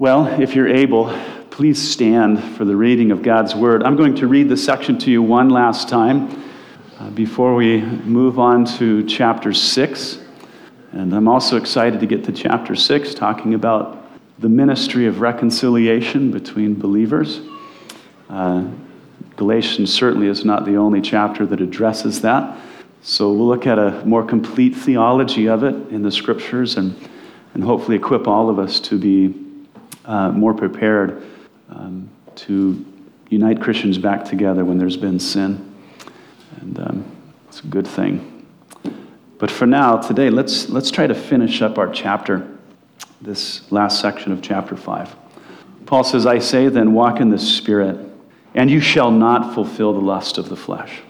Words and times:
Well, 0.00 0.40
if 0.40 0.54
you're 0.54 0.68
able, 0.68 1.06
please 1.50 1.90
stand 1.90 2.40
for 2.54 2.64
the 2.64 2.76
reading 2.76 3.10
of 3.10 3.20
God's 3.20 3.56
Word. 3.56 3.82
I'm 3.82 3.96
going 3.96 4.14
to 4.14 4.28
read 4.28 4.48
the 4.48 4.56
section 4.56 4.96
to 4.98 5.10
you 5.10 5.20
one 5.20 5.48
last 5.48 5.88
time 5.88 6.40
uh, 7.00 7.10
before 7.10 7.56
we 7.56 7.80
move 7.80 8.38
on 8.38 8.64
to 8.76 9.04
chapter 9.08 9.52
6. 9.52 10.18
And 10.92 11.12
I'm 11.12 11.26
also 11.26 11.56
excited 11.56 11.98
to 11.98 12.06
get 12.06 12.22
to 12.26 12.32
chapter 12.32 12.76
6, 12.76 13.12
talking 13.14 13.54
about 13.54 14.08
the 14.38 14.48
ministry 14.48 15.06
of 15.06 15.20
reconciliation 15.20 16.30
between 16.30 16.76
believers. 16.76 17.40
Uh, 18.30 18.68
Galatians 19.34 19.92
certainly 19.92 20.28
is 20.28 20.44
not 20.44 20.64
the 20.64 20.76
only 20.76 21.00
chapter 21.00 21.44
that 21.46 21.60
addresses 21.60 22.20
that. 22.20 22.56
So 23.02 23.32
we'll 23.32 23.48
look 23.48 23.66
at 23.66 23.80
a 23.80 24.04
more 24.06 24.24
complete 24.24 24.76
theology 24.76 25.48
of 25.48 25.64
it 25.64 25.74
in 25.90 26.02
the 26.02 26.12
scriptures 26.12 26.76
and, 26.76 26.94
and 27.54 27.64
hopefully 27.64 27.96
equip 27.96 28.28
all 28.28 28.48
of 28.48 28.60
us 28.60 28.78
to 28.78 28.96
be 28.96 29.46
uh, 30.04 30.30
more 30.30 30.54
prepared 30.54 31.22
um, 31.70 32.08
to 32.36 32.84
unite 33.30 33.60
Christians 33.60 33.98
back 33.98 34.24
together 34.24 34.64
when 34.64 34.78
there's 34.78 34.96
been 34.96 35.20
sin. 35.20 35.74
And 36.60 36.78
um, 36.80 37.16
it's 37.48 37.60
a 37.60 37.66
good 37.66 37.86
thing. 37.86 38.46
But 39.38 39.50
for 39.50 39.66
now, 39.66 39.98
today, 39.98 40.30
let's, 40.30 40.68
let's 40.68 40.90
try 40.90 41.06
to 41.06 41.14
finish 41.14 41.62
up 41.62 41.78
our 41.78 41.92
chapter, 41.92 42.48
this 43.20 43.70
last 43.70 44.00
section 44.00 44.32
of 44.32 44.42
chapter 44.42 44.76
5. 44.76 45.14
Paul 45.86 46.04
says, 46.04 46.26
I 46.26 46.38
say 46.38 46.68
then, 46.68 46.92
walk 46.92 47.20
in 47.20 47.30
the 47.30 47.38
Spirit 47.38 48.08
and 48.54 48.70
you 48.70 48.80
shall 48.80 49.10
not 49.10 49.54
fulfill 49.54 49.92
the 49.92 50.00
lust 50.00 50.38
of 50.38 50.48
the 50.48 50.56
flesh. 50.56 51.00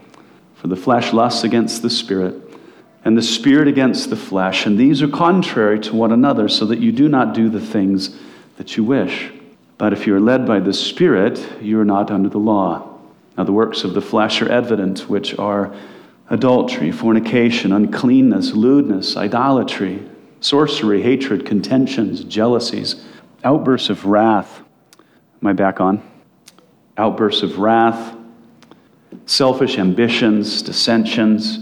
For 0.56 0.68
the 0.68 0.76
flesh 0.76 1.12
lusts 1.12 1.44
against 1.44 1.82
the 1.82 1.90
spirit, 1.90 2.34
and 3.04 3.16
the 3.16 3.22
spirit 3.22 3.68
against 3.68 4.10
the 4.10 4.16
flesh, 4.16 4.66
and 4.66 4.76
these 4.78 5.00
are 5.02 5.08
contrary 5.08 5.78
to 5.80 5.94
one 5.94 6.12
another, 6.12 6.48
so 6.48 6.66
that 6.66 6.80
you 6.80 6.92
do 6.92 7.08
not 7.08 7.32
do 7.32 7.48
the 7.48 7.60
things 7.60 8.16
that 8.58 8.76
you 8.76 8.84
wish. 8.84 9.32
But 9.78 9.92
if 9.92 10.06
you 10.06 10.14
are 10.14 10.20
led 10.20 10.46
by 10.46 10.60
the 10.60 10.72
Spirit, 10.72 11.62
you 11.62 11.80
are 11.80 11.84
not 11.84 12.10
under 12.10 12.28
the 12.28 12.38
law. 12.38 12.98
Now, 13.36 13.44
the 13.44 13.52
works 13.52 13.84
of 13.84 13.94
the 13.94 14.00
flesh 14.02 14.42
are 14.42 14.48
evident, 14.48 15.08
which 15.08 15.38
are 15.38 15.74
adultery, 16.28 16.92
fornication, 16.92 17.72
uncleanness, 17.72 18.52
lewdness, 18.52 19.16
idolatry, 19.16 20.06
sorcery, 20.40 21.02
hatred, 21.02 21.46
contentions, 21.46 22.22
jealousies, 22.24 23.04
outbursts 23.42 23.88
of 23.88 24.04
wrath. 24.04 24.60
Am 25.40 25.48
I 25.48 25.52
back 25.54 25.80
on? 25.80 26.02
outbursts 26.98 27.42
of 27.42 27.58
wrath, 27.58 28.16
selfish 29.24 29.78
ambitions, 29.78 30.62
dissensions, 30.62 31.60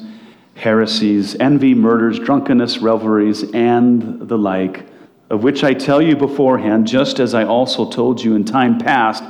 heresies, 0.54 1.36
envy, 1.36 1.74
murders, 1.74 2.18
drunkenness, 2.18 2.78
revelries, 2.78 3.44
and 3.52 4.26
the 4.26 4.38
like, 4.38 4.86
of 5.30 5.42
which 5.42 5.64
I 5.64 5.74
tell 5.74 6.00
you 6.00 6.16
beforehand, 6.16 6.86
just 6.86 7.18
as 7.18 7.34
I 7.34 7.44
also 7.44 7.88
told 7.90 8.22
you 8.22 8.36
in 8.36 8.44
time 8.44 8.78
past, 8.78 9.24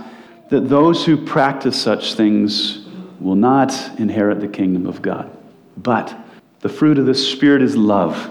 that 0.51 0.69
those 0.69 1.05
who 1.05 1.17
practice 1.17 1.81
such 1.81 2.15
things 2.15 2.87
will 3.19 3.35
not 3.35 3.73
inherit 3.99 4.41
the 4.41 4.49
kingdom 4.49 4.87
of 4.87 5.03
God. 5.03 5.31
But 5.77 6.17
the 6.61 6.69
fruit 6.69 6.99
of 6.99 7.07
the 7.07 7.15
Spirit 7.15 7.63
is 7.63 7.77
love, 7.77 8.31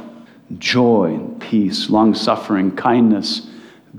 joy, 0.58 1.20
peace, 1.40 1.90
long 1.90 2.14
suffering, 2.14 2.76
kindness, 2.76 3.50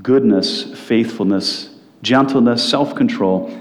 goodness, 0.02 0.62
faithfulness, 0.78 1.70
gentleness, 2.02 2.68
self 2.68 2.94
control. 2.94 3.56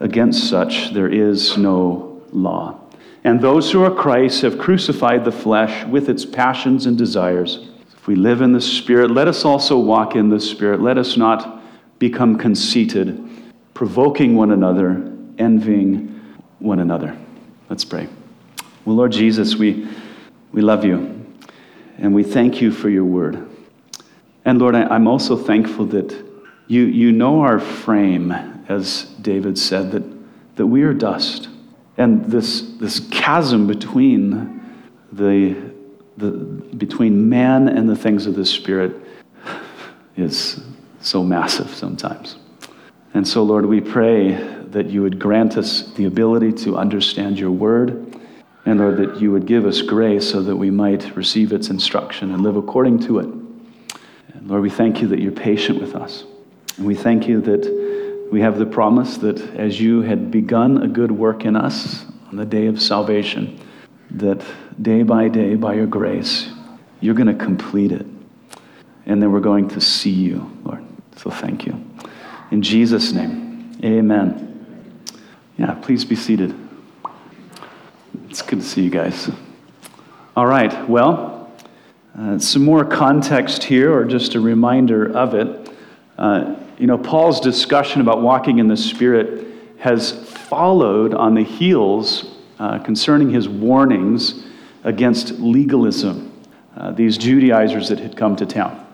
Against 0.00 0.48
such 0.48 0.92
there 0.92 1.08
is 1.08 1.58
no 1.58 2.22
law. 2.30 2.80
And 3.24 3.40
those 3.40 3.72
who 3.72 3.82
are 3.82 3.90
Christ 3.94 4.42
have 4.42 4.58
crucified 4.58 5.24
the 5.24 5.32
flesh 5.32 5.84
with 5.86 6.08
its 6.08 6.24
passions 6.24 6.86
and 6.86 6.96
desires. 6.96 7.66
We 8.08 8.14
live 8.14 8.40
in 8.40 8.52
the 8.52 8.60
Spirit, 8.62 9.10
let 9.10 9.28
us 9.28 9.44
also 9.44 9.78
walk 9.78 10.16
in 10.16 10.30
the 10.30 10.40
Spirit. 10.40 10.80
Let 10.80 10.96
us 10.96 11.18
not 11.18 11.62
become 11.98 12.38
conceited, 12.38 13.22
provoking 13.74 14.34
one 14.34 14.50
another, 14.50 15.12
envying 15.36 16.18
one 16.58 16.78
another. 16.78 17.14
Let's 17.68 17.84
pray. 17.84 18.08
Well, 18.86 18.96
Lord 18.96 19.12
Jesus, 19.12 19.56
we, 19.56 19.86
we 20.52 20.62
love 20.62 20.86
you 20.86 21.22
and 21.98 22.14
we 22.14 22.22
thank 22.22 22.62
you 22.62 22.72
for 22.72 22.88
your 22.88 23.04
word. 23.04 23.46
And 24.46 24.58
Lord, 24.58 24.74
I, 24.74 24.96
am 24.96 25.06
also 25.06 25.36
thankful 25.36 25.84
that 25.88 26.10
you, 26.66 26.84
you 26.84 27.12
know 27.12 27.42
our 27.42 27.60
frame 27.60 28.32
as 28.70 29.02
David 29.20 29.58
said, 29.58 29.92
that, 29.92 30.56
that 30.56 30.66
we 30.66 30.82
are 30.82 30.94
dust. 30.94 31.50
And 31.98 32.24
this, 32.24 32.62
this 32.78 33.00
chasm 33.10 33.66
between, 33.66 34.62
the, 35.12 35.74
the, 36.18 36.30
between 36.30 37.28
man 37.28 37.68
and 37.68 37.88
the 37.88 37.96
things 37.96 38.26
of 38.26 38.34
the 38.34 38.44
Spirit 38.44 38.94
is 40.16 40.60
so 41.00 41.22
massive 41.22 41.70
sometimes. 41.70 42.36
And 43.14 43.26
so, 43.26 43.42
Lord, 43.42 43.66
we 43.66 43.80
pray 43.80 44.32
that 44.70 44.86
you 44.86 45.02
would 45.02 45.18
grant 45.18 45.56
us 45.56 45.90
the 45.92 46.04
ability 46.04 46.52
to 46.64 46.76
understand 46.76 47.38
your 47.38 47.50
word. 47.50 48.16
And 48.66 48.80
Lord, 48.80 48.98
that 48.98 49.20
you 49.20 49.32
would 49.32 49.46
give 49.46 49.64
us 49.64 49.80
grace 49.80 50.30
so 50.30 50.42
that 50.42 50.56
we 50.56 50.70
might 50.70 51.16
receive 51.16 51.52
its 51.52 51.70
instruction 51.70 52.32
and 52.32 52.42
live 52.42 52.56
according 52.56 52.98
to 53.00 53.20
it. 53.20 53.26
And 53.26 54.48
Lord, 54.48 54.62
we 54.62 54.70
thank 54.70 55.00
you 55.00 55.08
that 55.08 55.20
you're 55.20 55.32
patient 55.32 55.80
with 55.80 55.94
us. 55.94 56.24
And 56.76 56.86
we 56.86 56.94
thank 56.94 57.26
you 57.26 57.40
that 57.42 58.28
we 58.30 58.42
have 58.42 58.58
the 58.58 58.66
promise 58.66 59.16
that 59.18 59.40
as 59.56 59.80
you 59.80 60.02
had 60.02 60.30
begun 60.30 60.82
a 60.82 60.88
good 60.88 61.10
work 61.10 61.44
in 61.44 61.56
us 61.56 62.04
on 62.28 62.36
the 62.36 62.44
day 62.44 62.66
of 62.66 62.80
salvation, 62.80 63.58
that 64.12 64.44
day 64.80 65.02
by 65.02 65.28
day, 65.28 65.54
by 65.54 65.74
your 65.74 65.86
grace, 65.86 66.48
you're 67.00 67.14
going 67.14 67.26
to 67.26 67.44
complete 67.44 67.92
it. 67.92 68.06
And 69.06 69.22
then 69.22 69.32
we're 69.32 69.40
going 69.40 69.68
to 69.68 69.80
see 69.80 70.10
you, 70.10 70.50
Lord. 70.64 70.84
So 71.16 71.30
thank 71.30 71.66
you. 71.66 71.84
In 72.50 72.62
Jesus' 72.62 73.12
name, 73.12 73.78
amen. 73.84 74.44
Yeah, 75.56 75.74
please 75.74 76.04
be 76.04 76.16
seated. 76.16 76.54
It's 78.28 78.42
good 78.42 78.60
to 78.60 78.64
see 78.64 78.82
you 78.82 78.90
guys. 78.90 79.30
All 80.36 80.46
right, 80.46 80.88
well, 80.88 81.52
uh, 82.16 82.38
some 82.38 82.64
more 82.64 82.84
context 82.84 83.64
here, 83.64 83.92
or 83.92 84.04
just 84.04 84.34
a 84.34 84.40
reminder 84.40 85.10
of 85.16 85.34
it. 85.34 85.70
Uh, 86.16 86.56
you 86.78 86.86
know, 86.86 86.98
Paul's 86.98 87.40
discussion 87.40 88.00
about 88.00 88.22
walking 88.22 88.58
in 88.58 88.68
the 88.68 88.76
Spirit 88.76 89.46
has 89.78 90.12
followed 90.28 91.14
on 91.14 91.34
the 91.34 91.42
heels 91.42 92.37
uh, 92.58 92.78
concerning 92.80 93.30
his 93.30 93.48
warnings 93.48 94.44
against 94.84 95.32
legalism. 95.32 96.32
Uh, 96.76 96.92
these 96.92 97.18
Judaizers 97.18 97.88
that 97.88 97.98
had 97.98 98.16
come 98.16 98.36
to 98.36 98.46
town, 98.46 98.86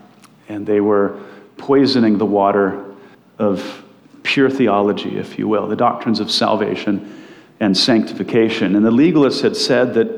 and 0.49 0.67
they 0.67 0.81
were 0.81 1.21
poisoning 1.57 2.19
the 2.19 2.27
water 2.27 2.95
of 3.39 3.85
pure 4.23 4.49
theology, 4.49 5.19
if 5.19 5.39
you 5.39 5.47
will, 5.47 5.69
the 5.69 5.77
doctrines 5.77 6.21
of 6.21 6.31
salvation 6.31 7.23
and 7.61 7.77
sanctification. 7.77 8.75
And 8.75 8.85
the 8.85 8.91
legalists 8.91 9.43
had 9.43 9.57
said 9.57 9.95
that 9.95 10.09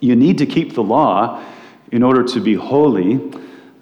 you 0.00 0.16
need 0.16 0.38
to 0.38 0.46
keep 0.46 0.74
the 0.74 0.82
law 0.82 1.42
in 1.90 2.02
order 2.02 2.22
to 2.24 2.40
be 2.40 2.54
holy. 2.54 3.20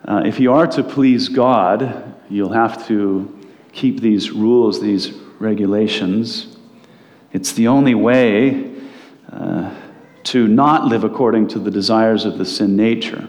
Uh, 0.05 0.23
if 0.25 0.41
you 0.41 0.53
are 0.53 0.67
to 0.67 0.83
please 0.83 1.29
God, 1.29 2.11
You'll 2.31 2.53
have 2.53 2.87
to 2.87 3.37
keep 3.73 4.01
these 4.01 4.31
rules, 4.31 4.81
these 4.81 5.11
regulations. 5.41 6.57
It's 7.33 7.53
the 7.53 7.67
only 7.67 7.97
way 7.97 8.70
to 10.25 10.47
not 10.47 10.87
live 10.87 11.05
according 11.05 11.49
to 11.49 11.59
the 11.59 11.71
desires 11.71 12.25
of 12.25 12.39
the 12.39 12.45
sin 12.45 12.77
nature. 12.77 13.29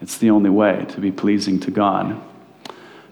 It's 0.00 0.18
the 0.18 0.30
only 0.30 0.50
way 0.50 0.86
to 0.90 1.00
be 1.00 1.10
pleasing 1.10 1.58
to 1.60 1.70
God. 1.70 2.20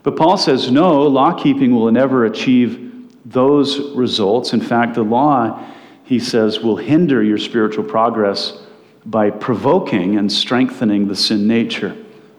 But 0.02 0.16
Paul 0.16 0.36
says, 0.36 0.70
no, 0.70 1.02
law 1.02 1.32
keeping 1.32 1.74
will 1.74 1.90
never 1.90 2.26
achieve 2.26 3.10
those 3.24 3.90
results. 3.92 4.52
In 4.52 4.60
fact, 4.60 4.94
the 4.94 5.02
law, 5.02 5.66
he 6.04 6.18
says, 6.18 6.60
will 6.60 6.76
hinder 6.76 7.22
your 7.22 7.38
spiritual 7.38 7.84
progress 7.84 8.58
by 9.06 9.30
provoking 9.30 10.16
and 10.16 10.30
strengthening 10.30 11.08
the 11.08 11.16
sin 11.16 11.46
nature. 11.46 11.96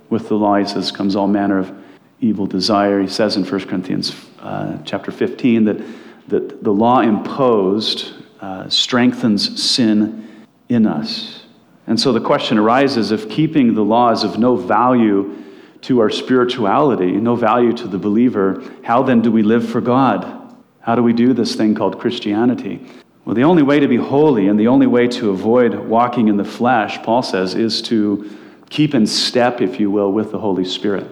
With 0.10 0.30
the 0.30 0.36
law, 0.36 0.58
he 0.58 0.66
says, 0.66 0.92
comes 0.92 1.16
all 1.16 1.28
manner 1.28 1.58
of 1.58 1.76
evil 2.22 2.46
desire. 2.46 3.02
He 3.02 3.08
says 3.08 3.36
in 3.36 3.44
1 3.44 3.62
Corinthians 3.62 4.16
uh, 4.40 4.78
chapter 4.86 5.12
15 5.12 5.66
that, 5.66 5.82
that 6.28 6.64
the 6.64 6.72
law 6.72 7.02
imposed 7.02 8.14
uh, 8.46 8.70
strengthens 8.70 9.60
sin 9.60 10.46
in 10.70 10.86
us. 10.86 11.46
And 11.88 12.00
so 12.00 12.14
the 12.14 12.22
question 12.22 12.60
arises 12.60 13.12
if 13.12 13.28
keeping 13.28 13.74
the 13.74 13.82
law 13.82 14.12
is 14.12 14.24
of 14.24 14.38
no 14.38 14.56
value 14.56 15.36
to 15.82 16.00
our 16.00 16.12
spirituality, 16.12 17.14
no 17.14 17.36
value 17.36 17.74
to 17.74 17.88
the 17.88 17.98
believer, 17.98 18.64
how 18.84 19.02
then 19.02 19.22
do 19.22 19.32
we 19.32 19.42
live 19.42 19.68
for 19.68 19.82
God? 19.82 20.56
How 20.80 20.94
do 20.94 21.02
we 21.02 21.12
do 21.12 21.34
this 21.34 21.56
thing 21.56 21.74
called 21.74 22.00
Christianity? 22.00 22.86
Well, 23.26 23.34
the 23.34 23.46
only 23.46 23.64
way 23.64 23.80
to 23.80 23.88
be 23.88 23.98
holy 23.98 24.48
and 24.48 24.60
the 24.60 24.68
only 24.68 24.86
way 24.86 25.08
to 25.08 25.32
avoid 25.32 25.74
walking 25.74 26.28
in 26.28 26.38
the 26.38 26.46
flesh, 26.46 27.02
Paul 27.02 27.24
says, 27.24 27.56
is 27.56 27.82
to 27.84 28.30
keep 28.70 28.94
in 28.94 29.08
step, 29.08 29.60
if 29.60 29.80
you 29.80 29.90
will, 29.90 30.12
with 30.12 30.32
the 30.32 30.40
Holy 30.40 30.66
Spirit 30.66 31.08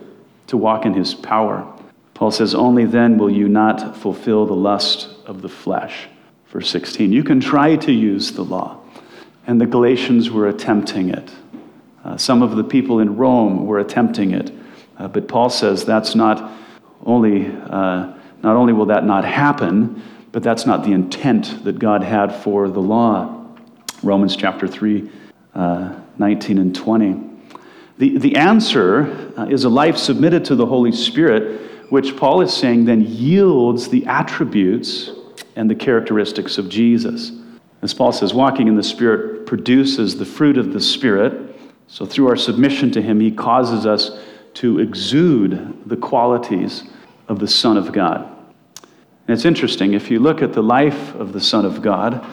to 0.48 0.58
walk 0.58 0.86
in 0.86 0.94
his 0.94 1.16
power. 1.16 1.68
Paul 2.14 2.30
says, 2.30 2.54
Only 2.54 2.86
then 2.86 3.18
will 3.18 3.32
you 3.32 3.50
not 3.50 3.98
fulfill 3.98 4.46
the 4.46 4.54
lust 4.54 5.10
of 5.26 5.42
the 5.42 5.50
flesh. 5.50 6.10
Verse 6.54 6.70
16. 6.70 7.12
You 7.12 7.24
can 7.24 7.40
try 7.40 7.76
to 7.78 7.92
use 7.92 8.32
the 8.34 8.44
law. 8.44 8.80
And 9.48 9.60
the 9.60 9.66
Galatians 9.66 10.30
were 10.30 10.48
attempting 10.48 11.10
it. 11.10 11.32
Uh, 12.06 12.16
some 12.16 12.44
of 12.44 12.56
the 12.56 12.64
people 12.64 13.00
in 13.00 13.18
Rome 13.18 13.66
were 13.66 13.80
attempting 13.80 14.32
it. 14.32 14.52
Uh, 15.00 15.08
but 15.08 15.28
Paul 15.28 15.50
says 15.50 15.84
that's 15.84 16.14
not 16.14 16.52
only, 17.08 17.48
uh, 17.48 18.14
not 18.44 18.56
only 18.56 18.72
will 18.72 18.86
that 18.86 19.04
not 19.04 19.26
happen, 19.26 20.00
but 20.32 20.44
that's 20.44 20.68
not 20.68 20.84
the 20.84 20.92
intent 20.92 21.64
that 21.64 21.80
God 21.80 22.04
had 22.04 22.32
for 22.36 22.70
the 22.70 22.80
law. 22.80 23.48
Romans 24.04 24.36
chapter 24.36 24.68
3, 24.68 25.10
uh, 25.56 25.96
19 26.20 26.60
and 26.60 26.76
20. 26.76 27.20
The, 27.98 28.20
the 28.20 28.36
answer 28.36 29.34
uh, 29.40 29.46
is 29.46 29.64
a 29.64 29.70
life 29.70 29.98
submitted 29.98 30.46
to 30.46 30.56
the 30.56 30.68
Holy 30.68 30.92
Spirit, 30.92 31.90
which 31.90 32.16
Paul 32.16 32.42
is 32.42 32.54
saying 32.54 32.86
then 32.86 33.02
yields 33.02 33.90
the 33.90 34.06
attributes 34.06 35.10
and 35.56 35.70
the 35.70 35.76
characteristics 35.76 36.58
of 36.58 36.70
Jesus. 36.70 37.32
As 37.82 37.94
Paul 37.94 38.12
says, 38.12 38.34
walking 38.34 38.68
in 38.68 38.76
the 38.76 38.84
Spirit 38.84 39.46
produces 39.46 40.18
the 40.18 40.26
fruit 40.26 40.58
of 40.58 40.74
the 40.74 40.80
Spirit. 40.80 41.56
So 41.88 42.06
through 42.06 42.30
our 42.30 42.36
submission 42.36 42.92
to 42.92 43.02
Him, 43.02 43.20
He 43.20 43.32
causes 43.32 43.86
us 43.86 44.20
to 44.56 44.80
exude 44.80 45.82
the 45.86 45.98
qualities 45.98 46.84
of 47.28 47.40
the 47.40 47.48
Son 47.48 47.78
of 47.78 47.92
God. 47.92 48.30
And 49.28 49.34
it's 49.34 49.46
interesting, 49.46 49.94
if 49.94 50.12
you 50.12 50.20
look 50.20 50.42
at 50.42 50.54
the 50.54 50.64
life 50.64 51.16
of 51.16 51.32
the 51.32 51.40
Son 51.40 51.66
of 51.66 51.82
God 51.82 52.26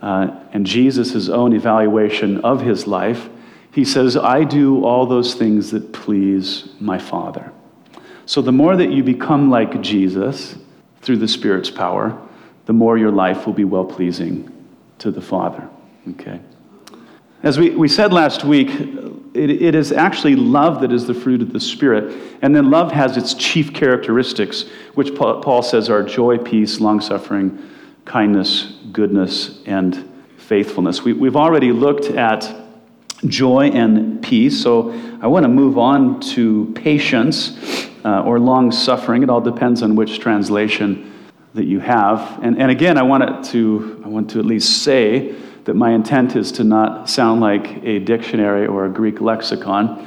uh, 0.00 0.36
and 0.52 0.66
Jesus' 0.66 1.28
own 1.28 1.54
evaluation 1.54 2.40
of 2.40 2.60
his 2.60 2.86
life, 2.86 3.28
he 3.72 3.84
says, 3.84 4.16
I 4.16 4.44
do 4.44 4.84
all 4.84 5.06
those 5.06 5.34
things 5.34 5.70
that 5.70 5.92
please 5.92 6.68
my 6.80 6.98
Father. 6.98 7.52
So 8.26 8.42
the 8.42 8.52
more 8.52 8.76
that 8.76 8.90
you 8.90 9.02
become 9.04 9.50
like 9.50 9.80
Jesus 9.80 10.56
through 11.02 11.18
the 11.18 11.28
Spirit's 11.28 11.70
power, 11.70 12.20
the 12.66 12.72
more 12.72 12.96
your 12.96 13.10
life 13.10 13.46
will 13.46 13.52
be 13.52 13.64
well 13.64 13.84
pleasing 13.84 14.50
to 14.98 15.10
the 15.10 15.20
Father. 15.20 15.68
Okay? 16.10 16.40
As 17.42 17.58
we, 17.58 17.70
we 17.70 17.88
said 17.88 18.12
last 18.12 18.42
week, 18.44 18.70
it, 19.34 19.50
it 19.50 19.74
is 19.74 19.92
actually 19.92 20.34
love 20.34 20.80
that 20.80 20.92
is 20.92 21.06
the 21.06 21.14
fruit 21.14 21.42
of 21.42 21.52
the 21.52 21.60
Spirit. 21.60 22.38
And 22.40 22.56
then 22.56 22.70
love 22.70 22.90
has 22.92 23.16
its 23.16 23.34
chief 23.34 23.74
characteristics, 23.74 24.64
which 24.94 25.14
Paul 25.14 25.62
says 25.62 25.90
are 25.90 26.02
joy, 26.02 26.38
peace, 26.38 26.80
long 26.80 27.00
suffering, 27.00 27.70
kindness, 28.04 28.74
goodness, 28.92 29.62
and 29.66 30.10
faithfulness. 30.38 31.02
We, 31.02 31.12
we've 31.12 31.36
already 31.36 31.72
looked 31.72 32.06
at 32.06 32.54
joy 33.26 33.70
and 33.70 34.22
peace. 34.22 34.62
So 34.62 34.92
I 35.20 35.26
want 35.26 35.44
to 35.44 35.48
move 35.48 35.78
on 35.78 36.20
to 36.20 36.72
patience 36.74 37.58
uh, 38.04 38.22
or 38.22 38.38
long 38.38 38.70
suffering. 38.70 39.22
It 39.22 39.30
all 39.30 39.40
depends 39.40 39.82
on 39.82 39.96
which 39.96 40.18
translation 40.18 41.13
that 41.54 41.64
you 41.64 41.80
have. 41.80 42.40
And, 42.42 42.60
and 42.60 42.70
again, 42.70 42.98
I 42.98 43.02
want, 43.02 43.44
to, 43.46 44.02
I 44.04 44.08
want 44.08 44.30
to 44.30 44.40
at 44.40 44.44
least 44.44 44.82
say 44.82 45.34
that 45.64 45.74
my 45.74 45.92
intent 45.92 46.36
is 46.36 46.52
to 46.52 46.64
not 46.64 47.08
sound 47.08 47.40
like 47.40 47.82
a 47.84 48.00
dictionary 48.00 48.66
or 48.66 48.86
a 48.86 48.90
Greek 48.90 49.20
lexicon. 49.20 50.06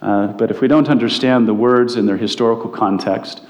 Uh, 0.00 0.28
but 0.28 0.50
if 0.50 0.60
we 0.60 0.68
don't 0.68 0.88
understand 0.88 1.46
the 1.46 1.54
words 1.54 1.96
in 1.96 2.06
their 2.06 2.16
historical 2.16 2.70
context 2.70 3.42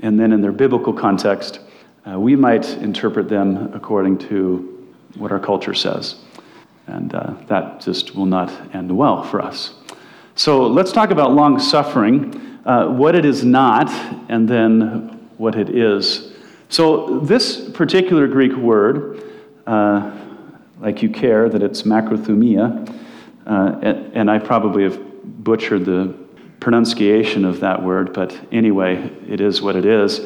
and 0.00 0.20
then 0.20 0.32
in 0.32 0.40
their 0.40 0.52
biblical 0.52 0.92
context, 0.92 1.60
uh, 2.08 2.18
we 2.18 2.36
might 2.36 2.68
interpret 2.78 3.28
them 3.28 3.72
according 3.74 4.16
to 4.16 4.86
what 5.16 5.32
our 5.32 5.40
culture 5.40 5.74
says. 5.74 6.16
And 6.86 7.14
uh, 7.14 7.34
that 7.48 7.80
just 7.80 8.14
will 8.14 8.26
not 8.26 8.50
end 8.74 8.94
well 8.96 9.22
for 9.22 9.42
us. 9.42 9.74
So 10.34 10.66
let's 10.66 10.92
talk 10.92 11.10
about 11.10 11.32
long 11.32 11.58
suffering, 11.58 12.60
uh, 12.64 12.88
what 12.88 13.14
it 13.14 13.24
is 13.24 13.44
not, 13.44 13.90
and 14.30 14.48
then 14.48 15.28
what 15.36 15.56
it 15.56 15.70
is. 15.70 16.27
So, 16.68 17.20
this 17.20 17.70
particular 17.70 18.26
Greek 18.26 18.54
word, 18.54 19.22
uh, 19.66 20.14
like 20.80 21.02
you 21.02 21.08
care 21.08 21.48
that 21.48 21.62
it's 21.62 21.82
macrothumia, 21.82 22.88
uh, 23.46 23.78
and, 23.82 24.16
and 24.16 24.30
I 24.30 24.38
probably 24.38 24.82
have 24.84 25.00
butchered 25.44 25.84
the 25.84 26.14
pronunciation 26.60 27.44
of 27.44 27.60
that 27.60 27.82
word, 27.82 28.12
but 28.12 28.38
anyway, 28.52 29.10
it 29.26 29.40
is 29.40 29.62
what 29.62 29.76
it 29.76 29.86
is, 29.86 30.18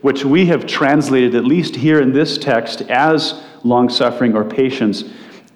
which 0.00 0.24
we 0.24 0.46
have 0.46 0.66
translated, 0.66 1.34
at 1.34 1.44
least 1.44 1.76
here 1.76 2.00
in 2.00 2.12
this 2.12 2.38
text, 2.38 2.82
as 2.82 3.42
long 3.62 3.90
suffering 3.90 4.34
or 4.34 4.44
patience 4.44 5.04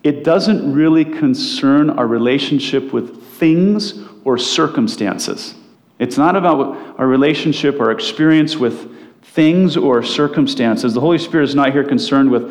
it 0.05 0.23
doesn't 0.23 0.71
really 0.71 1.05
concern 1.05 1.89
our 1.91 2.07
relationship 2.07 2.93
with 2.93 3.25
things 3.39 3.95
or 4.25 4.37
circumstances. 4.37 5.55
It's 5.99 6.19
not 6.19 6.37
about 6.37 6.99
our 6.99 7.07
relationship 7.07 7.81
or 7.81 7.91
experience 7.91 8.57
with 8.57 8.93
things 9.25 9.77
or 9.77 10.03
circumstances. 10.03 10.95
The 10.95 11.01
Holy 11.01 11.19
Spirit 11.19 11.45
is 11.45 11.55
not 11.55 11.73
here 11.73 11.85
concerned 11.85 12.31
with 12.31 12.45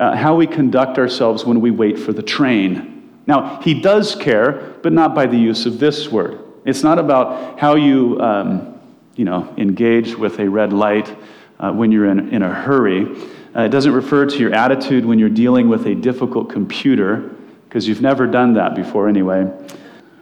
uh, 0.00 0.16
how 0.16 0.34
we 0.34 0.46
conduct 0.46 0.98
ourselves 0.98 1.44
when 1.44 1.60
we 1.60 1.70
wait 1.70 1.98
for 1.98 2.12
the 2.12 2.22
train. 2.22 3.20
Now, 3.26 3.60
He 3.62 3.80
does 3.80 4.16
care, 4.16 4.74
but 4.82 4.92
not 4.92 5.14
by 5.14 5.26
the 5.26 5.36
use 5.36 5.66
of 5.66 5.78
this 5.78 6.10
word. 6.10 6.40
It's 6.64 6.82
not 6.82 6.98
about 6.98 7.60
how 7.60 7.76
you, 7.76 8.20
um, 8.20 8.80
you 9.16 9.24
know, 9.24 9.54
engage 9.56 10.16
with 10.16 10.40
a 10.40 10.48
red 10.48 10.72
light 10.72 11.14
uh, 11.60 11.72
when 11.72 11.92
you're 11.92 12.06
in, 12.06 12.30
in 12.30 12.42
a 12.42 12.52
hurry. 12.52 13.06
Uh, 13.54 13.62
it 13.62 13.68
doesn't 13.68 13.92
refer 13.92 14.26
to 14.26 14.38
your 14.38 14.52
attitude 14.52 15.04
when 15.04 15.18
you're 15.18 15.28
dealing 15.28 15.68
with 15.68 15.86
a 15.86 15.94
difficult 15.94 16.50
computer, 16.50 17.30
because 17.68 17.86
you've 17.86 18.02
never 18.02 18.26
done 18.26 18.54
that 18.54 18.74
before 18.74 19.08
anyway, 19.08 19.42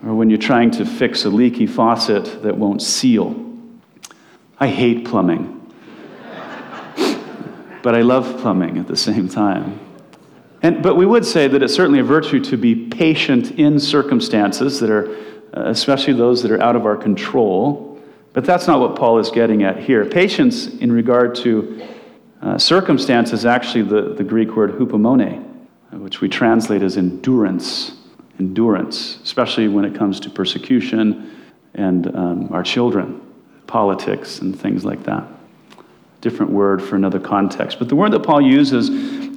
or 0.05 0.15
when 0.15 0.29
you're 0.29 0.39
trying 0.39 0.71
to 0.73 0.85
fix 0.85 1.25
a 1.25 1.31
leaky 1.31 1.67
faucet 1.67 2.43
that 2.43 2.57
won't 2.59 2.83
seal. 2.83 3.39
I 4.59 4.67
hate 4.67 5.07
plumbing, 5.07 5.62
but 7.83 7.95
I 7.95 8.03
love 8.03 8.41
plumbing 8.41 8.79
at 8.79 8.87
the 8.87 8.97
same 8.97 9.29
time. 9.29 9.81
And, 10.63 10.83
but 10.83 10.95
we 10.95 11.05
would 11.05 11.27
say 11.27 11.49
that 11.49 11.63
it's 11.63 11.75
certainly 11.75 11.99
a 11.99 12.05
virtue 12.05 12.39
to 12.45 12.57
be 12.57 12.75
patient 12.75 13.53
in 13.53 13.81
circumstances 13.81 14.79
that 14.79 14.91
are, 14.91 15.11
uh, 15.57 15.69
especially 15.71 16.13
those 16.13 16.43
that 16.43 16.53
are 16.53 16.63
out 16.63 16.77
of 16.77 16.87
our 16.87 16.97
control. 16.97 18.01
But 18.33 18.45
that's 18.45 18.67
not 18.67 18.81
what 18.81 18.97
Paul 18.97 19.19
is 19.19 19.31
getting 19.31 19.65
at 19.65 19.79
here. 19.79 20.05
Patience 20.07 20.69
in 20.69 20.93
regard 20.93 21.35
to 21.37 21.85
uh, 22.41 22.59
circumstance 22.59 23.33
is 23.33 23.45
actually 23.45 23.83
the, 23.83 24.15
the 24.15 24.25
Greek 24.25 24.55
word 24.57 24.73
hupomone, 24.73 25.45
which 25.91 26.21
we 26.21 26.29
translate 26.29 26.83
as 26.83 26.97
endurance. 26.97 27.93
Endurance, 28.39 29.19
especially 29.23 29.69
when 29.69 29.85
it 29.85 29.95
comes 29.95 30.19
to 30.21 30.31
persecution 30.31 31.31
and 31.75 32.15
um, 32.17 32.53
our 32.53 32.63
children, 32.63 33.21
politics, 33.67 34.41
and 34.41 34.59
things 34.59 34.85
like 34.85 35.03
that. 35.05 35.27
Different 36.23 36.53
word 36.53 36.83
for 36.83 36.97
another 36.97 37.21
context. 37.21 37.79
But 37.79 37.91
the 37.91 37.97
word 37.97 38.13
that 38.13 38.21
Paul 38.21 38.41
uses, 38.41 38.89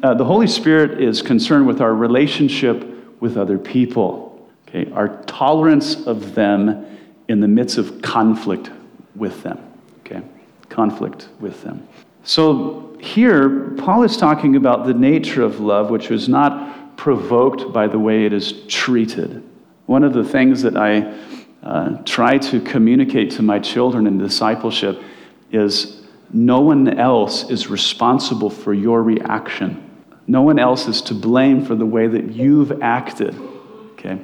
uh, 0.01 0.13
the 0.13 0.23
Holy 0.23 0.47
Spirit 0.47 1.01
is 1.01 1.21
concerned 1.21 1.67
with 1.67 1.81
our 1.81 1.93
relationship 1.93 3.19
with 3.19 3.37
other 3.37 3.57
people, 3.57 4.49
okay? 4.67 4.89
our 4.93 5.21
tolerance 5.23 6.05
of 6.07 6.35
them 6.35 6.85
in 7.27 7.41
the 7.41 7.47
midst 7.47 7.77
of 7.77 8.01
conflict 8.01 8.69
with 9.15 9.43
them, 9.43 9.59
okay? 10.05 10.21
Conflict 10.69 11.27
with 11.39 11.61
them. 11.63 11.87
So 12.23 12.97
here, 12.99 13.71
Paul 13.77 14.03
is 14.03 14.15
talking 14.15 14.55
about 14.55 14.85
the 14.85 14.93
nature 14.93 15.43
of 15.43 15.59
love, 15.59 15.89
which 15.89 16.09
was 16.09 16.29
not 16.29 16.97
provoked 16.97 17.73
by 17.73 17.87
the 17.87 17.99
way 17.99 18.25
it 18.25 18.33
is 18.33 18.65
treated. 18.67 19.43
One 19.85 20.03
of 20.03 20.13
the 20.13 20.23
things 20.23 20.61
that 20.61 20.77
I 20.77 21.17
uh, 21.63 21.97
try 22.03 22.37
to 22.37 22.61
communicate 22.61 23.31
to 23.31 23.41
my 23.41 23.59
children 23.59 24.07
in 24.07 24.17
discipleship 24.17 25.01
is 25.51 26.04
no 26.31 26.61
one 26.61 26.99
else 26.99 27.49
is 27.49 27.67
responsible 27.67 28.49
for 28.49 28.73
your 28.73 29.01
reaction. 29.03 29.81
No 30.27 30.41
one 30.41 30.59
else 30.59 30.87
is 30.87 31.01
to 31.03 31.13
blame 31.13 31.65
for 31.65 31.75
the 31.75 31.85
way 31.85 32.07
that 32.07 32.31
you've 32.31 32.81
acted. 32.81 33.35
Okay? 33.93 34.19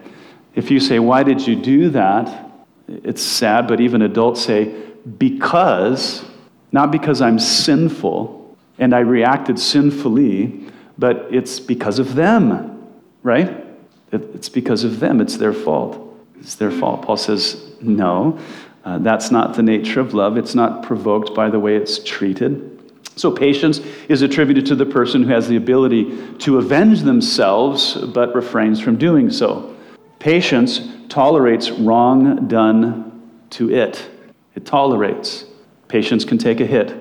If 0.56 0.72
you 0.72 0.80
say, 0.80 1.00
Why 1.00 1.24
did 1.24 1.46
you 1.46 1.56
do 1.56 1.90
that? 1.90 2.50
It's 2.88 3.22
sad, 3.22 3.68
but 3.68 3.80
even 3.80 4.02
adults 4.02 4.42
say, 4.42 4.76
Because 5.18 6.26
not 6.72 6.92
because 6.92 7.22
I'm 7.22 7.40
sinful 7.40 8.58
and 8.80 8.96
I 8.96 9.00
reacted 9.00 9.60
sinfully, 9.60 10.68
but 10.98 11.28
it's 11.30 11.60
because 11.60 12.00
of 12.00 12.16
them, 12.16 12.88
right? 13.24 13.66
It's 14.12 14.50
because 14.50 14.84
of 14.84 15.00
them. 15.00 15.22
It's 15.22 15.38
their 15.38 15.54
fault. 15.54 16.18
It's 16.40 16.56
their 16.56 16.72
fault. 16.72 17.04
Paul 17.04 17.18
says, 17.18 17.72
no, 17.82 18.40
uh, 18.84 18.98
that's 19.00 19.32
not 19.32 19.56
the 19.56 19.64
nature 19.64 20.00
of 20.00 20.14
love. 20.14 20.38
It's 20.38 20.56
not 20.56 20.84
provoked 20.84 21.36
by 21.36 21.50
the 21.50 21.60
way 21.60 21.76
it's 21.76 22.04
treated. 22.04 22.68
So, 23.16 23.30
patience 23.30 23.80
is 24.08 24.22
attributed 24.22 24.66
to 24.68 24.76
the 24.76 24.86
person 24.86 25.24
who 25.24 25.30
has 25.30 25.48
the 25.48 25.58
ability 25.58 26.38
to 26.40 26.58
avenge 26.58 27.02
themselves 27.02 27.96
but 27.96 28.34
refrains 28.34 28.80
from 28.80 28.98
doing 28.98 29.30
so. 29.30 29.76
Patience 30.20 30.82
tolerates 31.10 31.70
wrong 31.72 32.48
done 32.48 33.30
to 33.52 33.70
it, 33.70 34.10
it 34.56 34.66
tolerates. 34.66 35.46
Patience 35.88 36.24
can 36.24 36.38
take 36.38 36.62
a 36.62 36.66
hit, 36.66 36.96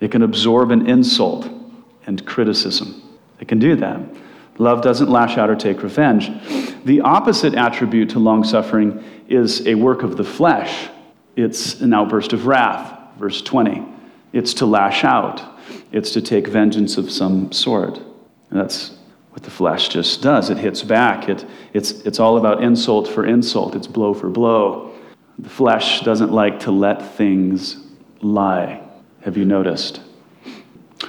it 0.00 0.10
can 0.10 0.22
absorb 0.22 0.72
an 0.72 0.88
insult 0.88 1.48
and 2.06 2.26
criticism. 2.26 3.00
It 3.38 3.48
can 3.48 3.58
do 3.58 3.76
that. 3.76 4.00
Love 4.58 4.82
doesn't 4.82 5.08
lash 5.10 5.38
out 5.38 5.48
or 5.48 5.56
take 5.56 5.82
revenge. 5.82 6.30
The 6.84 7.00
opposite 7.00 7.54
attribute 7.54 8.10
to 8.10 8.18
long 8.18 8.44
suffering 8.44 9.02
is 9.28 9.66
a 9.66 9.74
work 9.74 10.02
of 10.02 10.16
the 10.16 10.24
flesh. 10.24 10.88
It's 11.36 11.80
an 11.80 11.92
outburst 11.94 12.32
of 12.32 12.46
wrath, 12.46 12.98
verse 13.18 13.40
20. 13.42 13.84
It's 14.32 14.54
to 14.54 14.66
lash 14.66 15.04
out, 15.04 15.42
it's 15.92 16.10
to 16.12 16.22
take 16.22 16.46
vengeance 16.46 16.96
of 16.96 17.10
some 17.10 17.52
sort. 17.52 17.98
And 17.98 18.60
that's 18.60 18.96
what 19.30 19.42
the 19.42 19.50
flesh 19.50 19.88
just 19.88 20.22
does. 20.22 20.50
It 20.50 20.58
hits 20.58 20.82
back. 20.82 21.28
It, 21.28 21.44
it's, 21.72 21.92
it's 22.02 22.20
all 22.20 22.36
about 22.36 22.62
insult 22.62 23.08
for 23.08 23.24
insult, 23.24 23.74
it's 23.74 23.86
blow 23.86 24.14
for 24.14 24.28
blow. 24.28 24.94
The 25.38 25.48
flesh 25.48 26.02
doesn't 26.02 26.30
like 26.30 26.60
to 26.60 26.70
let 26.70 27.16
things 27.16 27.78
lie. 28.20 28.82
Have 29.22 29.36
you 29.36 29.44
noticed? 29.44 30.00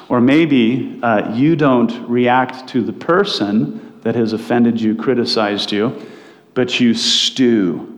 Or 0.10 0.22
maybe 0.22 1.00
uh, 1.04 1.34
you 1.34 1.56
don't 1.56 2.08
react 2.08 2.68
to 2.70 2.82
the 2.82 2.94
person 2.94 4.00
that 4.02 4.16
has 4.16 4.34
offended 4.34 4.80
you, 4.80 4.96
criticized 4.96 5.72
you, 5.72 6.02
but 6.54 6.80
you 6.80 6.94
stew. 6.94 7.93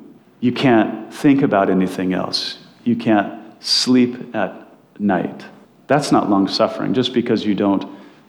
You 0.45 0.51
can't 0.51 1.11
think 1.11 1.41
about 1.41 1.71
anything 1.71 2.13
else. 2.13 2.59
You 2.83 2.95
can't 2.95 3.41
sleep 3.63 4.35
at 4.35 4.67
night. 4.99 5.43
That's 5.87 6.11
not 6.11 6.29
long 6.29 6.47
suffering, 6.47 6.93
just 6.93 7.13
because 7.13 7.43
you 7.43 7.55
don't 7.55 7.83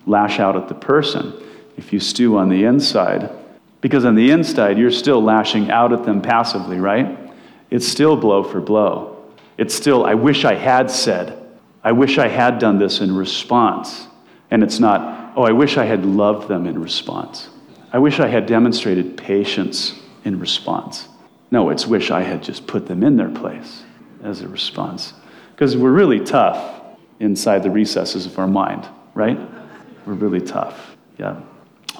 lash 0.06 0.40
out 0.40 0.56
at 0.56 0.66
the 0.66 0.74
person. 0.74 1.34
If 1.76 1.92
you 1.92 2.00
stew 2.00 2.38
on 2.38 2.48
the 2.48 2.64
inside, 2.64 3.30
because 3.82 4.06
on 4.06 4.14
the 4.14 4.30
inside, 4.30 4.78
you're 4.78 4.90
still 4.90 5.22
lashing 5.22 5.70
out 5.70 5.92
at 5.92 6.06
them 6.06 6.22
passively, 6.22 6.80
right? 6.80 7.18
It's 7.68 7.86
still 7.86 8.16
blow 8.16 8.42
for 8.42 8.62
blow. 8.62 9.22
It's 9.58 9.74
still, 9.74 10.06
I 10.06 10.14
wish 10.14 10.46
I 10.46 10.54
had 10.54 10.90
said, 10.90 11.38
I 11.84 11.92
wish 11.92 12.16
I 12.16 12.28
had 12.28 12.58
done 12.58 12.78
this 12.78 13.02
in 13.02 13.14
response. 13.14 14.06
And 14.50 14.62
it's 14.62 14.80
not, 14.80 15.34
oh, 15.36 15.42
I 15.42 15.52
wish 15.52 15.76
I 15.76 15.84
had 15.84 16.06
loved 16.06 16.48
them 16.48 16.66
in 16.66 16.80
response. 16.80 17.50
I 17.92 17.98
wish 17.98 18.20
I 18.20 18.28
had 18.28 18.46
demonstrated 18.46 19.18
patience 19.18 20.00
in 20.24 20.40
response. 20.40 21.08
No, 21.50 21.70
it's 21.70 21.86
wish 21.86 22.10
I 22.10 22.22
had 22.22 22.42
just 22.42 22.66
put 22.66 22.86
them 22.86 23.02
in 23.02 23.16
their 23.16 23.30
place 23.30 23.84
as 24.22 24.40
a 24.40 24.48
response. 24.48 25.12
Because 25.52 25.76
we're 25.76 25.92
really 25.92 26.20
tough 26.20 26.82
inside 27.20 27.62
the 27.62 27.70
recesses 27.70 28.26
of 28.26 28.38
our 28.38 28.46
mind, 28.46 28.86
right? 29.14 29.38
We're 30.04 30.14
really 30.14 30.40
tough. 30.40 30.96
Yeah. 31.18 31.40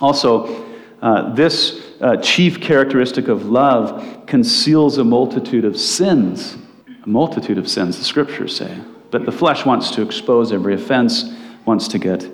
Also, 0.00 0.66
uh, 1.00 1.34
this 1.34 1.80
uh, 2.00 2.16
chief 2.18 2.60
characteristic 2.60 3.28
of 3.28 3.46
love 3.46 4.26
conceals 4.26 4.98
a 4.98 5.04
multitude 5.04 5.64
of 5.64 5.78
sins. 5.78 6.56
A 7.04 7.08
multitude 7.08 7.58
of 7.58 7.68
sins, 7.68 7.98
the 7.98 8.04
scriptures 8.04 8.56
say. 8.56 8.78
But 9.10 9.24
the 9.24 9.32
flesh 9.32 9.64
wants 9.64 9.90
to 9.92 10.02
expose 10.02 10.52
every 10.52 10.74
offense, 10.74 11.32
wants 11.64 11.88
to 11.88 11.98
get 11.98 12.28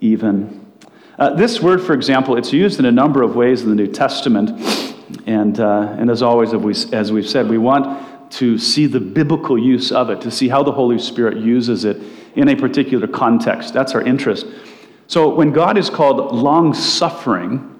even. 0.00 0.66
Uh, 1.18 1.34
this 1.34 1.60
word, 1.60 1.82
for 1.82 1.94
example, 1.94 2.36
it's 2.36 2.52
used 2.52 2.78
in 2.78 2.84
a 2.84 2.92
number 2.92 3.22
of 3.22 3.34
ways 3.34 3.62
in 3.62 3.70
the 3.70 3.74
New 3.74 3.88
Testament. 3.88 4.50
And, 5.26 5.58
uh, 5.58 5.96
and 5.98 6.10
as 6.10 6.22
always, 6.22 6.52
as 6.92 7.12
we've 7.12 7.28
said, 7.28 7.48
we 7.48 7.58
want 7.58 8.32
to 8.32 8.58
see 8.58 8.86
the 8.86 9.00
biblical 9.00 9.58
use 9.58 9.90
of 9.90 10.10
it, 10.10 10.20
to 10.20 10.30
see 10.30 10.48
how 10.48 10.62
the 10.62 10.72
Holy 10.72 10.98
Spirit 10.98 11.38
uses 11.38 11.84
it 11.84 11.96
in 12.36 12.48
a 12.48 12.56
particular 12.56 13.06
context. 13.06 13.72
That's 13.72 13.94
our 13.94 14.02
interest. 14.02 14.46
So 15.06 15.34
when 15.34 15.52
God 15.52 15.78
is 15.78 15.88
called 15.88 16.34
long 16.34 16.74
suffering, 16.74 17.78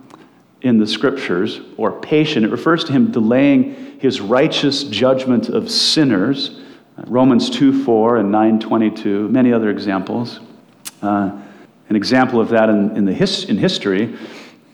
in 0.62 0.78
the 0.78 0.86
scriptures, 0.86 1.60
or 1.76 2.00
patient, 2.00 2.44
it 2.44 2.50
refers 2.50 2.84
to 2.84 2.92
him 2.92 3.12
delaying 3.12 3.98
his 4.00 4.20
righteous 4.20 4.84
judgment 4.84 5.48
of 5.48 5.70
sinners. 5.70 6.60
Romans 7.06 7.48
2 7.48 7.84
4 7.84 8.16
and 8.18 8.32
9 8.32 8.60
22, 8.60 9.28
many 9.28 9.52
other 9.52 9.70
examples. 9.70 10.40
Uh, 11.00 11.30
an 11.88 11.96
example 11.96 12.40
of 12.40 12.48
that 12.48 12.68
in, 12.68 12.96
in, 12.96 13.04
the 13.04 13.12
his, 13.12 13.44
in 13.44 13.56
history 13.56 14.16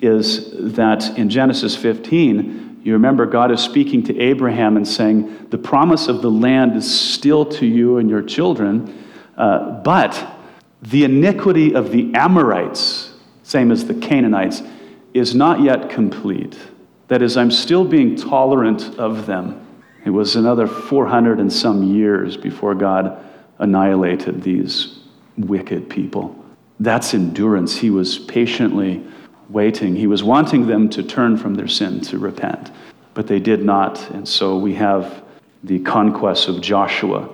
is 0.04 0.74
that 0.74 1.16
in 1.18 1.28
Genesis 1.28 1.74
15, 1.74 2.82
you 2.84 2.92
remember 2.92 3.24
God 3.24 3.50
is 3.50 3.60
speaking 3.60 4.02
to 4.04 4.20
Abraham 4.20 4.76
and 4.76 4.86
saying, 4.86 5.48
The 5.48 5.58
promise 5.58 6.06
of 6.06 6.20
the 6.20 6.30
land 6.30 6.76
is 6.76 7.00
still 7.00 7.46
to 7.46 7.66
you 7.66 7.96
and 7.96 8.10
your 8.10 8.22
children, 8.22 9.04
uh, 9.36 9.82
but 9.82 10.26
the 10.82 11.04
iniquity 11.04 11.74
of 11.74 11.90
the 11.90 12.14
Amorites, 12.14 13.14
same 13.42 13.70
as 13.70 13.86
the 13.86 13.94
Canaanites, 13.94 14.62
is 15.14 15.34
not 15.34 15.62
yet 15.62 15.88
complete. 15.88 16.58
That 17.08 17.22
is, 17.22 17.36
I'm 17.38 17.50
still 17.50 17.84
being 17.84 18.16
tolerant 18.16 18.98
of 18.98 19.24
them. 19.24 19.66
It 20.04 20.10
was 20.10 20.36
another 20.36 20.66
400 20.66 21.40
and 21.40 21.50
some 21.50 21.94
years 21.94 22.36
before 22.36 22.74
God 22.74 23.24
annihilated 23.58 24.42
these 24.42 24.98
wicked 25.38 25.88
people. 25.88 26.44
That's 26.80 27.14
endurance. 27.14 27.76
He 27.76 27.88
was 27.88 28.18
patiently 28.18 29.02
waiting. 29.48 29.94
He 29.96 30.06
was 30.06 30.22
wanting 30.22 30.66
them 30.66 30.88
to 30.90 31.02
turn 31.02 31.36
from 31.36 31.54
their 31.54 31.68
sin, 31.68 32.00
to 32.02 32.18
repent. 32.18 32.70
But 33.14 33.26
they 33.26 33.38
did 33.38 33.64
not. 33.64 34.10
And 34.10 34.28
so 34.28 34.58
we 34.58 34.74
have 34.74 35.22
the 35.62 35.78
conquest 35.80 36.48
of 36.48 36.60
Joshua, 36.60 37.28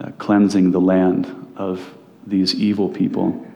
uh, 0.00 0.10
cleansing 0.18 0.70
the 0.70 0.80
land 0.80 1.52
of 1.56 1.94
these 2.26 2.54
evil 2.54 2.88
people. 2.88 3.46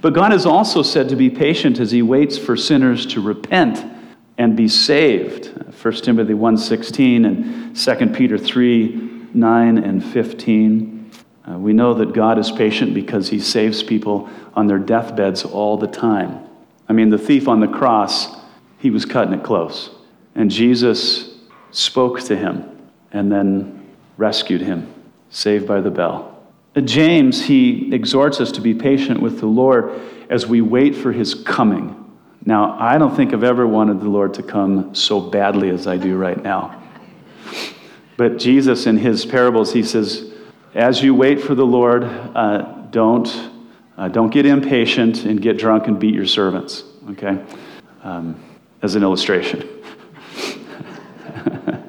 But 0.00 0.14
God 0.14 0.32
is 0.32 0.44
also 0.44 0.82
said 0.82 1.08
to 1.08 1.16
be 1.16 1.30
patient 1.30 1.80
as 1.80 1.90
he 1.90 2.02
waits 2.02 2.36
for 2.36 2.56
sinners 2.56 3.06
to 3.06 3.20
repent 3.20 3.84
and 4.36 4.56
be 4.56 4.68
saved. 4.68 5.50
1 5.80 6.04
Timothy 6.04 6.34
1:16 6.34 7.24
and 7.24 7.76
2 7.76 8.12
Peter 8.12 8.36
3, 8.36 9.28
9 9.32 9.78
and 9.78 10.04
15. 10.04 11.10
Uh, 11.48 11.58
we 11.58 11.72
know 11.72 11.94
that 11.94 12.12
God 12.12 12.38
is 12.38 12.50
patient 12.50 12.94
because 12.94 13.28
he 13.28 13.40
saves 13.40 13.82
people 13.82 14.28
on 14.54 14.66
their 14.66 14.78
deathbeds 14.78 15.44
all 15.44 15.76
the 15.76 15.86
time. 15.86 16.38
I 16.92 16.94
mean, 16.94 17.08
the 17.08 17.16
thief 17.16 17.48
on 17.48 17.60
the 17.60 17.68
cross, 17.68 18.36
he 18.76 18.90
was 18.90 19.06
cutting 19.06 19.32
it 19.32 19.42
close. 19.42 19.88
And 20.34 20.50
Jesus 20.50 21.38
spoke 21.70 22.20
to 22.24 22.36
him 22.36 22.82
and 23.12 23.32
then 23.32 23.88
rescued 24.18 24.60
him, 24.60 24.92
saved 25.30 25.66
by 25.66 25.80
the 25.80 25.90
bell. 25.90 26.42
James, 26.84 27.46
he 27.46 27.94
exhorts 27.94 28.42
us 28.42 28.52
to 28.52 28.60
be 28.60 28.74
patient 28.74 29.22
with 29.22 29.40
the 29.40 29.46
Lord 29.46 30.02
as 30.28 30.46
we 30.46 30.60
wait 30.60 30.94
for 30.94 31.12
his 31.12 31.32
coming. 31.32 32.12
Now, 32.44 32.78
I 32.78 32.98
don't 32.98 33.16
think 33.16 33.32
I've 33.32 33.42
ever 33.42 33.66
wanted 33.66 34.00
the 34.00 34.10
Lord 34.10 34.34
to 34.34 34.42
come 34.42 34.94
so 34.94 35.18
badly 35.18 35.70
as 35.70 35.86
I 35.86 35.96
do 35.96 36.18
right 36.18 36.42
now. 36.42 36.78
But 38.18 38.38
Jesus, 38.38 38.86
in 38.86 38.98
his 38.98 39.24
parables, 39.24 39.72
he 39.72 39.82
says, 39.82 40.30
as 40.74 41.02
you 41.02 41.14
wait 41.14 41.40
for 41.40 41.54
the 41.54 41.64
Lord, 41.64 42.04
uh, 42.04 42.58
don't, 42.90 43.50
uh, 43.96 44.08
don't 44.08 44.30
get 44.30 44.46
impatient 44.46 45.24
and 45.24 45.40
get 45.40 45.58
drunk 45.58 45.86
and 45.86 45.98
beat 45.98 46.14
your 46.14 46.26
servants, 46.26 46.84
okay? 47.10 47.44
Um, 48.02 48.42
as 48.82 48.94
an 48.94 49.02
illustration. 49.02 49.68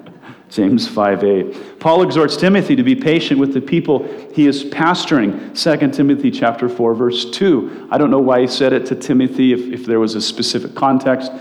James 0.50 0.88
5 0.88 1.24
8. 1.24 1.80
Paul 1.80 2.04
exhorts 2.04 2.38
Timothy 2.38 2.76
to 2.76 2.84
be 2.84 2.96
patient 2.96 3.40
with 3.40 3.54
the 3.54 3.62
people 3.62 4.04
he 4.34 4.46
is 4.46 4.64
pastoring. 4.66 5.52
2 5.60 5.92
Timothy 5.92 6.30
chapter 6.30 6.70
4, 6.70 6.94
verse 6.94 7.30
2. 7.32 7.88
I 7.92 7.98
don't 7.98 8.12
know 8.12 8.20
why 8.20 8.42
he 8.42 8.48
said 8.48 8.72
it 8.72 8.86
to 8.88 8.96
Timothy 8.96 9.54
if, 9.54 9.62
if 9.82 9.86
there 9.86 10.00
was 10.00 10.14
a 10.16 10.22
specific 10.22 10.76
context. 10.76 11.32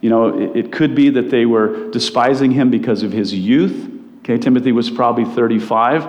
You 0.00 0.08
know, 0.10 0.38
it, 0.38 0.56
it 0.56 0.72
could 0.72 0.94
be 0.94 1.10
that 1.10 1.30
they 1.30 1.44
were 1.44 1.90
despising 1.90 2.50
him 2.50 2.70
because 2.70 3.02
of 3.02 3.12
his 3.12 3.34
youth. 3.34 3.90
Okay, 4.20 4.38
Timothy 4.38 4.72
was 4.72 4.90
probably 4.90 5.24
35. 5.24 6.06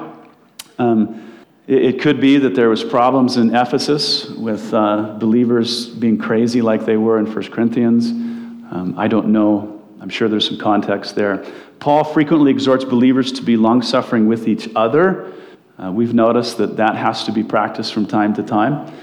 Um, 0.80 1.33
it, 1.68 2.02
could 2.02 2.20
be 2.20 2.38
that 2.38 2.56
there 2.56 2.70
was 2.70 2.84
problems 2.84 3.38
in 3.38 3.56
Ephesus 3.56 4.30
with 4.30 4.74
uh, 4.74 5.16
believers 5.18 5.88
being 5.88 6.18
crazy 6.18 6.62
like 6.62 6.86
they 6.86 6.98
were 6.98 7.20
in 7.20 7.26
1 7.26 7.52
Corinthians. 7.52 8.12
Um, 8.12 8.96
I 8.98 9.08
don't 9.08 9.28
know. 9.28 9.82
I'm 10.02 10.10
sure 10.10 10.28
there's 10.28 10.48
some 10.48 10.58
context 10.58 11.16
there. 11.16 11.46
Paul 11.80 12.04
frequently 12.04 12.52
exhorts 12.52 12.84
believers 12.84 13.32
to 13.34 13.42
be 13.42 13.56
long 13.56 13.82
suffering 13.82 14.28
with 14.28 14.48
each 14.48 14.70
other. 14.76 15.34
Uh, 15.82 15.92
we've 15.92 16.14
noticed 16.14 16.58
that 16.58 16.78
that 16.78 16.96
has 16.96 17.24
to 17.26 17.32
be 17.32 17.44
practiced 17.44 17.94
from 17.94 18.06
time 18.06 18.34
to 18.36 18.44
time 18.44 18.94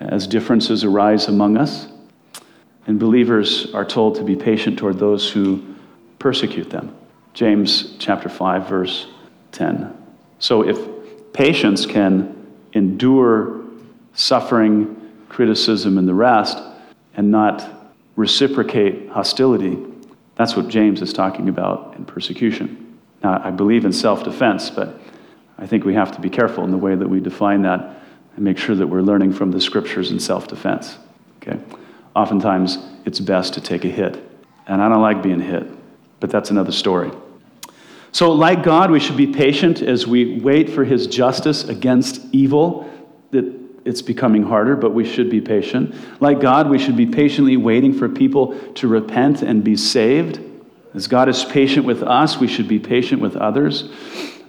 as 0.00 0.26
differences 0.26 0.84
arise 0.84 1.28
among 1.28 1.56
us. 1.56 1.88
And 2.86 2.98
believers 2.98 3.72
are 3.74 3.84
told 3.84 4.16
to 4.16 4.24
be 4.24 4.34
patient 4.34 4.78
toward 4.78 4.98
those 4.98 5.30
who 5.30 5.76
persecute 6.18 6.70
them. 6.70 6.96
James 7.34 7.96
chapter 7.98 8.28
5 8.28 8.68
verse 8.68 9.06
10. 9.52 9.94
So 10.38 10.62
if 10.62 10.97
patience 11.32 11.86
can 11.86 12.46
endure 12.72 13.64
suffering, 14.14 14.94
criticism 15.28 15.98
and 15.98 16.08
the 16.08 16.14
rest 16.14 16.58
and 17.14 17.30
not 17.30 17.92
reciprocate 18.16 19.08
hostility, 19.08 19.78
that's 20.34 20.56
what 20.56 20.68
James 20.68 21.02
is 21.02 21.12
talking 21.12 21.48
about 21.48 21.94
in 21.96 22.04
persecution. 22.04 22.98
Now, 23.22 23.40
I 23.44 23.50
believe 23.50 23.84
in 23.84 23.92
self 23.92 24.24
defense, 24.24 24.70
but 24.70 25.00
I 25.58 25.66
think 25.66 25.84
we 25.84 25.94
have 25.94 26.12
to 26.12 26.20
be 26.20 26.30
careful 26.30 26.64
in 26.64 26.70
the 26.70 26.78
way 26.78 26.94
that 26.94 27.08
we 27.08 27.20
define 27.20 27.62
that 27.62 28.02
and 28.36 28.44
make 28.44 28.58
sure 28.58 28.76
that 28.76 28.86
we're 28.86 29.02
learning 29.02 29.32
from 29.32 29.50
the 29.50 29.60
scriptures 29.60 30.10
in 30.10 30.20
self 30.20 30.46
defense. 30.48 30.96
Okay? 31.42 31.58
Oftentimes, 32.14 32.78
it's 33.04 33.20
best 33.20 33.54
to 33.54 33.60
take 33.60 33.84
a 33.84 33.88
hit. 33.88 34.24
And 34.66 34.82
I 34.82 34.88
don't 34.88 35.02
like 35.02 35.22
being 35.22 35.40
hit, 35.40 35.66
but 36.20 36.30
that's 36.30 36.50
another 36.50 36.72
story. 36.72 37.10
So, 38.12 38.32
like 38.32 38.62
God, 38.62 38.90
we 38.90 39.00
should 39.00 39.16
be 39.16 39.26
patient 39.26 39.82
as 39.82 40.06
we 40.06 40.40
wait 40.40 40.70
for 40.70 40.84
his 40.84 41.06
justice 41.06 41.64
against 41.64 42.22
evil. 42.32 42.90
That 43.30 43.58
it's 43.84 44.02
becoming 44.02 44.42
harder, 44.42 44.76
but 44.76 44.92
we 44.92 45.04
should 45.04 45.30
be 45.30 45.40
patient. 45.40 45.94
Like 46.20 46.40
God, 46.40 46.68
we 46.68 46.78
should 46.78 46.96
be 46.96 47.06
patiently 47.06 47.56
waiting 47.56 47.92
for 47.92 48.08
people 48.08 48.58
to 48.74 48.88
repent 48.88 49.42
and 49.42 49.64
be 49.64 49.76
saved. 49.76 50.40
As 50.94 51.06
God 51.06 51.28
is 51.28 51.44
patient 51.44 51.86
with 51.86 52.02
us, 52.02 52.38
we 52.38 52.48
should 52.48 52.68
be 52.68 52.78
patient 52.78 53.22
with 53.22 53.36
others. 53.36 53.90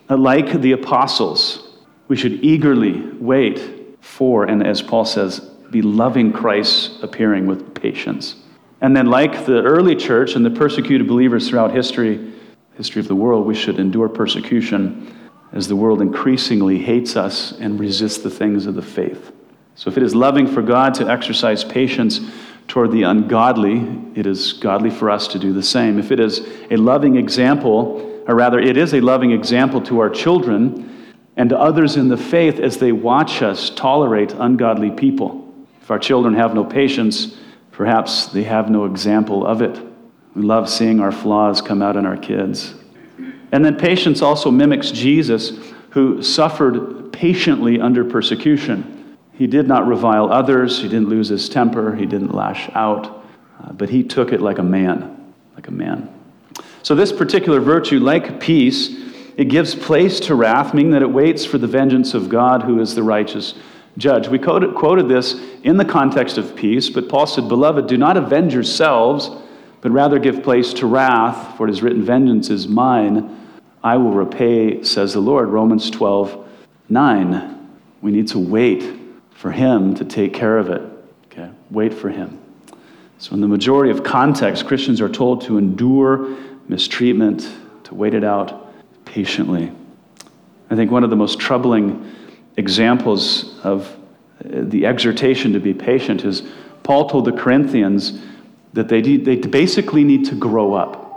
Uh, 0.10 0.18
like 0.18 0.62
the 0.62 0.72
apostles, 0.72 1.78
we 2.08 2.18
should 2.18 2.44
eagerly 2.44 3.00
wait 3.20 3.98
for, 4.02 4.46
and 4.46 4.66
as 4.66 4.82
Paul 4.82 5.06
says, 5.06 5.40
be 5.70 5.82
loving 5.82 6.34
Christ's 6.34 7.02
appearing 7.04 7.46
with 7.46 7.76
patience. 7.76 8.36
And 8.82 8.96
then, 8.96 9.06
like 9.06 9.46
the 9.46 9.62
early 9.62 9.96
church 9.96 10.36
and 10.36 10.46
the 10.46 10.50
persecuted 10.50 11.08
believers 11.08 11.50
throughout 11.50 11.72
history, 11.72 12.34
history 12.80 13.02
of 13.02 13.10
the 13.10 13.16
world, 13.16 13.46
we 13.46 13.54
should 13.54 13.78
endure 13.78 14.08
persecution 14.08 15.14
as 15.52 15.68
the 15.68 15.76
world 15.76 16.02
increasingly 16.02 16.80
hates 16.80 17.18
us 17.18 17.52
and 17.60 17.78
resists 17.78 18.20
the 18.20 18.30
things 18.30 18.68
of 18.68 18.74
the 18.74 18.82
faith. 18.82 19.34
So, 19.76 19.90
if 19.90 19.98
it 19.98 20.04
is 20.04 20.16
loving 20.16 20.48
for 20.48 20.62
God 20.62 20.94
to 20.94 21.10
exercise 21.10 21.62
patience 21.62 22.22
toward 22.70 22.94
the 22.94 23.04
ungodly, 23.04 23.86
it 24.16 24.26
is 24.26 24.54
godly 24.54 24.92
for 24.92 25.10
us 25.10 25.28
to 25.28 25.40
do 25.40 25.52
the 25.52 25.62
same. 25.62 26.00
If 26.00 26.10
it 26.10 26.22
is 26.22 26.40
a 26.72 26.78
loving 26.78 27.18
example, 27.18 28.24
or 28.26 28.36
rather, 28.36 28.60
it 28.60 28.78
is 28.78 28.94
a 28.94 29.02
loving 29.02 29.32
example 29.32 29.82
to 29.82 30.00
our 30.00 30.10
children 30.10 31.14
and 31.36 31.50
to 31.50 31.60
others 31.60 31.98
in 31.98 32.08
the 32.08 32.16
faith 32.16 32.60
as 32.60 32.78
they 32.78 32.94
watch 32.94 33.42
us 33.42 33.70
tolerate 33.72 34.32
ungodly 34.32 34.92
people. 34.92 35.54
If 35.82 35.92
our 35.92 36.00
children 36.00 36.34
have 36.36 36.54
no 36.54 36.64
patience, 36.64 37.36
perhaps 37.74 38.28
they 38.28 38.44
have 38.44 38.70
no 38.70 38.86
example 38.86 39.46
of 39.46 39.62
it. 39.62 39.89
We 40.36 40.44
love 40.44 40.70
seeing 40.70 41.00
our 41.00 41.12
flaws 41.12 41.62
come 41.62 41.82
out 41.82 41.96
in 41.96 42.06
our 42.06 42.18
kids. 42.18 42.76
And 43.52 43.66
then 43.66 43.78
patience 43.78 44.22
also 44.22 44.52
mimics 44.52 44.92
Jesus, 44.92 45.52
who 45.92 46.22
suffered 46.22 47.12
patiently 47.12 47.82
under 47.82 48.06
persecution. 48.06 49.18
He 49.34 49.48
did 49.48 49.68
not 49.68 49.88
revile 49.88 50.32
others, 50.32 50.82
he 50.82 50.88
didn't 50.88 51.10
lose 51.10 51.30
his 51.30 51.50
temper, 51.50 51.96
he 51.96 52.06
didn't 52.06 52.34
lash 52.34 52.70
out, 52.74 53.26
uh, 53.64 53.72
but 53.72 53.90
he 53.90 54.04
took 54.04 54.32
it 54.32 54.42
like 54.42 54.60
a 54.60 54.64
man, 54.64 55.34
like 55.56 55.68
a 55.68 55.72
man. 55.72 56.14
So, 56.84 56.94
this 56.94 57.12
particular 57.12 57.60
virtue, 57.60 58.00
like 58.00 58.40
peace, 58.40 58.90
it 59.38 59.46
gives 59.46 59.74
place 59.74 60.20
to 60.22 60.36
wrath, 60.36 60.74
meaning 60.74 60.92
that 60.92 61.02
it 61.02 61.10
waits 61.10 61.46
for 61.46 61.58
the 61.58 61.68
vengeance 61.68 62.14
of 62.14 62.30
God, 62.30 62.64
who 62.64 62.80
is 62.80 62.96
the 62.96 63.04
righteous 63.04 63.54
judge. 63.98 64.28
We 64.28 64.40
quoted, 64.40 64.76
quoted 64.76 65.08
this 65.08 65.40
in 65.64 65.78
the 65.78 65.86
context 65.86 66.38
of 66.38 66.56
peace, 66.56 66.90
but 66.90 67.08
Paul 67.08 67.26
said, 67.26 67.48
Beloved, 67.48 67.88
do 67.88 67.98
not 67.98 68.18
avenge 68.18 68.54
yourselves, 68.54 69.30
but 69.82 69.92
rather 69.92 70.20
give 70.20 70.44
place 70.44 70.74
to 70.76 70.86
wrath, 70.86 71.58
for 71.58 71.68
it 71.68 71.72
is 71.72 71.82
written, 71.82 72.04
Vengeance 72.04 72.50
is 72.50 72.68
mine. 72.68 73.36
I 73.84 73.98
will 73.98 74.12
repay, 74.12 74.84
says 74.84 75.14
the 75.14 75.22
Lord. 75.22 75.48
Romans 75.50 75.90
12, 75.90 76.48
9. 76.90 77.70
We 78.02 78.12
need 78.12 78.28
to 78.30 78.40
wait 78.40 78.84
for 79.32 79.52
Him 79.52 79.96
to 79.96 80.06
take 80.06 80.34
care 80.34 80.58
of 80.58 80.70
it. 80.70 80.82
Okay? 81.26 81.50
Wait 81.72 81.94
for 81.94 82.10
Him. 82.10 82.40
So, 83.20 83.34
in 83.34 83.42
the 83.42 83.48
majority 83.48 83.92
of 83.92 84.04
contexts, 84.04 84.64
Christians 84.66 85.02
are 85.02 85.10
told 85.10 85.42
to 85.42 85.58
endure 85.58 86.38
mistreatment, 86.68 87.50
to 87.86 87.96
wait 87.96 88.14
it 88.14 88.24
out 88.24 88.74
patiently. 89.06 89.72
I 90.70 90.76
think 90.76 90.92
one 90.92 91.04
of 91.04 91.10
the 91.10 91.16
most 91.16 91.40
troubling 91.40 92.16
examples 92.58 93.60
of 93.62 93.96
the 94.44 94.86
exhortation 94.86 95.54
to 95.54 95.60
be 95.60 95.74
patient 95.74 96.24
is 96.24 96.44
Paul 96.84 97.10
told 97.10 97.26
the 97.26 97.32
Corinthians 97.32 98.22
that 98.74 98.88
they, 98.88 99.02
they 99.02 99.36
basically 99.36 100.04
need 100.04 100.26
to 100.26 100.36
grow 100.36 100.74
up. 100.74 101.08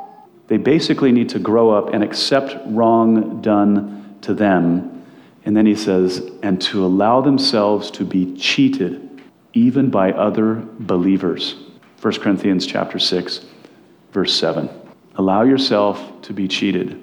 They 0.48 0.56
basically 0.56 1.12
need 1.12 1.28
to 1.30 1.38
grow 1.38 1.70
up 1.70 1.94
and 1.94 2.02
accept 2.02 2.56
wrong 2.66 3.40
done 3.40 4.18
to 4.22 4.34
them. 4.34 5.04
And 5.44 5.56
then 5.56 5.66
he 5.66 5.74
says, 5.74 6.30
and 6.42 6.60
to 6.62 6.84
allow 6.84 7.20
themselves 7.20 7.90
to 7.92 8.04
be 8.04 8.36
cheated 8.36 9.08
even 9.54 9.90
by 9.90 10.12
other 10.12 10.62
believers. 10.78 11.56
1 12.00 12.14
Corinthians 12.20 12.66
chapter 12.66 12.98
6, 12.98 13.44
verse 14.12 14.34
7. 14.34 14.68
Allow 15.16 15.42
yourself 15.42 16.22
to 16.22 16.32
be 16.32 16.48
cheated. 16.48 17.00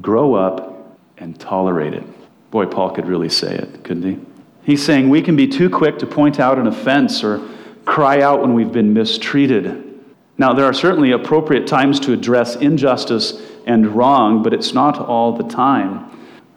Grow 0.00 0.34
up 0.34 0.98
and 1.18 1.38
tolerate 1.38 1.94
it. 1.94 2.04
Boy, 2.50 2.66
Paul 2.66 2.90
could 2.90 3.06
really 3.06 3.28
say 3.28 3.54
it, 3.54 3.84
couldn't 3.84 4.02
he? 4.02 4.18
He's 4.64 4.84
saying 4.84 5.08
we 5.08 5.22
can 5.22 5.36
be 5.36 5.48
too 5.48 5.70
quick 5.70 5.98
to 6.00 6.06
point 6.06 6.38
out 6.38 6.58
an 6.58 6.66
offense 6.66 7.24
or 7.24 7.48
cry 7.84 8.20
out 8.20 8.40
when 8.40 8.54
we've 8.54 8.72
been 8.72 8.92
mistreated. 8.92 9.91
Now, 10.38 10.52
there 10.52 10.64
are 10.64 10.72
certainly 10.72 11.12
appropriate 11.12 11.66
times 11.66 12.00
to 12.00 12.12
address 12.12 12.56
injustice 12.56 13.40
and 13.66 13.86
wrong, 13.88 14.42
but 14.42 14.52
it's 14.52 14.72
not 14.72 14.98
all 14.98 15.36
the 15.36 15.44
time. 15.44 16.10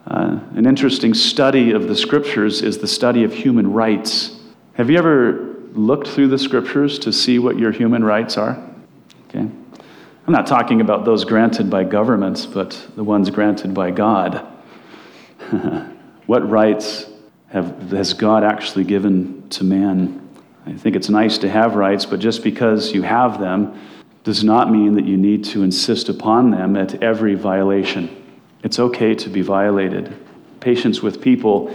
Uh, 0.07 0.39
an 0.55 0.65
interesting 0.65 1.13
study 1.13 1.71
of 1.71 1.87
the 1.87 1.95
scriptures 1.95 2.61
is 2.61 2.77
the 2.77 2.87
study 2.87 3.23
of 3.23 3.33
human 3.33 3.71
rights. 3.73 4.39
Have 4.73 4.89
you 4.89 4.97
ever 4.97 5.55
looked 5.73 6.07
through 6.07 6.27
the 6.27 6.39
scriptures 6.39 6.99
to 6.99 7.11
see 7.11 7.39
what 7.39 7.57
your 7.57 7.71
human 7.71 8.03
rights 8.03 8.37
are? 8.37 8.63
Okay. 9.27 9.39
I'm 9.39 10.33
not 10.33 10.47
talking 10.47 10.81
about 10.81 11.05
those 11.05 11.25
granted 11.25 11.69
by 11.69 11.83
governments, 11.83 12.45
but 12.45 12.87
the 12.95 13.03
ones 13.03 13.29
granted 13.29 13.73
by 13.73 13.91
God. 13.91 14.45
what 16.25 16.49
rights 16.49 17.05
have, 17.47 17.91
has 17.91 18.13
God 18.13 18.43
actually 18.43 18.85
given 18.85 19.47
to 19.49 19.63
man? 19.63 20.24
I 20.65 20.73
think 20.73 20.95
it's 20.95 21.09
nice 21.09 21.37
to 21.39 21.49
have 21.49 21.75
rights, 21.75 22.05
but 22.05 22.19
just 22.19 22.43
because 22.43 22.91
you 22.91 23.03
have 23.03 23.39
them 23.39 23.79
does 24.23 24.43
not 24.43 24.71
mean 24.71 24.95
that 24.95 25.05
you 25.05 25.17
need 25.17 25.43
to 25.45 25.63
insist 25.63 26.09
upon 26.09 26.49
them 26.49 26.75
at 26.75 27.03
every 27.03 27.35
violation. 27.35 28.23
It's 28.63 28.79
okay 28.79 29.13
to 29.15 29.29
be 29.29 29.41
violated. 29.41 30.15
Patience 30.59 31.03
with 31.03 31.21
people, 31.21 31.69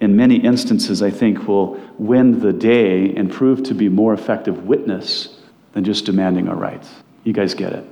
in 0.00 0.14
many 0.14 0.36
instances, 0.36 1.02
I 1.02 1.10
think, 1.10 1.48
will 1.48 1.80
win 1.98 2.38
the 2.38 2.52
day 2.52 3.12
and 3.16 3.30
prove 3.30 3.64
to 3.64 3.74
be 3.74 3.88
more 3.88 4.14
effective 4.14 4.64
witness 4.64 5.36
than 5.72 5.82
just 5.82 6.06
demanding 6.06 6.48
our 6.48 6.54
rights. 6.54 6.88
You 7.24 7.32
guys 7.32 7.54
get 7.54 7.72
it. 7.72 7.84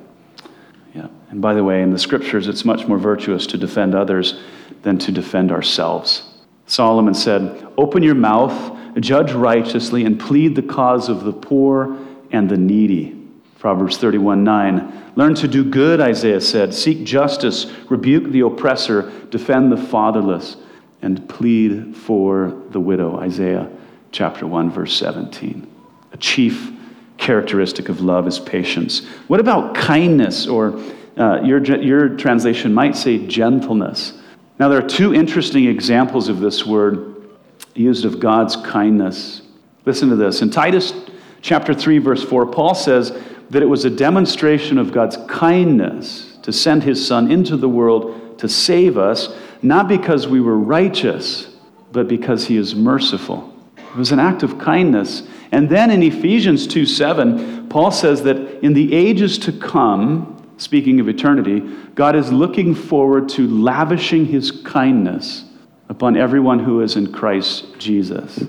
Yeah. 0.95 1.09
And 1.31 1.43
by 1.43 1.55
the 1.55 1.65
way, 1.65 1.83
in 1.83 1.91
the 1.91 1.99
scriptures, 1.99 2.47
it's 2.47 2.65
much 2.65 2.87
more 2.87 2.99
virtuous 2.99 3.47
to 3.49 3.59
defend 3.59 3.97
others 3.97 4.41
than 4.83 4.99
to 4.99 5.11
defend 5.11 5.51
ourselves. 5.51 6.23
Solomon 6.67 7.15
said, 7.15 7.67
Open 7.77 8.05
your 8.05 8.15
mouth 8.15 8.79
judge 9.01 9.33
righteously, 9.33 10.05
and 10.05 10.19
plead 10.19 10.55
the 10.55 10.63
cause 10.63 11.09
of 11.09 11.25
the 11.25 11.33
poor 11.33 11.99
and 12.31 12.49
the 12.49 12.57
needy. 12.57 13.15
Proverbs 13.59 13.99
31 13.99 14.45
9. 14.45 15.13
Learn 15.17 15.35
to 15.35 15.49
do 15.49 15.65
good, 15.65 16.01
Isaiah 16.01 16.41
said. 16.41 16.73
Seek 16.73 17.05
justice, 17.05 17.67
rebuke 17.89 18.31
the 18.31 18.41
oppressor, 18.41 19.11
defend 19.31 19.73
the 19.73 19.77
fatherless, 19.77 20.57
and 21.03 21.29
plead 21.29 21.97
for 21.97 22.63
the 22.71 22.79
widow. 22.79 23.19
Isaiah 23.19 23.69
chapter 24.13 24.47
1, 24.47 24.71
verse 24.71 24.97
17. 24.97 25.67
A 26.13 26.17
chief 26.17 26.73
characteristic 27.17 27.89
of 27.89 28.01
love 28.01 28.29
is 28.29 28.39
patience. 28.39 29.05
What 29.27 29.41
about 29.41 29.75
kindness, 29.75 30.47
or 30.47 30.81
uh, 31.17 31.43
your, 31.43 31.63
your 31.83 32.11
translation 32.11 32.73
might 32.73 32.95
say 32.95 33.27
gentleness? 33.27 34.13
Now, 34.61 34.69
there 34.69 34.79
are 34.79 34.89
two 34.89 35.13
interesting 35.13 35.67
examples 35.67 36.29
of 36.29 36.39
this 36.39 36.65
word 36.65 37.18
used 37.79 38.05
of 38.05 38.21
God's 38.21 38.57
kindness. 38.57 39.43
Listen 39.85 40.09
to 40.11 40.17
this. 40.17 40.43
In 40.43 40.51
Titus 40.51 40.93
chapter 41.41 41.73
3, 41.73 41.99
verse 41.99 42.23
4, 42.23 42.47
Paul 42.47 42.75
says 42.75 43.17
that 43.51 43.63
it 43.63 43.67
was 43.67 43.85
a 43.85 43.91
demonstration 43.91 44.79
of 44.79 44.93
God's 44.93 45.17
kindness 45.29 46.37
to 46.43 46.53
send 46.53 46.83
his 46.83 47.05
Son 47.05 47.31
into 47.31 47.57
the 47.57 47.69
world 47.69 48.39
to 48.39 48.49
save 48.49 48.99
us, 48.99 49.35
not 49.63 49.89
because 49.89 50.29
we 50.29 50.41
were 50.41 50.59
righteous, 50.59 51.49
but 51.93 52.09
because 52.09 52.47
he 52.47 52.57
is 52.57 52.75
merciful. 52.75 53.55
It 53.77 53.97
was 53.97 54.13
an 54.13 54.21
act 54.21 54.43
of 54.43 54.59
kindness. 54.59 55.23
And 55.51 55.69
then 55.69 55.91
in 55.91 56.03
Ephesians 56.03 56.67
2 56.67 56.85
7, 56.85 57.69
Paul 57.69 57.91
says 57.91 58.23
that 58.25 58.63
in 58.63 58.75
the 58.75 58.95
ages 58.95 59.39
to 59.39 59.53
come, 59.53 60.53
speaking 60.59 61.01
of 61.01 61.09
eternity, 61.09 61.61
God 61.95 62.15
is 62.15 62.31
looking 62.31 62.75
forward 62.75 63.29
to 63.31 63.49
lavishing 63.49 64.27
his 64.27 64.51
kindness 64.51 65.45
upon 65.89 66.17
everyone 66.17 66.59
who 66.59 66.81
is 66.81 66.97
in 66.97 67.13
Christ 67.13 67.79
Jesus. 67.79 68.45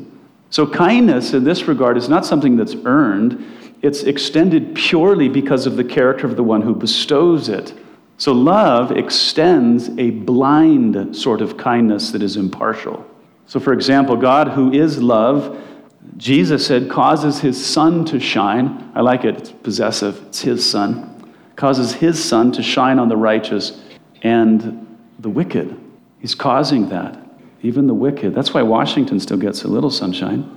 So, 0.49 0.65
kindness 0.65 1.34
in 1.34 1.43
this 1.43 1.63
regard 1.63 1.97
is 1.97 2.10
not 2.10 2.25
something 2.25 2.56
that's 2.56 2.75
earned, 2.86 3.45
it's 3.82 4.04
extended 4.04 4.75
purely 4.75 5.30
because 5.30 5.65
of 5.65 5.75
the 5.75 5.84
character 5.84 6.25
of 6.25 6.36
the 6.36 6.43
one 6.43 6.62
who 6.62 6.75
bestows 6.75 7.49
it. 7.49 7.73
So, 8.17 8.34
love 8.34 8.91
extends 8.91 9.89
a 9.97 10.10
blind 10.10 11.15
sort 11.15 11.41
of 11.41 11.58
kindness 11.58 12.12
that 12.12 12.23
is 12.23 12.36
impartial. 12.36 13.06
So, 13.45 13.60
for 13.60 13.73
example, 13.73 14.17
God, 14.17 14.49
who 14.49 14.71
is 14.71 15.02
love, 15.02 15.58
Jesus 16.17 16.65
said, 16.65 16.89
causes 16.89 17.39
his 17.39 17.63
sun 17.63 18.04
to 18.06 18.19
shine. 18.19 18.91
I 18.95 19.02
like 19.02 19.23
it, 19.23 19.38
it's 19.38 19.52
possessive, 19.52 20.21
it's 20.28 20.41
his 20.41 20.67
sun. 20.69 21.34
Causes 21.56 21.93
his 21.93 22.23
sun 22.23 22.52
to 22.54 22.63
shine 22.63 22.99
on 22.99 23.10
the 23.10 23.17
righteous 23.17 23.82
and 24.23 24.97
the 25.19 25.30
wicked. 25.30 25.80
He's 26.19 26.36
causing 26.36 26.89
that 26.89 27.29
even 27.62 27.88
the 27.88 27.93
wicked. 27.93 28.34
That's 28.34 28.54
why 28.54 28.62
Washington 28.62 29.19
still 29.19 29.38
gets 29.38 29.63
a 29.63 29.67
little 29.67 29.91
sunshine. 29.91 30.56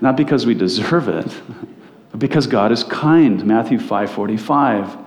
Not 0.00 0.16
because 0.16 0.46
we 0.46 0.54
deserve 0.54 1.08
it, 1.08 1.26
but 2.10 2.20
because 2.20 2.46
God 2.46 2.72
is 2.72 2.84
kind. 2.84 3.44
Matthew 3.44 3.78
5:45. 3.78 5.04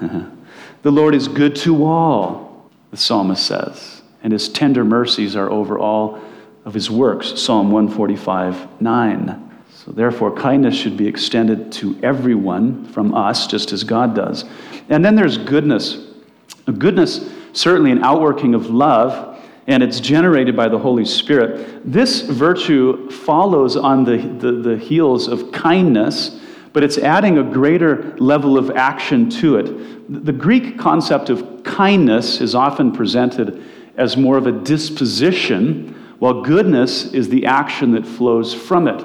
the 0.82 0.90
Lord 0.90 1.14
is 1.14 1.28
good 1.28 1.54
to 1.56 1.84
all, 1.84 2.70
the 2.90 2.96
psalmist 2.96 3.46
says, 3.46 4.02
and 4.22 4.32
his 4.32 4.48
tender 4.48 4.84
mercies 4.84 5.36
are 5.36 5.50
over 5.50 5.78
all 5.78 6.20
of 6.64 6.74
his 6.74 6.90
works. 6.90 7.40
Psalm 7.40 7.70
145, 7.70 8.80
9. 8.80 9.44
So 9.72 9.92
therefore, 9.92 10.34
kindness 10.34 10.74
should 10.74 10.96
be 10.96 11.06
extended 11.06 11.72
to 11.72 11.98
everyone 12.02 12.84
from 12.86 13.14
us, 13.14 13.46
just 13.46 13.72
as 13.72 13.84
God 13.84 14.14
does. 14.14 14.44
And 14.88 15.04
then 15.04 15.14
there's 15.14 15.38
goodness. 15.38 15.98
Goodness 16.78 17.20
certainly 17.52 17.90
an 17.90 18.02
outworking 18.02 18.54
of 18.54 18.70
love, 18.70 19.36
and 19.66 19.82
it's 19.82 20.00
generated 20.00 20.56
by 20.56 20.68
the 20.68 20.78
Holy 20.78 21.04
Spirit. 21.04 21.82
This 21.84 22.22
virtue 22.22 23.10
follows 23.10 23.76
on 23.76 24.04
the, 24.04 24.16
the, 24.16 24.52
the 24.52 24.78
heels 24.78 25.28
of 25.28 25.52
kindness, 25.52 26.40
but 26.72 26.82
it's 26.82 26.98
adding 26.98 27.38
a 27.38 27.42
greater 27.42 28.16
level 28.18 28.56
of 28.56 28.70
action 28.70 29.28
to 29.30 29.56
it. 29.56 30.24
The 30.24 30.32
Greek 30.32 30.78
concept 30.78 31.28
of 31.28 31.62
kindness 31.64 32.40
is 32.40 32.54
often 32.54 32.92
presented 32.92 33.62
as 33.96 34.16
more 34.16 34.38
of 34.38 34.46
a 34.46 34.52
disposition, 34.52 35.94
while 36.18 36.42
goodness 36.42 37.12
is 37.12 37.28
the 37.28 37.44
action 37.46 37.92
that 37.92 38.06
flows 38.06 38.54
from 38.54 38.88
it. 38.88 39.04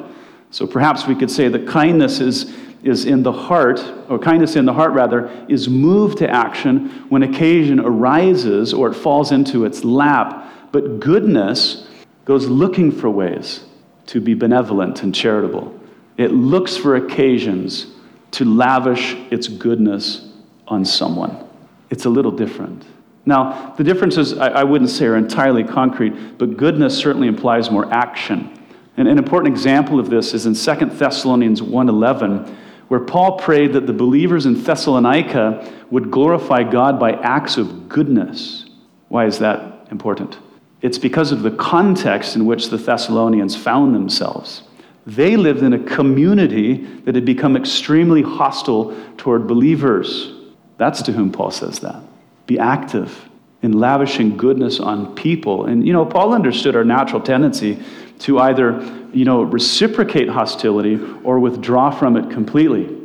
So 0.51 0.67
perhaps 0.67 1.07
we 1.07 1.15
could 1.15 1.31
say 1.31 1.47
that 1.47 1.67
kindness 1.67 2.19
is, 2.19 2.53
is 2.83 3.05
in 3.05 3.23
the 3.23 3.31
heart, 3.31 3.81
or 4.09 4.19
kindness 4.19 4.55
in 4.55 4.65
the 4.65 4.73
heart 4.73 4.91
rather, 4.91 5.31
is 5.47 5.69
moved 5.69 6.17
to 6.17 6.29
action 6.29 6.89
when 7.09 7.23
occasion 7.23 7.79
arises 7.79 8.73
or 8.73 8.89
it 8.89 8.93
falls 8.93 9.31
into 9.31 9.65
its 9.65 9.83
lap. 9.83 10.71
But 10.71 10.99
goodness 10.99 11.87
goes 12.25 12.47
looking 12.47 12.91
for 12.91 13.09
ways 13.09 13.65
to 14.07 14.19
be 14.19 14.33
benevolent 14.33 15.03
and 15.03 15.15
charitable. 15.15 15.79
It 16.17 16.31
looks 16.31 16.75
for 16.75 16.95
occasions 16.95 17.87
to 18.31 18.45
lavish 18.45 19.15
its 19.31 19.47
goodness 19.47 20.29
on 20.67 20.83
someone. 20.83 21.47
It's 21.89 22.05
a 22.05 22.09
little 22.09 22.31
different. 22.31 22.85
Now, 23.25 23.73
the 23.77 23.83
differences 23.83 24.37
I, 24.37 24.49
I 24.49 24.63
wouldn't 24.63 24.89
say 24.89 25.05
are 25.05 25.15
entirely 25.15 25.63
concrete, 25.63 26.37
but 26.37 26.57
goodness 26.57 26.97
certainly 26.97 27.27
implies 27.27 27.71
more 27.71 27.91
action. 27.93 28.59
And 28.97 29.07
an 29.07 29.17
important 29.17 29.53
example 29.53 29.99
of 29.99 30.09
this 30.09 30.33
is 30.33 30.45
in 30.45 30.53
2 30.53 30.85
Thessalonians 30.97 31.61
1:11, 31.61 32.53
where 32.93 33.01
Paul 33.01 33.39
prayed 33.39 33.73
that 33.73 33.87
the 33.87 33.91
believers 33.91 34.45
in 34.45 34.53
Thessalonica 34.53 35.67
would 35.89 36.11
glorify 36.11 36.61
God 36.61 36.99
by 36.99 37.13
acts 37.13 37.57
of 37.57 37.89
goodness. 37.89 38.67
Why 39.07 39.25
is 39.25 39.39
that 39.39 39.87
important? 39.89 40.37
It's 40.83 40.99
because 40.99 41.31
of 41.31 41.41
the 41.41 41.49
context 41.49 42.35
in 42.35 42.45
which 42.45 42.69
the 42.69 42.77
Thessalonians 42.77 43.55
found 43.55 43.95
themselves. 43.95 44.61
They 45.07 45.37
lived 45.37 45.63
in 45.63 45.73
a 45.73 45.83
community 45.83 46.85
that 47.05 47.15
had 47.15 47.25
become 47.25 47.57
extremely 47.57 48.21
hostile 48.21 48.95
toward 49.17 49.47
believers. 49.47 50.31
That's 50.77 51.01
to 51.01 51.13
whom 51.13 51.31
Paul 51.31 51.49
says 51.49 51.79
that. 51.79 51.99
Be 52.45 52.59
active 52.59 53.27
in 53.63 53.79
lavishing 53.79 54.37
goodness 54.37 54.79
on 54.79 55.15
people. 55.15 55.65
And, 55.65 55.83
you 55.83 55.93
know, 55.93 56.05
Paul 56.05 56.31
understood 56.31 56.75
our 56.75 56.85
natural 56.85 57.21
tendency 57.21 57.83
to 58.19 58.39
either, 58.39 58.81
you 59.13 59.25
know, 59.25 59.43
reciprocate 59.43 60.29
hostility 60.29 60.99
or 61.23 61.39
withdraw 61.39 61.91
from 61.91 62.15
it 62.17 62.29
completely. 62.31 62.99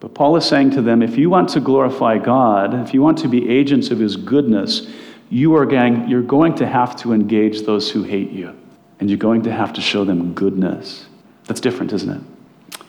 But 0.00 0.14
Paul 0.14 0.36
is 0.36 0.44
saying 0.44 0.70
to 0.72 0.82
them 0.82 1.02
if 1.02 1.16
you 1.16 1.30
want 1.30 1.48
to 1.50 1.60
glorify 1.60 2.18
God, 2.18 2.74
if 2.74 2.94
you 2.94 3.02
want 3.02 3.18
to 3.18 3.28
be 3.28 3.48
agents 3.48 3.90
of 3.90 3.98
his 3.98 4.16
goodness, 4.16 4.88
you 5.30 5.54
are 5.56 5.66
gang, 5.66 6.08
you're 6.08 6.22
going 6.22 6.54
to 6.56 6.66
have 6.66 6.96
to 6.96 7.12
engage 7.12 7.62
those 7.62 7.90
who 7.90 8.02
hate 8.02 8.30
you. 8.30 8.54
And 9.00 9.08
you're 9.08 9.18
going 9.18 9.42
to 9.42 9.52
have 9.52 9.72
to 9.74 9.80
show 9.80 10.04
them 10.04 10.34
goodness. 10.34 11.06
That's 11.44 11.60
different, 11.60 11.92
isn't 11.92 12.10
it? 12.10 12.22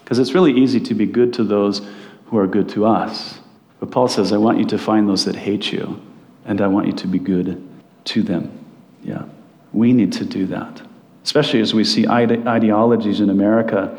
Because 0.03 0.19
it's 0.19 0.33
really 0.33 0.53
easy 0.53 0.79
to 0.79 0.93
be 0.93 1.05
good 1.05 1.33
to 1.33 1.43
those 1.43 1.81
who 2.25 2.37
are 2.37 2.47
good 2.47 2.69
to 2.69 2.85
us. 2.85 3.39
But 3.79 3.91
Paul 3.91 4.07
says, 4.07 4.33
I 4.33 4.37
want 4.37 4.57
you 4.57 4.65
to 4.65 4.77
find 4.77 5.07
those 5.07 5.25
that 5.25 5.35
hate 5.35 5.71
you, 5.71 6.01
and 6.45 6.61
I 6.61 6.67
want 6.67 6.87
you 6.87 6.93
to 6.93 7.07
be 7.07 7.19
good 7.19 7.61
to 8.05 8.23
them. 8.23 8.65
Yeah. 9.03 9.25
We 9.71 9.93
need 9.93 10.11
to 10.13 10.25
do 10.25 10.47
that 10.47 10.81
especially 11.29 11.59
as 11.59 11.75
we 11.75 11.83
see 11.83 12.07
ide- 12.07 12.47
ideologies 12.47 13.19
in 13.19 13.29
America 13.29 13.95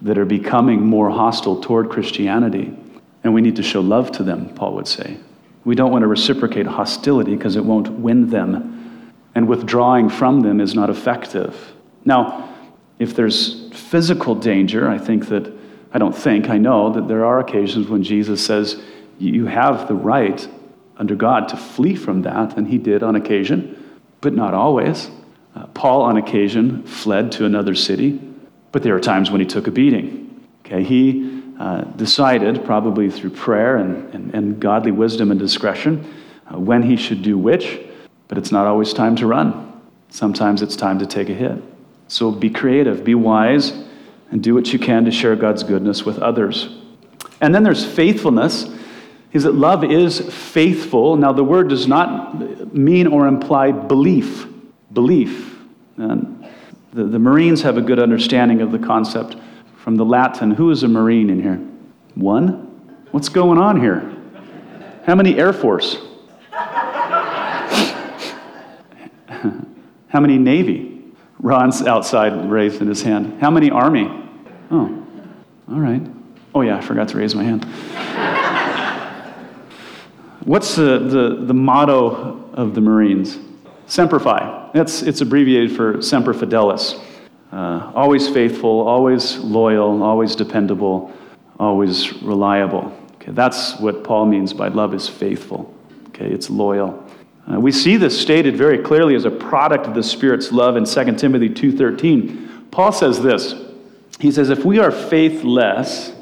that 0.00 0.16
are 0.16 0.24
becoming 0.24 0.80
more 0.80 1.10
hostile 1.10 1.60
toward 1.60 1.90
Christianity. 1.90 2.72
And 3.24 3.34
we 3.34 3.40
need 3.40 3.56
to 3.56 3.64
show 3.64 3.80
love 3.80 4.12
to 4.12 4.22
them, 4.22 4.54
Paul 4.54 4.74
would 4.74 4.86
say. 4.86 5.16
We 5.64 5.74
don't 5.74 5.90
want 5.90 6.02
to 6.02 6.06
reciprocate 6.06 6.68
hostility 6.68 7.34
because 7.34 7.56
it 7.56 7.64
won't 7.64 7.90
win 7.90 8.30
them. 8.30 9.12
And 9.34 9.48
withdrawing 9.48 10.08
from 10.08 10.42
them 10.42 10.60
is 10.60 10.76
not 10.76 10.88
effective. 10.88 11.74
Now, 12.04 12.54
if 13.00 13.12
there's 13.12 13.72
physical 13.72 14.36
danger, 14.36 14.88
I 14.88 14.98
think 14.98 15.30
that, 15.30 15.52
I 15.92 15.98
don't 15.98 16.16
think, 16.16 16.48
I 16.48 16.58
know 16.58 16.92
that 16.92 17.08
there 17.08 17.24
are 17.24 17.40
occasions 17.40 17.88
when 17.88 18.04
Jesus 18.04 18.46
says 18.46 18.80
you 19.18 19.46
have 19.46 19.88
the 19.88 19.94
right 19.94 20.46
under 20.96 21.16
God 21.16 21.48
to 21.48 21.56
flee 21.56 21.96
from 21.96 22.22
that, 22.22 22.56
and 22.56 22.68
he 22.68 22.78
did 22.78 23.02
on 23.02 23.16
occasion, 23.16 23.98
but 24.20 24.32
not 24.32 24.54
always. 24.54 25.10
Uh, 25.58 25.66
Paul, 25.68 26.02
on 26.02 26.16
occasion, 26.16 26.84
fled 26.84 27.32
to 27.32 27.44
another 27.44 27.74
city, 27.74 28.20
but 28.70 28.84
there 28.84 28.94
are 28.94 29.00
times 29.00 29.30
when 29.30 29.40
he 29.40 29.46
took 29.46 29.66
a 29.66 29.72
beating. 29.72 30.46
Okay, 30.64 30.84
he 30.84 31.42
uh, 31.58 31.82
decided, 31.96 32.64
probably 32.64 33.10
through 33.10 33.30
prayer 33.30 33.76
and, 33.76 34.14
and, 34.14 34.34
and 34.34 34.60
godly 34.60 34.92
wisdom 34.92 35.32
and 35.32 35.40
discretion, 35.40 36.14
uh, 36.46 36.58
when 36.58 36.82
he 36.82 36.96
should 36.96 37.22
do 37.22 37.36
which, 37.36 37.80
but 38.28 38.38
it's 38.38 38.52
not 38.52 38.66
always 38.66 38.92
time 38.92 39.16
to 39.16 39.26
run. 39.26 39.82
Sometimes 40.10 40.62
it's 40.62 40.76
time 40.76 41.00
to 41.00 41.06
take 41.06 41.28
a 41.28 41.34
hit. 41.34 41.60
So 42.06 42.30
be 42.30 42.50
creative, 42.50 43.02
be 43.02 43.16
wise, 43.16 43.72
and 44.30 44.40
do 44.40 44.54
what 44.54 44.72
you 44.72 44.78
can 44.78 45.06
to 45.06 45.10
share 45.10 45.34
God's 45.34 45.64
goodness 45.64 46.04
with 46.04 46.20
others. 46.20 46.78
And 47.40 47.52
then 47.52 47.64
there's 47.64 47.84
faithfulness, 47.84 48.66
is 49.32 49.42
that 49.42 49.54
love 49.54 49.82
is 49.82 50.20
faithful. 50.32 51.16
Now, 51.16 51.32
the 51.32 51.42
word 51.42 51.68
does 51.68 51.88
not 51.88 52.72
mean 52.72 53.08
or 53.08 53.26
imply 53.26 53.72
belief 53.72 54.46
belief. 54.92 55.58
And 55.96 56.46
the, 56.92 57.04
the 57.04 57.18
Marines 57.18 57.62
have 57.62 57.76
a 57.76 57.82
good 57.82 57.98
understanding 57.98 58.60
of 58.60 58.72
the 58.72 58.78
concept 58.78 59.36
from 59.76 59.96
the 59.96 60.04
Latin. 60.04 60.52
Who 60.52 60.70
is 60.70 60.82
a 60.82 60.88
Marine 60.88 61.30
in 61.30 61.42
here? 61.42 61.60
One? 62.14 63.06
What's 63.10 63.28
going 63.28 63.58
on 63.58 63.80
here? 63.80 64.14
How 65.04 65.14
many 65.14 65.38
Air 65.38 65.52
Force? 65.52 65.98
How 66.52 67.10
many 70.20 70.38
Navy? 70.38 70.94
Ron's 71.40 71.82
outside 71.82 72.50
raising 72.50 72.88
his 72.88 73.02
hand. 73.02 73.40
How 73.40 73.50
many 73.50 73.70
Army? 73.70 74.08
Oh, 74.70 75.06
all 75.70 75.80
right. 75.80 76.02
Oh, 76.54 76.62
yeah, 76.62 76.76
I 76.76 76.80
forgot 76.80 77.08
to 77.08 77.18
raise 77.18 77.34
my 77.34 77.44
hand. 77.44 77.64
What's 80.44 80.76
the, 80.76 80.98
the, 80.98 81.44
the 81.44 81.54
motto 81.54 82.50
of 82.54 82.74
the 82.74 82.80
Marines? 82.80 83.38
Semper 83.88 84.20
Fi. 84.20 84.70
It's, 84.74 85.02
it's 85.02 85.22
abbreviated 85.22 85.74
for 85.74 86.00
Semper 86.02 86.34
Fidelis. 86.34 87.02
Uh, 87.50 87.90
always 87.94 88.28
faithful, 88.28 88.86
always 88.86 89.38
loyal, 89.38 90.02
always 90.02 90.36
dependable, 90.36 91.10
always 91.58 92.12
reliable. 92.22 92.94
Okay, 93.14 93.32
that's 93.32 93.80
what 93.80 94.04
Paul 94.04 94.26
means 94.26 94.52
by 94.52 94.68
love 94.68 94.94
is 94.94 95.08
faithful. 95.08 95.74
Okay, 96.08 96.26
it's 96.26 96.50
loyal. 96.50 97.02
Uh, 97.50 97.58
we 97.58 97.72
see 97.72 97.96
this 97.96 98.20
stated 98.20 98.56
very 98.56 98.76
clearly 98.76 99.14
as 99.14 99.24
a 99.24 99.30
product 99.30 99.86
of 99.86 99.94
the 99.94 100.02
Spirit's 100.02 100.52
love 100.52 100.76
in 100.76 100.84
2 100.84 101.16
Timothy 101.16 101.48
2.13. 101.48 102.70
Paul 102.70 102.92
says 102.92 103.22
this. 103.22 103.54
He 104.20 104.30
says, 104.30 104.50
if 104.50 104.66
we 104.66 104.78
are 104.78 104.90
faithless, 104.90 106.12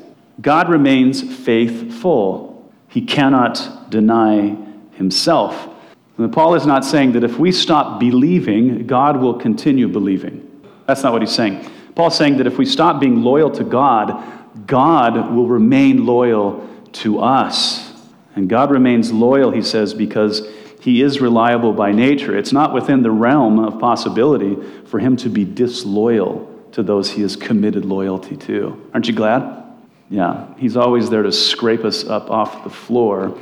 God 0.41 0.69
remains 0.69 1.23
faithful. 1.45 2.73
He 2.89 3.05
cannot 3.05 3.91
deny 3.91 4.57
himself. 4.93 5.76
And 6.19 6.33
Paul 6.33 6.55
is 6.55 6.67
not 6.67 6.85
saying 6.85 7.13
that 7.13 7.25
if 7.25 7.39
we 7.39 7.53
stop 7.53 8.01
believing, 8.01 8.87
God 8.87 9.19
will 9.19 9.35
continue 9.35 9.87
believing. 9.87 10.43
That's 10.87 11.03
not 11.03 11.13
what 11.13 11.23
he's 11.23 11.35
saying. 11.35 11.71
Paul's 11.95 12.17
saying 12.17 12.39
that 12.39 12.47
if 12.47 12.59
we 12.59 12.67
stop 12.67 13.01
being 13.01 13.23
loyal 13.23 13.51
to 13.51 13.65
God, 13.65 14.23
God 14.67 15.35
will 15.35 15.47
remain 15.47 16.07
loyal 16.07 16.67
to 16.93 17.21
us. 17.21 17.93
And 18.35 18.49
God 18.49 18.71
remains 18.71 19.13
loyal, 19.13 19.51
he 19.51 19.63
says, 19.63 19.95
because 19.95 20.47
he 20.81 21.03
is 21.03 21.21
reliable 21.21 21.73
by 21.73 21.93
nature. 21.93 22.37
It's 22.37 22.53
not 22.53 22.73
within 22.73 23.03
the 23.03 23.11
realm 23.11 23.59
of 23.59 23.81
possibility 23.81 24.57
for 24.87 24.99
him 24.99 25.17
to 25.19 25.29
be 25.29 25.45
disloyal 25.45 26.53
to 26.73 26.83
those 26.83 27.11
he 27.11 27.23
has 27.23 27.35
committed 27.37 27.85
loyalty 27.85 28.37
to. 28.37 28.89
Aren't 28.95 29.09
you 29.09 29.15
glad? 29.15 29.65
Yeah, 30.11 30.47
he's 30.57 30.77
always 30.77 31.11
there 31.11 31.23
to 31.23 31.33
scrape 31.33 31.85
us 31.85 32.05
up 32.05 32.31
off 32.31 32.63
the 32.63 32.71
floor 32.71 33.37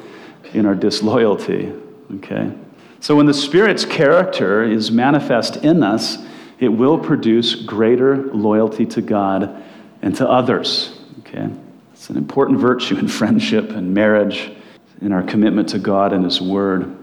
in 0.53 0.65
our 0.65 0.75
disloyalty. 0.75 1.73
Okay? 2.17 2.53
So 3.01 3.17
when 3.17 3.27
the 3.27 3.35
Spirit's 3.35 3.85
character 3.85 4.63
is 4.63 4.91
manifest 4.91 5.57
in 5.59 5.83
us, 5.83 6.19
it 6.59 6.69
will 6.69 6.99
produce 6.99 7.55
greater 7.55 8.17
loyalty 8.33 8.87
to 8.87 9.03
God 9.03 9.63
and 10.03 10.15
to 10.17 10.29
others. 10.29 10.99
Okay? 11.21 11.49
It's 11.93 12.11
an 12.11 12.17
important 12.17 12.59
virtue 12.59 12.97
in 12.97 13.09
friendship 13.21 13.71
and 13.71 13.93
marriage, 13.93 14.53
in 15.01 15.13
our 15.13 15.23
commitment 15.23 15.69
to 15.71 15.79
God 15.79 16.13
and 16.13 16.25
His 16.25 16.41
Word. 16.41 16.97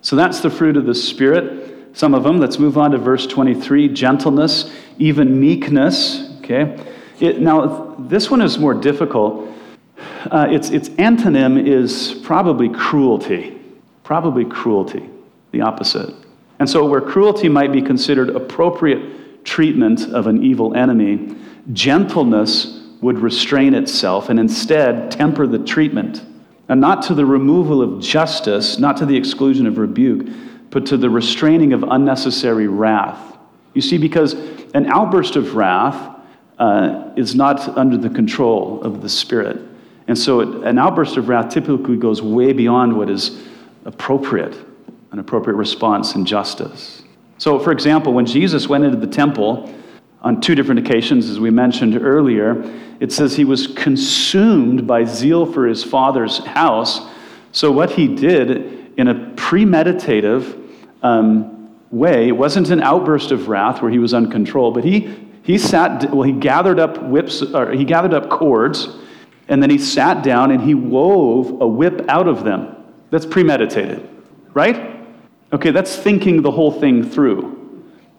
So 0.00 0.16
that's 0.16 0.40
the 0.40 0.50
fruit 0.50 0.76
of 0.76 0.86
the 0.86 0.94
Spirit. 0.94 1.96
Some 1.96 2.14
of 2.14 2.22
them. 2.22 2.38
Let's 2.38 2.58
move 2.58 2.78
on 2.78 2.92
to 2.92 2.98
verse 2.98 3.26
23 3.26 3.88
gentleness, 3.88 4.70
even 4.98 5.40
meekness. 5.40 6.30
Okay? 6.38 6.82
It, 7.20 7.40
now, 7.40 7.94
this 7.98 8.30
one 8.30 8.42
is 8.42 8.58
more 8.58 8.74
difficult. 8.74 9.50
Uh, 10.30 10.46
its, 10.50 10.70
its 10.70 10.90
antonym 10.90 11.66
is 11.66 12.14
probably 12.22 12.68
cruelty. 12.68 13.58
Probably 14.06 14.44
cruelty 14.44 15.10
the 15.50 15.62
opposite. 15.62 16.14
And 16.60 16.70
so, 16.70 16.86
where 16.86 17.00
cruelty 17.00 17.48
might 17.48 17.72
be 17.72 17.82
considered 17.82 18.30
appropriate 18.30 19.44
treatment 19.44 20.02
of 20.14 20.28
an 20.28 20.44
evil 20.44 20.76
enemy, 20.76 21.34
gentleness 21.72 22.84
would 23.00 23.18
restrain 23.18 23.74
itself 23.74 24.28
and 24.28 24.38
instead 24.38 25.10
temper 25.10 25.44
the 25.48 25.58
treatment. 25.58 26.22
And 26.68 26.80
not 26.80 27.02
to 27.02 27.14
the 27.14 27.26
removal 27.26 27.82
of 27.82 28.00
justice, 28.00 28.78
not 28.78 28.96
to 28.98 29.06
the 29.06 29.16
exclusion 29.16 29.66
of 29.66 29.76
rebuke, 29.76 30.28
but 30.70 30.86
to 30.86 30.96
the 30.96 31.10
restraining 31.10 31.72
of 31.72 31.82
unnecessary 31.82 32.68
wrath. 32.68 33.36
You 33.74 33.82
see, 33.82 33.98
because 33.98 34.34
an 34.72 34.86
outburst 34.86 35.34
of 35.34 35.56
wrath 35.56 36.16
uh, 36.60 37.10
is 37.16 37.34
not 37.34 37.76
under 37.76 37.96
the 37.96 38.10
control 38.10 38.80
of 38.82 39.02
the 39.02 39.08
Spirit. 39.08 39.60
And 40.06 40.16
so 40.16 40.38
it, 40.38 40.48
an 40.64 40.78
outburst 40.78 41.16
of 41.16 41.28
wrath 41.28 41.52
typically 41.52 41.96
goes 41.96 42.22
way 42.22 42.52
beyond 42.52 42.96
what 42.96 43.10
is 43.10 43.42
appropriate, 43.86 44.54
an 45.12 45.18
appropriate 45.18 45.56
response 45.56 46.14
in 46.14 46.26
justice. 46.26 47.02
So, 47.38 47.58
for 47.58 47.72
example, 47.72 48.12
when 48.12 48.26
Jesus 48.26 48.68
went 48.68 48.84
into 48.84 48.98
the 48.98 49.06
temple 49.06 49.72
on 50.20 50.40
two 50.40 50.54
different 50.54 50.80
occasions, 50.80 51.30
as 51.30 51.40
we 51.40 51.50
mentioned 51.50 51.96
earlier, 52.00 52.62
it 53.00 53.12
says 53.12 53.36
he 53.36 53.44
was 53.44 53.68
consumed 53.68 54.86
by 54.86 55.04
zeal 55.04 55.50
for 55.50 55.66
his 55.66 55.84
father's 55.84 56.38
house. 56.38 57.00
So, 57.52 57.70
what 57.70 57.90
he 57.90 58.08
did 58.08 58.92
in 58.98 59.08
a 59.08 59.14
premeditative 59.14 60.62
um, 61.02 61.70
way, 61.90 62.28
it 62.28 62.36
wasn't 62.36 62.70
an 62.70 62.82
outburst 62.82 63.30
of 63.30 63.48
wrath 63.48 63.80
where 63.80 63.90
he 63.90 63.98
was 63.98 64.12
uncontrolled, 64.12 64.74
but 64.74 64.84
he 64.84 65.26
he 65.46 65.58
sat, 65.58 66.12
well, 66.12 66.24
he 66.24 66.32
gathered 66.32 66.80
up 66.80 67.00
whips, 67.04 67.40
or 67.40 67.70
he 67.70 67.84
gathered 67.84 68.12
up 68.12 68.28
cords, 68.28 68.88
and 69.46 69.62
then 69.62 69.70
he 69.70 69.78
sat 69.78 70.24
down 70.24 70.50
and 70.50 70.60
he 70.60 70.74
wove 70.74 71.60
a 71.60 71.68
whip 71.68 72.04
out 72.08 72.26
of 72.26 72.42
them. 72.42 72.75
That's 73.10 73.26
premeditated, 73.26 74.08
right? 74.54 74.96
Okay, 75.52 75.70
that's 75.70 75.96
thinking 75.96 76.42
the 76.42 76.50
whole 76.50 76.72
thing 76.72 77.08
through. 77.08 77.56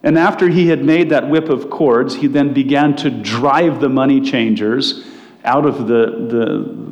And 0.03 0.17
after 0.17 0.47
he 0.47 0.67
had 0.67 0.83
made 0.83 1.09
that 1.09 1.27
whip 1.29 1.49
of 1.49 1.69
cords, 1.69 2.15
he 2.15 2.27
then 2.27 2.53
began 2.53 2.95
to 2.97 3.09
drive 3.09 3.81
the 3.81 3.89
money 3.89 4.21
changers 4.21 5.05
out 5.43 5.65
of 5.65 5.87
the, 5.87 6.27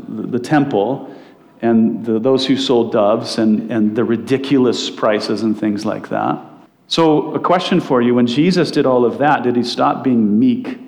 the, 0.10 0.28
the 0.28 0.40
temple 0.40 1.16
and 1.62 2.06
the, 2.06 2.20
those 2.20 2.46
who 2.46 2.58
sold 2.58 2.92
doves 2.92 3.38
and, 3.38 3.72
and 3.72 3.96
the 3.96 4.04
ridiculous 4.04 4.90
prices 4.90 5.44
and 5.44 5.58
things 5.58 5.86
like 5.86 6.10
that. 6.10 6.40
So, 6.88 7.34
a 7.34 7.40
question 7.40 7.82
for 7.82 8.02
you 8.02 8.14
when 8.14 8.28
Jesus 8.28 8.70
did 8.70 8.86
all 8.86 9.06
of 9.06 9.18
that, 9.18 9.44
did 9.44 9.56
he 9.56 9.64
stop 9.64 10.04
being 10.04 10.38
meek? 10.38 10.80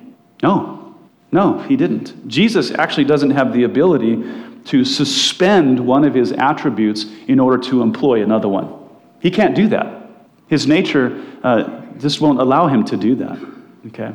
No, 0.42 0.94
no, 1.32 1.58
he 1.60 1.76
didn't. 1.76 2.28
Jesus 2.28 2.70
actually 2.70 3.04
doesn't 3.04 3.30
have 3.30 3.52
the 3.52 3.64
ability 3.64 4.22
to 4.68 4.84
suspend 4.84 5.80
one 5.80 6.04
of 6.04 6.14
his 6.14 6.32
attributes 6.32 7.06
in 7.26 7.40
order 7.40 7.56
to 7.56 7.80
employ 7.80 8.22
another 8.22 8.48
one. 8.48 8.72
He 9.20 9.30
can't 9.30 9.54
do 9.54 9.68
that. 9.68 10.10
His 10.46 10.66
nature 10.66 11.24
uh, 11.42 11.80
just 11.98 12.20
won't 12.20 12.38
allow 12.38 12.68
him 12.68 12.84
to 12.84 12.96
do 12.96 13.14
that. 13.16 13.38
Okay? 13.86 14.12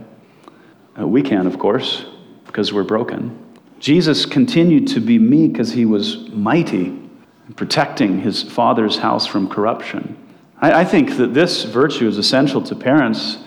Uh, 1.00 1.08
we 1.08 1.24
can, 1.24 1.48
of 1.48 1.58
course, 1.58 2.06
because 2.46 2.72
we're 2.72 2.84
broken. 2.84 3.40
Jesus 3.80 4.28
continued 4.28 4.88
to 4.90 5.00
be 5.00 5.18
meek 5.18 5.60
as 5.60 5.72
he 5.72 5.86
was 5.86 6.30
mighty, 6.30 7.00
protecting 7.56 8.22
his 8.22 8.44
father's 8.44 8.98
house 8.98 9.26
from 9.26 9.50
corruption. 9.50 10.16
I, 10.62 10.82
I 10.82 10.86
think 10.86 11.18
that 11.18 11.34
this 11.34 11.64
virtue 11.64 12.08
is 12.08 12.20
essential 12.20 12.62
to 12.62 12.76
parents 12.76 13.40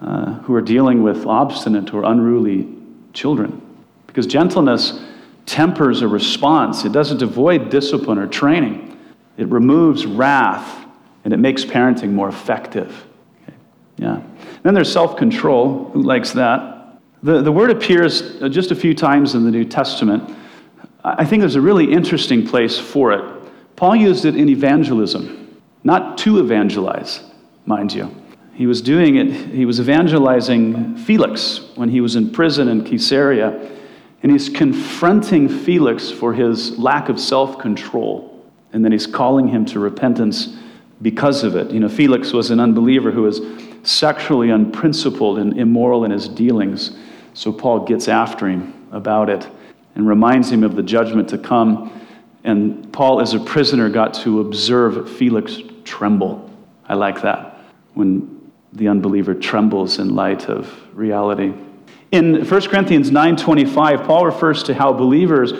uh, 0.00 0.34
who 0.40 0.54
are 0.54 0.62
dealing 0.62 1.02
with 1.02 1.26
obstinate 1.26 1.92
or 1.92 2.04
unruly 2.04 2.68
children. 3.12 3.60
Because 4.06 4.26
gentleness 4.26 4.98
tempers 5.46 6.02
a 6.02 6.08
response, 6.08 6.84
it 6.84 6.92
doesn't 6.92 7.22
avoid 7.22 7.70
discipline 7.70 8.18
or 8.18 8.26
training, 8.26 8.98
it 9.36 9.48
removes 9.48 10.06
wrath 10.06 10.86
and 11.24 11.32
it 11.32 11.38
makes 11.38 11.64
parenting 11.64 12.12
more 12.12 12.28
effective. 12.28 13.06
Okay. 13.42 13.56
Yeah. 13.96 14.22
Then 14.62 14.74
there's 14.74 14.92
self 14.92 15.16
control. 15.16 15.90
Who 15.90 16.02
likes 16.02 16.32
that? 16.32 16.98
The, 17.22 17.40
the 17.40 17.52
word 17.52 17.70
appears 17.70 18.42
uh, 18.42 18.48
just 18.48 18.70
a 18.70 18.74
few 18.74 18.94
times 18.94 19.34
in 19.34 19.44
the 19.44 19.50
New 19.50 19.64
Testament. 19.64 20.36
I 21.02 21.24
think 21.24 21.40
there's 21.40 21.56
a 21.56 21.60
really 21.60 21.90
interesting 21.90 22.46
place 22.46 22.78
for 22.78 23.12
it. 23.12 23.24
Paul 23.76 23.96
used 23.96 24.24
it 24.24 24.36
in 24.36 24.48
evangelism 24.48 25.44
not 25.84 26.16
to 26.18 26.38
evangelize, 26.38 27.22
mind 27.66 27.92
you. 27.92 28.14
He 28.54 28.66
was 28.66 28.80
doing 28.80 29.16
it, 29.16 29.30
he 29.30 29.66
was 29.66 29.80
evangelizing 29.80 30.96
Felix 30.96 31.60
when 31.74 31.88
he 31.88 32.00
was 32.00 32.16
in 32.16 32.30
prison 32.30 32.68
in 32.68 32.84
Caesarea, 32.84 33.70
and 34.24 34.32
he's 34.32 34.48
confronting 34.48 35.50
Felix 35.50 36.10
for 36.10 36.32
his 36.32 36.78
lack 36.78 37.10
of 37.10 37.20
self 37.20 37.58
control. 37.58 38.42
And 38.72 38.82
then 38.82 38.90
he's 38.90 39.06
calling 39.06 39.46
him 39.46 39.66
to 39.66 39.78
repentance 39.78 40.56
because 41.02 41.44
of 41.44 41.56
it. 41.56 41.70
You 41.70 41.80
know, 41.80 41.90
Felix 41.90 42.32
was 42.32 42.50
an 42.50 42.58
unbeliever 42.58 43.10
who 43.10 43.22
was 43.22 43.42
sexually 43.82 44.48
unprincipled 44.48 45.38
and 45.38 45.58
immoral 45.58 46.06
in 46.06 46.10
his 46.10 46.26
dealings. 46.26 46.96
So 47.34 47.52
Paul 47.52 47.84
gets 47.84 48.08
after 48.08 48.48
him 48.48 48.88
about 48.92 49.28
it 49.28 49.46
and 49.94 50.08
reminds 50.08 50.50
him 50.50 50.64
of 50.64 50.74
the 50.74 50.82
judgment 50.82 51.28
to 51.28 51.38
come. 51.38 51.92
And 52.44 52.90
Paul, 52.94 53.20
as 53.20 53.34
a 53.34 53.40
prisoner, 53.40 53.90
got 53.90 54.14
to 54.22 54.40
observe 54.40 55.18
Felix 55.18 55.58
tremble. 55.84 56.50
I 56.88 56.94
like 56.94 57.20
that 57.20 57.58
when 57.92 58.50
the 58.72 58.88
unbeliever 58.88 59.34
trembles 59.34 59.98
in 59.98 60.14
light 60.14 60.48
of 60.48 60.72
reality. 60.94 61.52
In 62.14 62.44
1 62.44 62.60
Corinthians 62.68 63.10
9:25, 63.10 64.04
Paul 64.04 64.24
refers 64.24 64.62
to 64.62 64.72
how 64.72 64.92
believers 64.92 65.52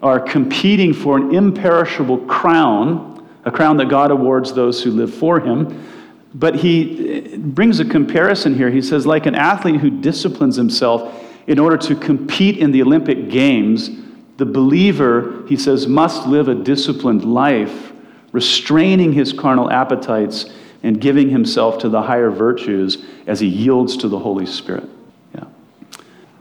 are 0.00 0.20
competing 0.20 0.92
for 0.94 1.16
an 1.16 1.34
imperishable 1.34 2.18
crown, 2.18 3.26
a 3.44 3.50
crown 3.50 3.76
that 3.78 3.88
God 3.88 4.12
awards 4.12 4.52
those 4.52 4.80
who 4.80 4.92
live 4.92 5.12
for 5.12 5.40
him. 5.40 5.84
But 6.32 6.54
he 6.54 7.32
eh, 7.32 7.36
brings 7.38 7.80
a 7.80 7.84
comparison 7.84 8.54
here. 8.54 8.70
He 8.70 8.82
says, 8.82 9.04
like 9.04 9.26
an 9.26 9.34
athlete 9.34 9.80
who 9.80 9.90
disciplines 9.90 10.54
himself 10.54 11.12
in 11.48 11.58
order 11.58 11.76
to 11.78 11.96
compete 11.96 12.56
in 12.58 12.70
the 12.70 12.82
Olympic 12.82 13.28
Games, 13.28 13.90
the 14.36 14.46
believer, 14.46 15.42
he 15.48 15.56
says, 15.56 15.88
must 15.88 16.28
live 16.28 16.46
a 16.46 16.54
disciplined 16.54 17.24
life 17.24 17.92
restraining 18.30 19.12
his 19.12 19.32
carnal 19.32 19.72
appetites 19.72 20.52
and 20.84 21.00
giving 21.00 21.30
himself 21.30 21.78
to 21.78 21.88
the 21.88 22.02
higher 22.02 22.30
virtues 22.30 23.04
as 23.26 23.40
he 23.40 23.48
yields 23.48 23.96
to 23.96 24.06
the 24.06 24.20
Holy 24.20 24.46
Spirit. 24.46 24.88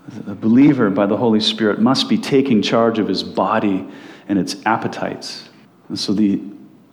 The 0.08 0.36
believer 0.36 0.90
by 0.90 1.08
the 1.08 1.18
Holy 1.18 1.40
Spirit 1.40 1.80
must 1.80 2.08
be 2.08 2.18
taking 2.18 2.62
charge 2.62 3.00
of 3.00 3.08
his 3.08 3.24
body 3.24 3.88
and 4.28 4.38
its 4.38 4.56
appetites. 4.66 5.50
And 5.90 6.00
so 6.00 6.14
the, 6.14 6.42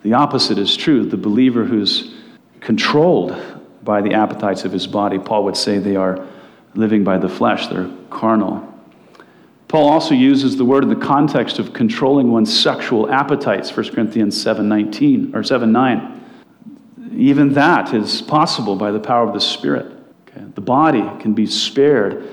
the 0.01 0.13
opposite 0.13 0.57
is 0.57 0.75
true. 0.75 1.05
The 1.05 1.17
believer 1.17 1.63
who's 1.63 2.15
controlled 2.59 3.35
by 3.83 4.01
the 4.01 4.13
appetites 4.13 4.65
of 4.65 4.71
his 4.71 4.87
body, 4.87 5.19
Paul 5.19 5.43
would 5.43 5.57
say 5.57 5.77
they 5.77 5.95
are 5.95 6.25
living 6.73 7.03
by 7.03 7.17
the 7.17 7.29
flesh, 7.29 7.67
they're 7.67 7.89
carnal. 8.09 8.67
Paul 9.67 9.89
also 9.89 10.15
uses 10.15 10.57
the 10.57 10.65
word 10.65 10.83
in 10.83 10.89
the 10.89 10.95
context 10.95 11.59
of 11.59 11.73
controlling 11.73 12.31
one's 12.31 12.57
sexual 12.57 13.11
appetites, 13.11 13.75
1 13.75 13.93
Corinthians 13.93 14.35
7:19 14.43 15.35
or 15.35 15.43
7:9. 15.43 16.21
Even 17.15 17.53
that 17.53 17.93
is 17.93 18.21
possible 18.21 18.75
by 18.75 18.91
the 18.91 18.99
power 18.99 19.27
of 19.27 19.33
the 19.33 19.41
Spirit. 19.41 19.91
Okay? 20.27 20.45
The 20.55 20.61
body 20.61 21.03
can 21.19 21.33
be 21.33 21.45
spared 21.45 22.27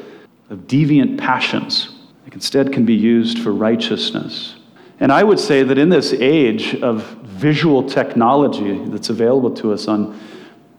of 0.51 0.67
deviant 0.67 1.17
passions. 1.17 1.89
It 2.27 2.35
instead 2.35 2.73
can 2.73 2.85
be 2.85 2.95
used 2.95 3.39
for 3.39 3.53
righteousness. 3.53 4.57
And 4.99 5.11
I 5.11 5.25
would 5.25 5.41
say 5.41 5.63
that 5.63 5.79
in 5.79 5.89
this 5.89 6.13
age 6.13 6.75
of 6.83 7.05
visual 7.23 7.89
technology 7.89 8.79
that's 8.87 9.09
available 9.09 9.55
to 9.57 9.73
us 9.73 9.89
on 9.89 10.21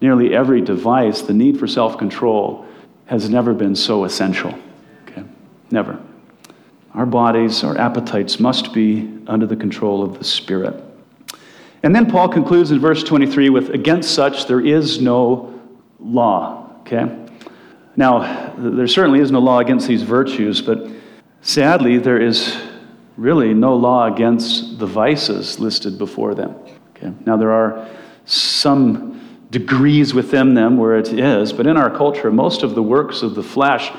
nearly 0.00 0.34
every 0.34 0.60
device, 0.60 1.22
the 1.22 1.34
need 1.34 1.58
for 1.58 1.66
self 1.66 1.98
control 1.98 2.64
has 3.06 3.28
never 3.28 3.52
been 3.52 3.74
so 3.74 4.04
essential. 4.04 4.54
Okay? 5.08 5.24
Never. 5.70 6.00
Our 6.94 7.06
bodies, 7.06 7.64
our 7.64 7.76
appetites 7.76 8.38
must 8.38 8.72
be 8.72 9.18
under 9.26 9.46
the 9.46 9.56
control 9.56 10.02
of 10.04 10.18
the 10.18 10.24
Spirit. 10.24 10.82
And 11.82 11.96
then 11.96 12.08
Paul 12.08 12.28
concludes 12.28 12.70
in 12.70 12.78
verse 12.78 13.02
23 13.02 13.48
with, 13.48 13.70
Against 13.70 14.14
such 14.14 14.46
there 14.46 14.64
is 14.64 15.00
no 15.00 15.60
law. 15.98 16.70
Okay? 16.82 17.18
Now, 17.96 18.54
there 18.56 18.86
certainly 18.86 19.20
is 19.20 19.30
no 19.30 19.40
law 19.40 19.58
against 19.58 19.86
these 19.86 20.02
virtues, 20.02 20.62
but 20.62 20.86
sadly, 21.42 21.98
there 21.98 22.20
is 22.20 22.56
really 23.16 23.52
no 23.52 23.76
law 23.76 24.12
against 24.12 24.78
the 24.78 24.86
vices 24.86 25.58
listed 25.58 25.98
before 25.98 26.34
them. 26.34 26.54
Okay? 26.96 27.12
Now, 27.26 27.36
there 27.36 27.52
are 27.52 27.88
some 28.24 29.46
degrees 29.50 30.14
within 30.14 30.54
them 30.54 30.78
where 30.78 30.96
it 30.96 31.08
is, 31.08 31.52
but 31.52 31.66
in 31.66 31.76
our 31.76 31.90
culture, 31.90 32.30
most 32.30 32.62
of 32.62 32.74
the 32.74 32.82
works 32.82 33.22
of 33.22 33.34
the 33.34 33.42
flesh 33.42 33.92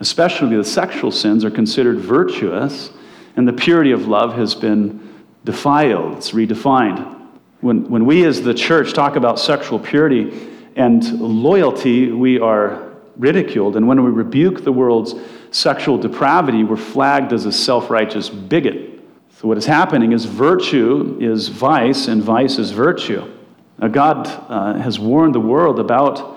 especially 0.00 0.56
the 0.56 0.64
sexual 0.64 1.10
sins, 1.10 1.44
are 1.44 1.50
considered 1.50 1.98
virtuous, 1.98 2.90
and 3.36 3.46
the 3.46 3.52
purity 3.52 3.92
of 3.92 4.06
love 4.06 4.34
has 4.34 4.54
been 4.54 5.24
defiled, 5.44 6.16
it's 6.16 6.32
redefined. 6.32 7.16
When, 7.60 7.88
when 7.88 8.06
we 8.06 8.24
as 8.24 8.42
the 8.42 8.54
church 8.54 8.92
talk 8.92 9.16
about 9.16 9.38
sexual 9.38 9.78
purity 9.78 10.48
and 10.76 11.02
loyalty, 11.20 12.12
we 12.12 12.38
are 12.38 12.87
ridiculed. 13.18 13.76
And 13.76 13.86
when 13.86 14.02
we 14.02 14.10
rebuke 14.10 14.64
the 14.64 14.72
world's 14.72 15.14
sexual 15.50 15.98
depravity, 15.98 16.64
we're 16.64 16.76
flagged 16.76 17.32
as 17.32 17.44
a 17.46 17.52
self 17.52 17.90
righteous 17.90 18.28
bigot. 18.28 19.00
So, 19.38 19.48
what 19.48 19.58
is 19.58 19.66
happening 19.66 20.12
is 20.12 20.24
virtue 20.24 21.18
is 21.20 21.48
vice, 21.48 22.08
and 22.08 22.22
vice 22.22 22.58
is 22.58 22.70
virtue. 22.70 23.30
Now, 23.78 23.88
God 23.88 24.26
uh, 24.48 24.74
has 24.74 24.98
warned 24.98 25.34
the 25.34 25.40
world 25.40 25.78
about 25.78 26.36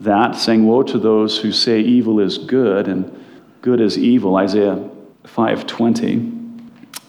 that, 0.00 0.34
saying, 0.34 0.66
Woe 0.66 0.82
to 0.84 0.98
those 0.98 1.38
who 1.38 1.52
say 1.52 1.80
evil 1.80 2.18
is 2.20 2.38
good 2.38 2.88
and 2.88 3.16
good 3.62 3.80
is 3.80 3.98
evil, 3.98 4.36
Isaiah 4.36 4.88
5:20. 5.24 6.38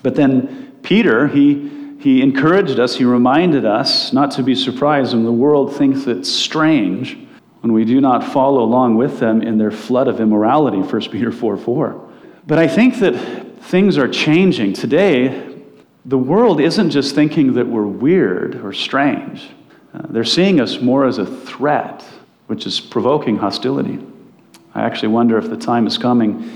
But 0.04 0.16
then 0.16 0.74
Peter, 0.84 1.28
he 1.28 1.70
he 2.00 2.22
encouraged 2.22 2.80
us, 2.80 2.96
he 2.96 3.06
reminded 3.06 3.64
us 3.64 4.12
not 4.12 4.32
to 4.32 4.44
be 4.44 4.56
surprised 4.56 5.14
when 5.14 5.24
the 5.24 5.32
world 5.32 5.76
thinks 5.76 6.08
it's 6.08 6.32
strange 6.32 7.18
when 7.62 7.74
we 7.74 7.86
do 7.86 8.02
not 8.02 8.24
follow 8.24 8.63
along 8.63 8.97
with 8.97 9.19
them 9.19 9.41
in 9.41 9.58
their 9.58 9.71
flood 9.71 10.08
of 10.08 10.19
immorality, 10.19 10.80
1 10.80 11.02
Peter 11.10 11.32
4 11.32 11.58
4. 11.58 12.10
But 12.45 12.58
I 12.58 12.67
think 12.67 13.00
that 13.00 13.13
things 13.62 13.97
are 13.97 14.08
changing. 14.08 14.74
Today, 14.74 15.47
the 16.04 16.17
world 16.17 16.60
isn't 16.60 16.89
just 16.89 17.13
thinking 17.13 17.54
that 17.54 17.67
we're 17.67 17.86
weird 17.86 18.56
or 18.56 18.74
strange, 18.74 19.50
uh, 19.93 20.02
they're 20.10 20.24
seeing 20.24 20.60
us 20.60 20.80
more 20.80 21.06
as 21.06 21.17
a 21.17 21.26
threat, 21.26 22.04
which 22.47 22.65
is 22.65 22.80
provoking 22.80 23.38
hostility. 23.38 24.00
I 24.74 24.84
actually 24.84 25.10
wonder 25.10 25.38
if 25.38 25.50
the 25.50 25.58
time 25.58 25.86
is 25.86 25.97
coming 25.97 26.50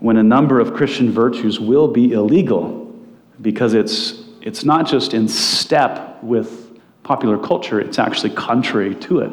when 0.00 0.16
a 0.16 0.22
number 0.22 0.58
of 0.58 0.74
Christian 0.74 1.12
virtues 1.12 1.60
will 1.60 1.86
be 1.86 2.12
illegal 2.12 2.92
because 3.40 3.72
it's, 3.72 4.24
it's 4.40 4.64
not 4.64 4.86
just 4.86 5.14
in 5.14 5.28
step 5.28 6.20
with 6.24 6.76
popular 7.04 7.38
culture, 7.38 7.80
it's 7.80 8.00
actually 8.00 8.30
contrary 8.30 8.96
to 8.96 9.20
it. 9.20 9.30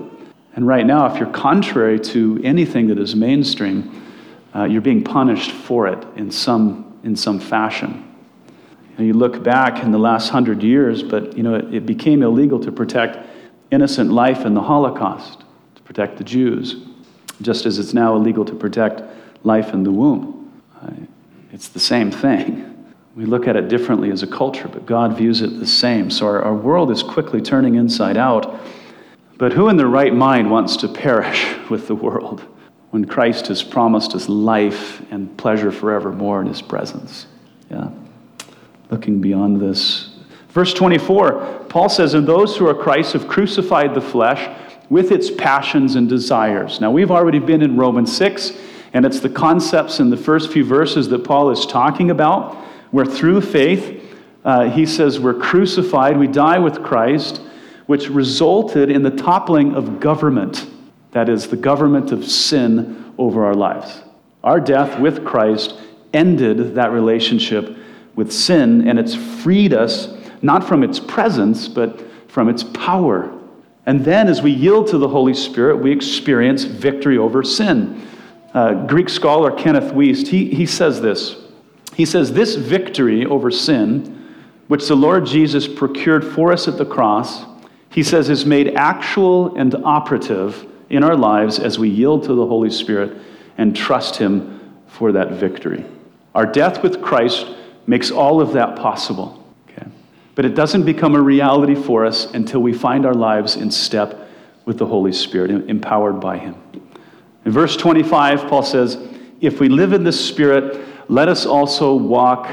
And 0.55 0.67
right 0.67 0.85
now, 0.85 1.05
if 1.05 1.19
you're 1.19 1.31
contrary 1.31 1.99
to 1.99 2.41
anything 2.43 2.87
that 2.87 2.99
is 2.99 3.15
mainstream, 3.15 4.13
uh, 4.55 4.63
you're 4.63 4.81
being 4.81 5.03
punished 5.03 5.51
for 5.51 5.87
it 5.87 6.03
in 6.15 6.31
some, 6.31 6.99
in 7.03 7.15
some 7.15 7.39
fashion. 7.39 8.05
And 8.97 9.07
you 9.07 9.13
look 9.13 9.43
back 9.43 9.83
in 9.83 9.91
the 9.91 9.99
last 9.99 10.29
hundred 10.29 10.63
years, 10.63 11.03
but 11.03 11.37
you 11.37 11.43
know, 11.43 11.55
it, 11.55 11.73
it 11.73 11.85
became 11.85 12.23
illegal 12.23 12.59
to 12.61 12.71
protect 12.71 13.17
innocent 13.71 14.11
life 14.11 14.45
in 14.45 14.53
the 14.53 14.61
Holocaust, 14.61 15.43
to 15.75 15.81
protect 15.83 16.17
the 16.17 16.23
Jews, 16.23 16.87
just 17.41 17.65
as 17.65 17.79
it's 17.79 17.93
now 17.93 18.15
illegal 18.15 18.43
to 18.45 18.55
protect 18.55 19.03
life 19.45 19.73
in 19.73 19.83
the 19.83 19.91
womb. 19.91 20.39
It's 21.51 21.67
the 21.67 21.79
same 21.79 22.11
thing. 22.11 22.65
We 23.15 23.25
look 23.25 23.47
at 23.47 23.55
it 23.55 23.67
differently 23.67 24.11
as 24.11 24.23
a 24.23 24.27
culture, 24.27 24.67
but 24.67 24.85
God 24.85 25.17
views 25.17 25.41
it 25.41 25.59
the 25.59 25.67
same. 25.67 26.09
So 26.09 26.25
our, 26.25 26.41
our 26.41 26.55
world 26.55 26.91
is 26.91 27.03
quickly 27.03 27.41
turning 27.41 27.75
inside 27.75 28.17
out. 28.17 28.61
But 29.39 29.53
who 29.53 29.69
in 29.69 29.77
their 29.77 29.87
right 29.87 30.13
mind 30.13 30.51
wants 30.51 30.75
to 30.77 30.89
perish 30.89 31.55
with 31.69 31.87
the 31.87 31.95
world 31.95 32.43
when 32.89 33.05
Christ 33.05 33.47
has 33.47 33.63
promised 33.63 34.13
us 34.13 34.27
life 34.27 35.01
and 35.11 35.35
pleasure 35.37 35.71
forevermore 35.71 36.41
in 36.41 36.47
his 36.47 36.61
presence? 36.61 37.25
Yeah. 37.71 37.89
Looking 38.91 39.21
beyond 39.21 39.61
this. 39.61 40.09
Verse 40.49 40.73
24, 40.73 41.67
Paul 41.69 41.87
says, 41.87 42.15
And 42.15 42.27
those 42.27 42.57
who 42.57 42.67
are 42.67 42.73
Christ 42.73 43.13
have 43.13 43.29
crucified 43.29 43.95
the 43.95 44.01
flesh 44.01 44.45
with 44.89 45.13
its 45.13 45.31
passions 45.31 45.95
and 45.95 46.09
desires. 46.09 46.81
Now, 46.81 46.91
we've 46.91 47.11
already 47.11 47.39
been 47.39 47.61
in 47.61 47.77
Romans 47.77 48.15
6, 48.17 48.51
and 48.91 49.05
it's 49.05 49.21
the 49.21 49.29
concepts 49.29 50.01
in 50.01 50.09
the 50.09 50.17
first 50.17 50.51
few 50.51 50.65
verses 50.65 51.07
that 51.09 51.23
Paul 51.23 51.49
is 51.51 51.65
talking 51.65 52.11
about, 52.11 52.57
where 52.91 53.05
through 53.05 53.39
faith, 53.39 54.03
uh, 54.43 54.69
he 54.69 54.85
says, 54.85 55.17
We're 55.17 55.39
crucified, 55.39 56.17
we 56.17 56.27
die 56.27 56.59
with 56.59 56.83
Christ 56.83 57.39
which 57.89 58.07
resulted 58.07 58.91
in 58.91 59.01
the 59.01 59.09
toppling 59.09 59.73
of 59.73 59.99
government 59.99 60.69
that 61.09 61.27
is, 61.27 61.47
the 61.47 61.57
government 61.57 62.11
of 62.11 62.23
sin 62.23 63.11
over 63.17 63.43
our 63.43 63.55
lives. 63.55 64.03
Our 64.43 64.59
death 64.59 64.99
with 64.99 65.25
Christ 65.25 65.73
ended 66.13 66.75
that 66.75 66.91
relationship 66.91 67.75
with 68.13 68.31
sin, 68.31 68.87
and 68.87 68.99
it's 68.99 69.15
freed 69.15 69.73
us 69.73 70.13
not 70.43 70.63
from 70.63 70.83
its 70.83 70.99
presence, 70.99 71.67
but 71.67 71.99
from 72.29 72.47
its 72.47 72.63
power. 72.63 73.35
And 73.87 74.05
then, 74.05 74.27
as 74.27 74.43
we 74.43 74.51
yield 74.51 74.85
to 74.89 74.99
the 74.99 75.07
Holy 75.07 75.33
Spirit, 75.33 75.77
we 75.77 75.91
experience 75.91 76.65
victory 76.65 77.17
over 77.17 77.41
sin. 77.41 78.07
Uh, 78.53 78.85
Greek 78.85 79.09
scholar 79.09 79.49
Kenneth 79.49 79.93
Wuest, 79.93 80.27
he, 80.27 80.53
he 80.53 80.67
says 80.67 81.01
this. 81.01 81.37
He 81.95 82.05
says, 82.05 82.33
This 82.33 82.53
victory 82.53 83.25
over 83.25 83.49
sin, 83.49 84.31
which 84.67 84.87
the 84.87 84.95
Lord 84.95 85.25
Jesus 85.25 85.67
procured 85.67 86.23
for 86.23 86.53
us 86.53 86.67
at 86.67 86.77
the 86.77 86.85
cross, 86.85 87.45
he 87.89 88.03
says, 88.03 88.29
is 88.29 88.45
made 88.45 88.75
actual 88.75 89.55
and 89.55 89.73
operative 89.75 90.65
in 90.89 91.03
our 91.03 91.15
lives 91.15 91.59
as 91.59 91.79
we 91.79 91.89
yield 91.89 92.23
to 92.23 92.33
the 92.33 92.45
Holy 92.45 92.69
Spirit 92.69 93.17
and 93.57 93.75
trust 93.75 94.15
Him 94.15 94.59
for 94.87 95.11
that 95.11 95.31
victory. 95.31 95.85
Our 96.35 96.45
death 96.45 96.83
with 96.83 97.01
Christ 97.01 97.47
makes 97.87 98.11
all 98.11 98.41
of 98.41 98.53
that 98.53 98.75
possible. 98.75 99.43
Okay? 99.69 99.87
But 100.35 100.45
it 100.45 100.55
doesn't 100.55 100.83
become 100.83 101.15
a 101.15 101.21
reality 101.21 101.75
for 101.75 102.05
us 102.05 102.31
until 102.33 102.61
we 102.61 102.73
find 102.73 103.05
our 103.05 103.13
lives 103.13 103.55
in 103.55 103.71
step 103.71 104.29
with 104.65 104.77
the 104.77 104.85
Holy 104.85 105.11
Spirit, 105.11 105.51
empowered 105.69 106.19
by 106.19 106.37
Him. 106.37 106.55
In 107.45 107.51
verse 107.51 107.75
25, 107.75 108.47
Paul 108.47 108.63
says, 108.63 108.97
If 109.41 109.59
we 109.59 109.67
live 109.67 109.93
in 109.93 110.03
the 110.03 110.11
Spirit, 110.11 110.85
let 111.09 111.27
us 111.27 111.47
also 111.47 111.95
walk 111.95 112.49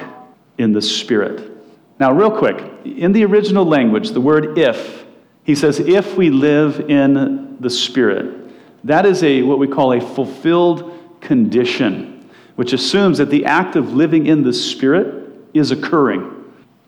in 0.56 0.72
the 0.72 0.80
Spirit. 0.80 1.52
Now, 2.00 2.12
real 2.12 2.30
quick, 2.30 2.56
in 2.84 3.12
the 3.12 3.24
original 3.24 3.64
language, 3.64 4.10
the 4.10 4.20
word 4.20 4.58
if 4.58 5.05
he 5.46 5.54
says, 5.54 5.78
if 5.78 6.16
we 6.16 6.28
live 6.28 6.90
in 6.90 7.56
the 7.60 7.70
Spirit, 7.70 8.50
that 8.82 9.06
is 9.06 9.22
a 9.22 9.42
what 9.42 9.60
we 9.60 9.68
call 9.68 9.92
a 9.92 10.00
fulfilled 10.00 11.20
condition, 11.20 12.28
which 12.56 12.72
assumes 12.72 13.18
that 13.18 13.30
the 13.30 13.44
act 13.44 13.76
of 13.76 13.92
living 13.92 14.26
in 14.26 14.42
the 14.42 14.52
Spirit 14.52 15.32
is 15.54 15.70
occurring. 15.70 16.22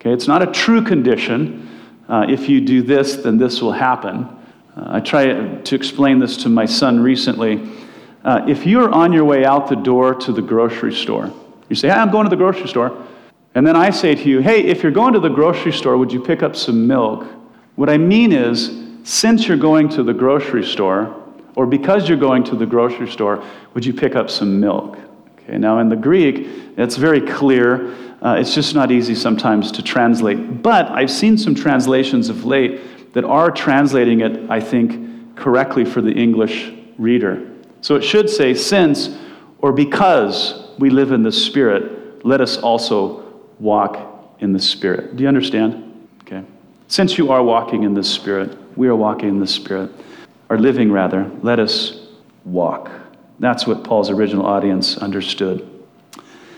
Okay, 0.00 0.12
it's 0.12 0.26
not 0.26 0.42
a 0.42 0.46
true 0.48 0.82
condition. 0.82 1.68
Uh, 2.08 2.26
if 2.28 2.48
you 2.48 2.60
do 2.60 2.82
this, 2.82 3.14
then 3.14 3.38
this 3.38 3.62
will 3.62 3.70
happen. 3.70 4.24
Uh, 4.76 4.86
I 4.88 5.00
tried 5.00 5.64
to 5.64 5.76
explain 5.76 6.18
this 6.18 6.36
to 6.38 6.48
my 6.48 6.66
son 6.66 6.98
recently. 6.98 7.70
Uh, 8.24 8.44
if 8.48 8.66
you're 8.66 8.90
on 8.90 9.12
your 9.12 9.24
way 9.24 9.44
out 9.44 9.68
the 9.68 9.76
door 9.76 10.16
to 10.16 10.32
the 10.32 10.42
grocery 10.42 10.92
store, 10.92 11.32
you 11.68 11.76
say, 11.76 11.86
hey, 11.86 11.94
I'm 11.94 12.10
going 12.10 12.24
to 12.24 12.30
the 12.30 12.34
grocery 12.34 12.66
store. 12.66 13.06
And 13.54 13.64
then 13.64 13.76
I 13.76 13.90
say 13.90 14.16
to 14.16 14.28
you, 14.28 14.40
hey, 14.40 14.64
if 14.64 14.82
you're 14.82 14.90
going 14.90 15.12
to 15.12 15.20
the 15.20 15.28
grocery 15.28 15.72
store, 15.72 15.96
would 15.96 16.12
you 16.12 16.20
pick 16.20 16.42
up 16.42 16.56
some 16.56 16.88
milk? 16.88 17.24
What 17.78 17.88
I 17.88 17.96
mean 17.96 18.32
is, 18.32 18.76
since 19.04 19.46
you're 19.46 19.56
going 19.56 19.88
to 19.90 20.02
the 20.02 20.12
grocery 20.12 20.64
store, 20.64 21.14
or 21.54 21.64
because 21.64 22.08
you're 22.08 22.18
going 22.18 22.42
to 22.42 22.56
the 22.56 22.66
grocery 22.66 23.08
store, 23.08 23.44
would 23.72 23.86
you 23.86 23.94
pick 23.94 24.16
up 24.16 24.30
some 24.30 24.58
milk? 24.58 24.98
Okay, 25.34 25.58
now 25.58 25.78
in 25.78 25.88
the 25.88 25.94
Greek, 25.94 26.48
it's 26.76 26.96
very 26.96 27.20
clear. 27.20 27.94
Uh, 28.20 28.34
it's 28.36 28.52
just 28.52 28.74
not 28.74 28.90
easy 28.90 29.14
sometimes 29.14 29.70
to 29.70 29.80
translate. 29.80 30.60
But 30.60 30.88
I've 30.88 31.08
seen 31.08 31.38
some 31.38 31.54
translations 31.54 32.28
of 32.28 32.44
late 32.44 33.12
that 33.12 33.22
are 33.22 33.48
translating 33.48 34.22
it, 34.22 34.50
I 34.50 34.58
think, 34.60 35.36
correctly 35.36 35.84
for 35.84 36.00
the 36.00 36.10
English 36.10 36.72
reader. 36.98 37.48
So 37.80 37.94
it 37.94 38.02
should 38.02 38.28
say, 38.28 38.54
since 38.54 39.16
or 39.60 39.70
because 39.70 40.68
we 40.80 40.90
live 40.90 41.12
in 41.12 41.22
the 41.22 41.30
Spirit, 41.30 42.26
let 42.26 42.40
us 42.40 42.56
also 42.56 43.22
walk 43.60 44.34
in 44.40 44.52
the 44.52 44.58
Spirit. 44.58 45.14
Do 45.14 45.22
you 45.22 45.28
understand? 45.28 45.88
Since 46.88 47.18
you 47.18 47.31
are 47.31 47.42
walking 47.42 47.83
in 47.83 47.92
the 47.92 48.03
Spirit, 48.03 48.57
we 48.77 48.88
are 48.88 48.96
walking 48.96 49.29
in 49.29 49.40
the 49.40 49.46
Spirit, 49.46 49.90
or 50.48 50.59
living 50.59 50.90
rather, 50.90 51.31
let 51.42 51.61
us 51.61 52.09
walk. 52.46 52.90
That's 53.38 53.66
what 53.66 53.85
Paul's 53.85 54.09
original 54.09 54.46
audience 54.46 54.96
understood. 54.96 55.68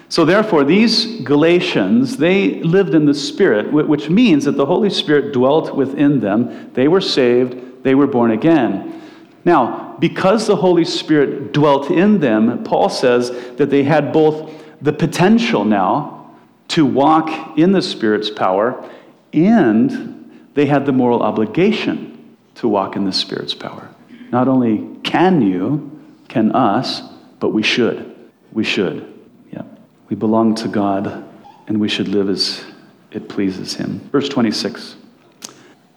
So, 0.08 0.24
therefore, 0.24 0.64
these 0.64 1.20
Galatians, 1.22 2.16
they 2.16 2.62
lived 2.62 2.94
in 2.94 3.06
the 3.06 3.14
Spirit, 3.14 3.72
which 3.72 4.08
means 4.08 4.44
that 4.44 4.56
the 4.56 4.66
Holy 4.66 4.90
Spirit 4.90 5.32
dwelt 5.32 5.74
within 5.74 6.20
them. 6.20 6.72
They 6.74 6.86
were 6.86 7.00
saved, 7.00 7.82
they 7.82 7.96
were 7.96 8.06
born 8.06 8.30
again. 8.30 9.02
Now, 9.44 9.96
because 9.98 10.46
the 10.46 10.56
Holy 10.56 10.84
Spirit 10.84 11.52
dwelt 11.52 11.90
in 11.90 12.20
them, 12.20 12.62
Paul 12.62 12.88
says 12.88 13.30
that 13.56 13.70
they 13.70 13.82
had 13.82 14.12
both 14.12 14.52
the 14.80 14.92
potential 14.92 15.64
now 15.64 16.34
to 16.68 16.86
walk 16.86 17.58
in 17.58 17.72
the 17.72 17.82
Spirit's 17.82 18.30
power 18.30 18.88
and 19.32 20.19
they 20.54 20.66
had 20.66 20.86
the 20.86 20.92
moral 20.92 21.22
obligation 21.22 22.36
to 22.56 22.68
walk 22.68 22.96
in 22.96 23.04
the 23.04 23.12
Spirit's 23.12 23.54
power. 23.54 23.88
Not 24.30 24.48
only 24.48 24.86
can 25.02 25.42
you, 25.42 26.00
can 26.28 26.52
us, 26.52 27.02
but 27.38 27.50
we 27.50 27.62
should. 27.62 28.14
We 28.52 28.64
should. 28.64 29.12
Yeah. 29.52 29.62
We 30.08 30.16
belong 30.16 30.54
to 30.56 30.68
God 30.68 31.24
and 31.66 31.80
we 31.80 31.88
should 31.88 32.08
live 32.08 32.28
as 32.28 32.64
it 33.12 33.28
pleases 33.28 33.74
Him. 33.74 34.00
Verse 34.12 34.28
26. 34.28 34.96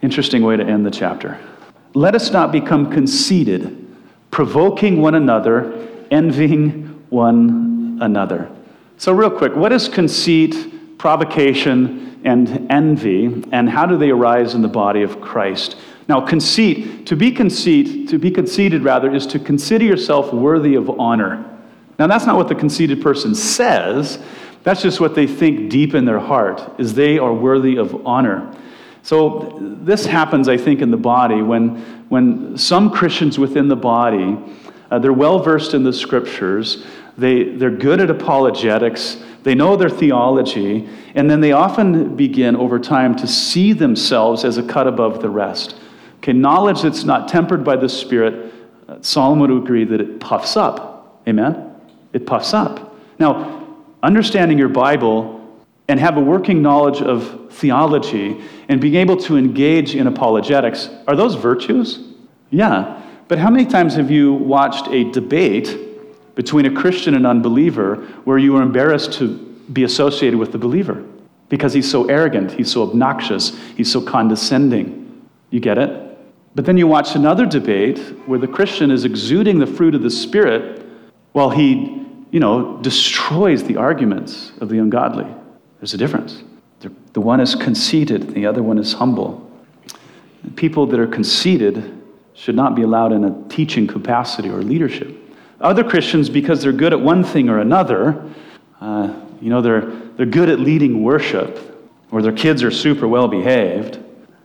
Interesting 0.02 0.42
way 0.42 0.56
to 0.56 0.64
end 0.64 0.84
the 0.84 0.90
chapter. 0.90 1.38
Let 1.94 2.14
us 2.14 2.30
not 2.30 2.50
become 2.50 2.90
conceited, 2.90 3.86
provoking 4.30 5.00
one 5.00 5.14
another, 5.14 5.88
envying 6.10 7.04
one 7.10 7.98
another. 8.00 8.50
So, 8.96 9.12
real 9.12 9.30
quick, 9.30 9.54
what 9.54 9.72
is 9.72 9.88
conceit, 9.88 10.73
provocation, 10.98 12.20
and 12.24 12.70
envy, 12.70 13.44
and 13.52 13.68
how 13.68 13.84
do 13.84 13.98
they 13.98 14.10
arise 14.10 14.54
in 14.54 14.62
the 14.62 14.68
body 14.68 15.02
of 15.02 15.20
Christ? 15.20 15.76
Now, 16.08 16.20
conceit, 16.20 17.06
to 17.06 17.16
be 17.16 17.30
conceit, 17.30 18.08
to 18.08 18.18
be 18.18 18.30
conceited 18.30 18.82
rather, 18.82 19.14
is 19.14 19.26
to 19.28 19.38
consider 19.38 19.84
yourself 19.84 20.32
worthy 20.32 20.74
of 20.74 20.88
honor. 20.98 21.44
Now, 21.98 22.06
that's 22.06 22.26
not 22.26 22.36
what 22.36 22.48
the 22.48 22.54
conceited 22.54 23.02
person 23.02 23.34
says. 23.34 24.18
That's 24.64 24.82
just 24.82 25.00
what 25.00 25.14
they 25.14 25.26
think 25.26 25.70
deep 25.70 25.94
in 25.94 26.04
their 26.04 26.18
heart, 26.18 26.62
is 26.78 26.94
they 26.94 27.18
are 27.18 27.32
worthy 27.32 27.76
of 27.76 28.06
honor. 28.06 28.54
So 29.02 29.58
this 29.60 30.06
happens, 30.06 30.48
I 30.48 30.56
think, 30.56 30.80
in 30.80 30.90
the 30.90 30.96
body 30.96 31.42
when, 31.42 31.76
when 32.08 32.56
some 32.56 32.90
Christians 32.90 33.38
within 33.38 33.68
the 33.68 33.76
body, 33.76 34.38
uh, 34.90 34.98
they're 34.98 35.12
well 35.12 35.38
versed 35.40 35.74
in 35.74 35.84
the 35.84 35.92
scriptures, 35.92 36.86
they, 37.18 37.44
they're 37.44 37.70
good 37.70 38.00
at 38.00 38.10
apologetics, 38.10 39.22
they 39.44 39.54
know 39.54 39.76
their 39.76 39.90
theology, 39.90 40.88
and 41.14 41.30
then 41.30 41.40
they 41.40 41.52
often 41.52 42.16
begin 42.16 42.56
over 42.56 42.78
time 42.78 43.14
to 43.16 43.26
see 43.26 43.72
themselves 43.72 44.44
as 44.44 44.58
a 44.58 44.62
cut 44.62 44.86
above 44.86 45.20
the 45.20 45.28
rest. 45.28 45.76
Okay, 46.18 46.32
knowledge 46.32 46.82
that's 46.82 47.04
not 47.04 47.28
tempered 47.28 47.62
by 47.62 47.76
the 47.76 47.88
Spirit, 47.88 48.52
uh, 48.88 48.96
Solomon 49.02 49.52
would 49.52 49.62
agree 49.62 49.84
that 49.84 50.00
it 50.00 50.18
puffs 50.18 50.56
up. 50.56 51.22
Amen? 51.28 51.74
It 52.14 52.26
puffs 52.26 52.54
up. 52.54 52.96
Now, 53.18 53.76
understanding 54.02 54.58
your 54.58 54.70
Bible 54.70 55.40
and 55.88 56.00
have 56.00 56.16
a 56.16 56.20
working 56.20 56.62
knowledge 56.62 57.02
of 57.02 57.52
theology 57.52 58.40
and 58.68 58.80
being 58.80 58.94
able 58.94 59.18
to 59.18 59.36
engage 59.36 59.94
in 59.94 60.06
apologetics, 60.06 60.88
are 61.06 61.14
those 61.16 61.34
virtues? 61.34 62.00
Yeah. 62.50 63.02
But 63.28 63.38
how 63.38 63.50
many 63.50 63.66
times 63.66 63.94
have 63.96 64.10
you 64.10 64.32
watched 64.32 64.88
a 64.88 65.10
debate 65.10 65.93
between 66.34 66.66
a 66.66 66.74
Christian 66.74 67.14
and 67.14 67.26
unbeliever 67.26 67.96
where 68.24 68.38
you 68.38 68.56
are 68.56 68.62
embarrassed 68.62 69.12
to 69.14 69.36
be 69.72 69.84
associated 69.84 70.38
with 70.38 70.52
the 70.52 70.58
believer 70.58 71.04
because 71.48 71.72
he's 71.72 71.90
so 71.90 72.06
arrogant, 72.06 72.52
he's 72.52 72.70
so 72.70 72.82
obnoxious, 72.82 73.56
he's 73.76 73.90
so 73.90 74.00
condescending? 74.00 75.26
You 75.50 75.60
get 75.60 75.78
it? 75.78 76.18
But 76.54 76.64
then 76.64 76.76
you 76.76 76.86
watch 76.86 77.14
another 77.14 77.46
debate 77.46 77.98
where 78.26 78.38
the 78.38 78.48
Christian 78.48 78.90
is 78.90 79.04
exuding 79.04 79.58
the 79.58 79.66
fruit 79.66 79.94
of 79.94 80.02
the 80.02 80.10
Spirit 80.10 80.86
while 81.32 81.50
he, 81.50 82.06
you 82.30 82.40
know, 82.40 82.78
destroys 82.82 83.64
the 83.64 83.76
arguments 83.76 84.52
of 84.60 84.68
the 84.68 84.78
ungodly. 84.78 85.26
There's 85.78 85.94
a 85.94 85.98
difference. 85.98 86.42
The 87.12 87.20
one 87.20 87.40
is 87.40 87.54
conceited, 87.54 88.34
the 88.34 88.46
other 88.46 88.62
one 88.62 88.78
is 88.78 88.92
humble. 88.92 89.50
People 90.56 90.86
that 90.86 90.98
are 90.98 91.06
conceited 91.06 92.02
should 92.34 92.56
not 92.56 92.74
be 92.74 92.82
allowed 92.82 93.12
in 93.12 93.24
a 93.24 93.48
teaching 93.48 93.86
capacity 93.86 94.48
or 94.48 94.62
leadership. 94.62 95.16
Other 95.60 95.84
Christians, 95.84 96.28
because 96.28 96.62
they're 96.62 96.72
good 96.72 96.92
at 96.92 97.00
one 97.00 97.24
thing 97.24 97.48
or 97.48 97.58
another, 97.58 98.22
uh, 98.80 99.14
you 99.40 99.50
know, 99.50 99.62
they're, 99.62 99.82
they're 100.16 100.26
good 100.26 100.48
at 100.48 100.60
leading 100.60 101.02
worship, 101.02 101.58
or 102.10 102.22
their 102.22 102.32
kids 102.32 102.62
are 102.62 102.70
super 102.70 103.08
well 103.08 103.28
behaved, 103.28 103.98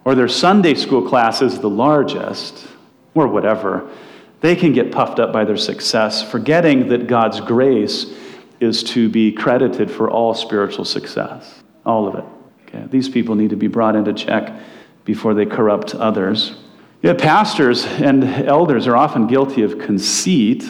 or 0.05 0.15
their 0.15 0.27
Sunday 0.27 0.73
school 0.73 1.07
class 1.07 1.41
is 1.41 1.59
the 1.59 1.69
largest, 1.69 2.67
or 3.13 3.27
whatever, 3.27 3.89
they 4.41 4.55
can 4.55 4.71
get 4.71 4.91
puffed 4.91 5.19
up 5.19 5.33
by 5.33 5.43
their 5.43 5.57
success, 5.57 6.23
forgetting 6.29 6.89
that 6.89 7.07
God's 7.07 7.41
grace 7.41 8.13
is 8.59 8.83
to 8.83 9.09
be 9.09 9.31
credited 9.31 9.89
for 9.91 10.09
all 10.09 10.33
spiritual 10.33 10.85
success, 10.85 11.61
all 11.85 12.07
of 12.07 12.15
it. 12.15 12.25
Okay? 12.67 12.85
These 12.89 13.09
people 13.09 13.35
need 13.35 13.49
to 13.49 13.55
be 13.55 13.67
brought 13.67 13.95
into 13.95 14.13
check 14.13 14.53
before 15.05 15.33
they 15.33 15.45
corrupt 15.45 15.95
others. 15.95 16.55
Yeah, 17.01 17.13
pastors 17.13 17.85
and 17.85 18.23
elders 18.23 18.87
are 18.87 18.95
often 18.95 19.27
guilty 19.27 19.63
of 19.63 19.79
conceit, 19.79 20.69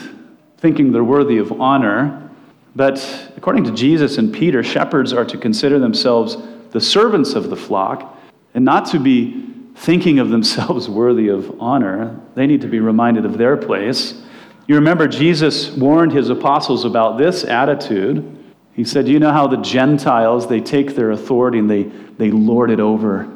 thinking 0.60 0.92
they're 0.92 1.02
worthy 1.02 1.38
of 1.38 1.60
honor. 1.60 2.30
But 2.76 3.32
according 3.36 3.64
to 3.64 3.72
Jesus 3.72 4.18
and 4.18 4.32
Peter, 4.32 4.62
shepherds 4.62 5.12
are 5.12 5.24
to 5.24 5.36
consider 5.36 5.78
themselves 5.78 6.36
the 6.70 6.80
servants 6.80 7.34
of 7.34 7.50
the 7.50 7.56
flock 7.56 8.16
and 8.54 8.64
not 8.64 8.86
to 8.86 8.98
be 8.98 9.46
thinking 9.74 10.18
of 10.18 10.28
themselves 10.28 10.88
worthy 10.88 11.28
of 11.28 11.60
honor. 11.60 12.20
They 12.34 12.46
need 12.46 12.60
to 12.60 12.68
be 12.68 12.80
reminded 12.80 13.24
of 13.24 13.38
their 13.38 13.56
place. 13.56 14.22
You 14.66 14.76
remember 14.76 15.08
Jesus 15.08 15.70
warned 15.70 16.12
his 16.12 16.28
apostles 16.28 16.84
about 16.84 17.18
this 17.18 17.42
attitude. 17.42 18.36
He 18.72 18.84
said, 18.84 19.08
You 19.08 19.18
know 19.18 19.32
how 19.32 19.46
the 19.46 19.56
Gentiles, 19.56 20.46
they 20.46 20.60
take 20.60 20.94
their 20.94 21.10
authority 21.10 21.58
and 21.58 21.68
they, 21.68 21.84
they 21.84 22.30
lord 22.30 22.70
it 22.70 22.78
over 22.78 23.28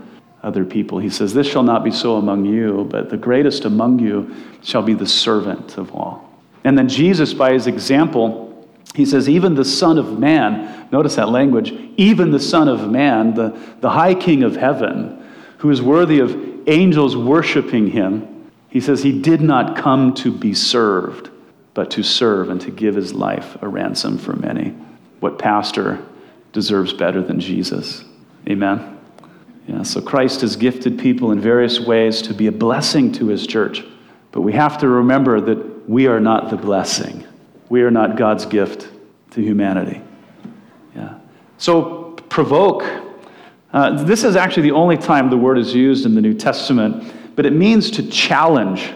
other 0.43 0.65
people. 0.65 0.99
He 0.99 1.11
says, 1.11 1.35
This 1.35 1.49
shall 1.49 1.63
not 1.63 1.83
be 1.83 1.91
so 1.91 2.17
among 2.17 2.45
you, 2.45 2.87
but 2.91 3.11
the 3.11 3.17
greatest 3.17 3.65
among 3.65 3.99
you 3.99 4.33
shall 4.63 4.83
be 4.83 4.95
the 4.95 5.07
servant 5.07 5.77
of 5.77 5.93
all. 5.93 6.34
And 6.65 6.79
then 6.79 6.89
Jesus, 6.89 7.35
by 7.35 7.53
his 7.53 7.67
example, 7.67 8.67
he 8.95 9.05
says, 9.05 9.29
Even 9.29 9.55
the 9.55 9.65
Son 9.65 9.99
of 9.99 10.19
Man, 10.19 10.89
notice 10.91 11.17
that 11.17 11.29
language, 11.29 11.73
even 11.97 12.31
the 12.31 12.41
Son 12.41 12.69
of 12.69 12.91
Man, 12.91 13.35
the, 13.35 13.59
the 13.81 13.91
high 13.91 14.15
King 14.15 14.43
of 14.43 14.57
heaven, 14.57 15.23
who 15.59 15.71
is 15.71 15.83
worthy 15.83 16.21
of 16.21 16.69
angels 16.69 17.17
worshiping 17.17 17.89
him, 17.89 18.51
he 18.71 18.81
says, 18.81 19.03
He 19.03 19.21
did 19.21 19.41
not 19.41 19.77
come 19.77 20.15
to 20.15 20.33
be 20.33 20.55
served, 20.55 21.31
but 21.75 21.91
to 21.93 22.03
serve 22.03 22.49
and 22.49 22.61
to 22.63 22.71
give 22.71 22.95
his 22.95 23.13
life 23.13 23.61
a 23.63 23.69
ransom 23.69 24.17
for 24.17 24.35
many. 24.35 24.75
What 25.21 25.39
pastor 25.39 26.05
deserves 26.53 26.93
better 26.93 27.23
than 27.23 27.41
Jesus? 27.41 28.05
Amen. 28.49 28.99
Yeah, 29.67 29.83
so 29.83 30.01
Christ 30.01 30.43
has 30.43 30.57
gifted 30.57 30.99
people 30.99 31.33
in 31.33 31.41
various 31.41 31.81
ways 31.81 32.23
to 32.23 32.35
be 32.35 32.47
a 32.47 32.53
blessing 32.53 33.13
to 33.13 33.29
his 33.29 33.47
church. 33.47 33.83
But 34.31 34.43
we 34.43 34.53
have 34.53 34.79
to 34.79 34.89
remember 34.89 35.41
that 35.41 35.74
we 35.87 36.07
are 36.07 36.21
not 36.21 36.51
the 36.51 36.57
blessing. 36.57 37.25
We 37.69 37.83
are 37.83 37.91
not 37.91 38.17
God's 38.17 38.47
gift 38.47 38.89
to 39.33 39.43
humanity. 39.43 40.01
Yeah. 40.95 41.19
So 41.59 42.13
provoke. 42.29 42.85
Uh, 43.73 44.05
this 44.05 44.25
is 44.25 44.37
actually 44.37 44.63
the 44.63 44.73
only 44.73 44.97
time 44.97 45.31
the 45.31 45.37
word 45.37 45.59
is 45.59 45.75
used 45.75 46.07
in 46.07 46.15
the 46.15 46.21
New 46.21 46.35
Testament, 46.35 47.13
but 47.37 47.45
it 47.45 47.53
means 47.53 47.91
to 47.93 48.09
challenge. 48.09 48.93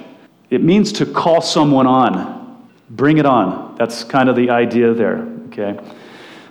It 0.50 0.62
means 0.62 0.92
to 0.92 1.06
call 1.06 1.40
someone 1.40 1.86
on. 1.86 2.68
Bring 2.90 3.18
it 3.18 3.26
on. 3.26 3.74
That's 3.76 4.04
kind 4.04 4.28
of 4.28 4.36
the 4.36 4.50
idea 4.50 4.94
there, 4.94 5.28
okay? 5.48 5.78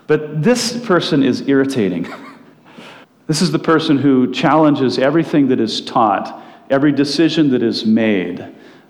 But 0.06 0.44
this 0.44 0.86
person 0.86 1.24
is 1.24 1.48
irritating. 1.48 2.08
this 3.28 3.42
is 3.42 3.52
the 3.52 3.60
person 3.60 3.98
who 3.98 4.32
challenges 4.34 5.00
everything 5.00 5.48
that 5.48 5.60
is 5.60 5.82
taught, 5.82 6.44
every 6.70 6.92
decision 6.92 7.50
that 7.52 7.64
is 7.64 7.86
made. 7.86 8.46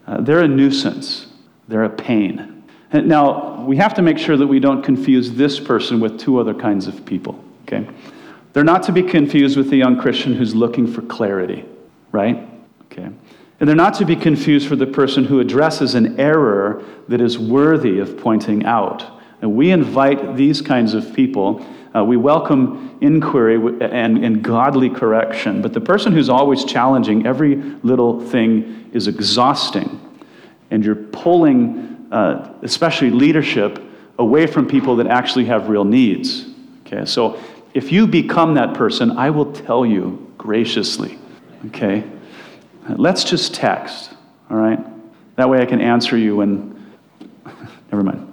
Uh, 0.05 0.21
they're 0.21 0.41
a 0.41 0.47
nuisance, 0.47 1.26
they're 1.67 1.83
a 1.83 1.89
pain. 1.89 2.63
Now, 2.93 3.63
we 3.65 3.77
have 3.77 3.93
to 3.95 4.01
make 4.01 4.17
sure 4.17 4.37
that 4.37 4.47
we 4.47 4.59
don't 4.59 4.81
confuse 4.81 5.31
this 5.31 5.59
person 5.59 5.99
with 5.99 6.19
two 6.19 6.39
other 6.39 6.53
kinds 6.53 6.87
of 6.87 7.05
people, 7.05 7.43
okay? 7.63 7.87
They're 8.53 8.63
not 8.63 8.83
to 8.83 8.91
be 8.91 9.03
confused 9.03 9.57
with 9.57 9.69
the 9.69 9.75
young 9.75 9.99
Christian 9.99 10.33
who's 10.33 10.55
looking 10.55 10.87
for 10.87 11.01
clarity, 11.03 11.65
right? 12.11 12.47
Okay. 12.85 13.09
And 13.59 13.67
they're 13.67 13.75
not 13.75 13.95
to 13.95 14.05
be 14.05 14.15
confused 14.15 14.67
for 14.67 14.75
the 14.75 14.87
person 14.87 15.25
who 15.25 15.39
addresses 15.39 15.95
an 15.95 16.19
error 16.19 16.83
that 17.07 17.21
is 17.21 17.37
worthy 17.37 17.99
of 17.99 18.17
pointing 18.17 18.65
out. 18.65 19.05
And 19.41 19.55
we 19.55 19.71
invite 19.71 20.35
these 20.35 20.61
kinds 20.61 20.93
of 20.93 21.13
people. 21.13 21.65
Uh, 21.95 22.03
we 22.03 22.17
welcome 22.17 22.97
inquiry 23.01 23.57
and, 23.81 24.23
and 24.23 24.43
godly 24.43 24.89
correction. 24.89 25.61
But 25.61 25.73
the 25.73 25.81
person 25.81 26.13
who's 26.13 26.29
always 26.29 26.65
challenging 26.65 27.27
every 27.27 27.55
little 27.83 28.21
thing 28.21 28.89
is 28.93 29.07
exhausting. 29.07 30.06
And 30.71 30.83
you're 30.83 30.95
pulling, 30.95 32.07
uh, 32.11 32.53
especially 32.61 33.09
leadership, 33.09 33.81
away 34.19 34.47
from 34.47 34.67
people 34.67 34.95
that 34.97 35.07
actually 35.07 35.45
have 35.45 35.69
real 35.69 35.85
needs. 35.85 36.45
Okay, 36.85 37.05
so 37.05 37.39
if 37.73 37.91
you 37.91 38.07
become 38.07 38.55
that 38.55 38.73
person, 38.73 39.11
I 39.11 39.29
will 39.29 39.51
tell 39.53 39.85
you 39.85 40.33
graciously. 40.37 41.19
Okay? 41.67 42.03
Let's 42.89 43.23
just 43.23 43.53
text, 43.53 44.11
all 44.49 44.57
right? 44.57 44.79
That 45.35 45.49
way 45.49 45.61
I 45.61 45.65
can 45.65 45.81
answer 45.81 46.17
you 46.17 46.37
when. 46.37 46.95
Never 47.91 48.03
mind. 48.03 48.23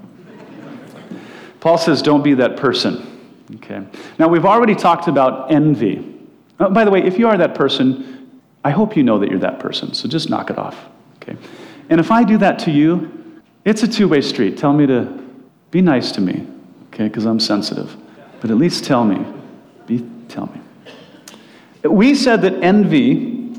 Paul 1.61 1.79
says, 1.79 2.03
don't 2.03 2.23
be 2.23 2.35
that 2.35 2.57
person. 2.57 3.11
Okay. 3.57 3.83
Now, 4.19 4.29
we've 4.29 4.45
already 4.45 4.75
talked 4.75 5.09
about 5.09 5.51
envy. 5.51 6.15
Oh, 6.61 6.71
by 6.71 6.85
the 6.85 6.91
way, 6.91 7.03
if 7.03 7.19
you 7.19 7.29
are 7.29 7.37
that 7.37 7.55
person, 7.55 8.41
I 8.65 8.71
hope 8.71 8.97
you 8.97 9.03
know 9.03 9.19
that 9.19 9.31
you're 9.31 9.41
that 9.41 9.61
person, 9.61 9.93
so 9.93 10.09
just 10.09 10.31
knock 10.31 10.51
it 10.51 10.59
off. 10.59 10.89
Okay. 11.17 11.37
And 11.89 12.01
if 12.01 12.11
I 12.11 12.25
do 12.25 12.39
that 12.39 12.59
to 12.61 12.71
you, 12.71 13.43
it's 13.65 13.83
a 13.83 13.89
two 13.89 14.09
way 14.09 14.21
street. 14.21 14.59
Tell 14.59 14.73
me 14.73 14.87
to 14.87 15.23
be 15.71 15.81
nice 15.81 16.13
to 16.13 16.21
me, 16.21 16.47
okay, 16.89 17.09
because 17.09 17.25
I'm 17.25 17.41
sensitive. 17.41 17.97
But 18.41 18.51
at 18.51 18.57
least 18.57 18.85
tell 18.85 19.05
me. 19.05 19.25
Be, 19.87 20.07
tell 20.29 20.47
me. 20.47 20.61
We 21.89 22.15
said 22.15 22.43
that 22.43 22.63
envy, 22.63 23.53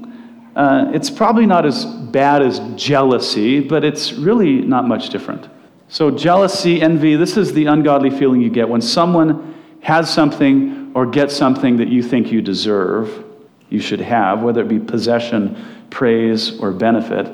uh, 0.56 0.92
it's 0.94 1.10
probably 1.10 1.46
not 1.46 1.66
as 1.66 1.86
bad 1.86 2.42
as 2.42 2.60
jealousy, 2.76 3.60
but 3.60 3.84
it's 3.84 4.14
really 4.14 4.62
not 4.62 4.88
much 4.88 5.10
different. 5.10 5.48
So, 5.88 6.10
jealousy, 6.10 6.82
envy, 6.82 7.16
this 7.16 7.38
is 7.38 7.54
the 7.54 7.68
ungodly 7.68 8.10
feeling 8.10 8.42
you 8.42 8.50
get 8.50 8.68
when 8.68 8.82
someone 8.82 9.54
has 9.82 10.12
something 10.12 10.92
or 10.96 11.06
gets 11.06 11.36
something 11.36 11.78
that 11.78 11.90
you 11.90 12.02
think 12.02 12.32
you 12.32 12.42
deserve, 12.42 13.24
you 13.70 13.80
should 13.80 14.02
have, 14.02 14.42
whether 14.42 14.62
it 14.62 14.68
be 14.68 14.80
possession, 14.80 15.86
praise, 15.92 16.60
or 16.60 16.72
benefit. 16.72 17.32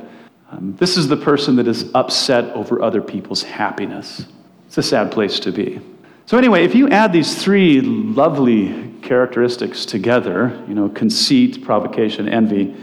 Um, 0.52 0.76
this 0.78 0.98
is 0.98 1.08
the 1.08 1.16
person 1.16 1.56
that 1.56 1.68
is 1.68 1.90
upset 1.96 2.54
over 2.54 2.82
other 2.82 3.02
people's 3.02 3.42
happiness. 3.42 4.26
It's 4.68 4.78
a 4.78 4.84
sad 4.84 5.12
place 5.12 5.40
to 5.42 5.52
be. 5.52 5.80
So, 6.26 6.38
anyway, 6.38 6.66
if 6.66 6.76
you 6.76 6.90
add 6.90 7.14
these 7.14 7.42
three 7.42 7.80
lovely 7.82 8.94
characteristics 9.02 9.86
together, 9.86 10.62
you 10.68 10.74
know, 10.74 10.90
conceit, 10.90 11.64
provocation, 11.64 12.28
envy, 12.28 12.76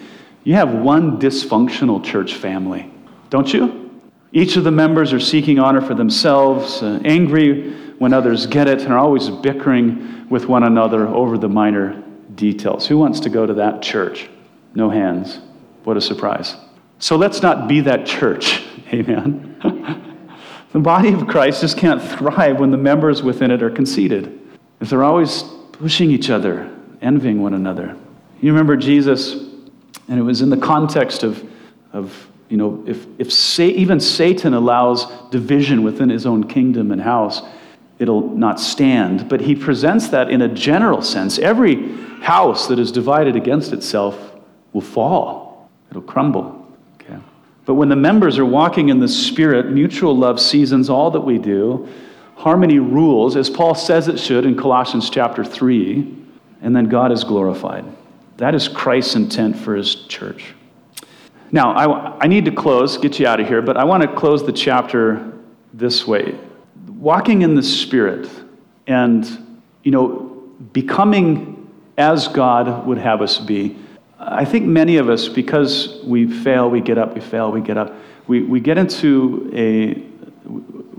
you 0.44 0.54
have 0.54 0.72
one 0.72 1.20
dysfunctional 1.20 2.02
church 2.02 2.34
family, 2.34 2.90
don't 3.28 3.52
you? 3.52 4.00
Each 4.32 4.56
of 4.56 4.64
the 4.64 4.70
members 4.70 5.12
are 5.12 5.20
seeking 5.20 5.58
honor 5.58 5.80
for 5.80 5.94
themselves, 5.94 6.82
uh, 6.82 7.00
angry 7.04 7.72
when 7.98 8.12
others 8.12 8.46
get 8.46 8.66
it, 8.66 8.82
and 8.82 8.92
are 8.92 8.98
always 8.98 9.28
bickering 9.28 10.28
with 10.28 10.46
one 10.46 10.64
another 10.64 11.06
over 11.06 11.36
the 11.36 11.48
minor 11.48 12.02
details. 12.34 12.86
Who 12.86 12.98
wants 12.98 13.20
to 13.20 13.30
go 13.30 13.46
to 13.46 13.54
that 13.54 13.82
church? 13.82 14.28
No 14.74 14.90
hands. 14.90 15.38
What 15.84 15.96
a 15.96 16.00
surprise. 16.00 16.56
So 16.98 17.16
let's 17.16 17.42
not 17.42 17.68
be 17.68 17.80
that 17.82 18.06
church. 18.06 18.64
Amen. 18.92 19.56
the 20.72 20.78
body 20.80 21.12
of 21.12 21.26
Christ 21.26 21.60
just 21.60 21.76
can't 21.76 22.02
thrive 22.02 22.58
when 22.58 22.70
the 22.70 22.76
members 22.76 23.22
within 23.22 23.50
it 23.50 23.62
are 23.62 23.70
conceited. 23.70 24.38
If 24.80 24.90
they're 24.90 25.04
always 25.04 25.44
pushing 25.72 26.10
each 26.10 26.30
other, 26.30 26.74
envying 27.00 27.42
one 27.42 27.54
another. 27.54 27.96
You 28.40 28.52
remember 28.52 28.76
Jesus, 28.76 29.32
and 30.08 30.18
it 30.18 30.22
was 30.22 30.42
in 30.42 30.50
the 30.50 30.56
context 30.56 31.22
of, 31.22 31.48
of 31.92 32.28
you 32.48 32.56
know, 32.56 32.82
if, 32.86 33.06
if 33.18 33.32
sa- 33.32 33.62
even 33.62 34.00
Satan 34.00 34.54
allows 34.54 35.06
division 35.30 35.82
within 35.82 36.08
his 36.08 36.26
own 36.26 36.48
kingdom 36.48 36.90
and 36.90 37.00
house, 37.00 37.42
it'll 37.98 38.28
not 38.30 38.60
stand. 38.60 39.28
But 39.28 39.40
he 39.40 39.54
presents 39.54 40.08
that 40.08 40.30
in 40.30 40.42
a 40.42 40.48
general 40.48 41.02
sense. 41.02 41.38
Every 41.38 41.96
house 42.20 42.66
that 42.68 42.78
is 42.78 42.90
divided 42.90 43.36
against 43.36 43.72
itself 43.72 44.32
will 44.72 44.80
fall, 44.80 45.70
it'll 45.90 46.02
crumble. 46.02 46.57
But 47.68 47.74
when 47.74 47.90
the 47.90 47.96
members 47.96 48.38
are 48.38 48.46
walking 48.46 48.88
in 48.88 48.98
the 48.98 49.08
Spirit, 49.08 49.70
mutual 49.70 50.16
love 50.16 50.40
seasons 50.40 50.88
all 50.88 51.10
that 51.10 51.20
we 51.20 51.36
do. 51.36 51.86
Harmony 52.34 52.78
rules, 52.78 53.36
as 53.36 53.50
Paul 53.50 53.74
says 53.74 54.08
it 54.08 54.18
should 54.18 54.46
in 54.46 54.56
Colossians 54.56 55.10
chapter 55.10 55.44
3, 55.44 56.16
and 56.62 56.74
then 56.74 56.86
God 56.86 57.12
is 57.12 57.24
glorified. 57.24 57.84
That 58.38 58.54
is 58.54 58.68
Christ's 58.68 59.16
intent 59.16 59.58
for 59.58 59.76
his 59.76 59.96
church. 60.06 60.54
Now, 61.52 61.72
I, 61.72 62.16
I 62.22 62.26
need 62.26 62.46
to 62.46 62.52
close, 62.52 62.96
get 62.96 63.18
you 63.18 63.26
out 63.26 63.38
of 63.38 63.46
here, 63.46 63.60
but 63.60 63.76
I 63.76 63.84
want 63.84 64.02
to 64.02 64.08
close 64.16 64.46
the 64.46 64.52
chapter 64.52 65.30
this 65.74 66.06
way. 66.06 66.38
Walking 66.86 67.42
in 67.42 67.54
the 67.54 67.62
Spirit 67.62 68.30
and, 68.86 69.60
you 69.82 69.90
know, 69.90 70.10
becoming 70.72 71.70
as 71.98 72.28
God 72.28 72.86
would 72.86 72.96
have 72.96 73.20
us 73.20 73.36
be. 73.36 73.76
I 74.18 74.44
think 74.44 74.66
many 74.66 74.96
of 74.96 75.08
us, 75.08 75.28
because 75.28 76.00
we 76.04 76.26
fail, 76.26 76.68
we 76.68 76.80
get 76.80 76.98
up, 76.98 77.14
we 77.14 77.20
fail, 77.20 77.52
we 77.52 77.60
get 77.60 77.78
up, 77.78 77.94
we, 78.26 78.42
we 78.42 78.60
get 78.60 78.76
into 78.76 79.50
a, 79.54 80.02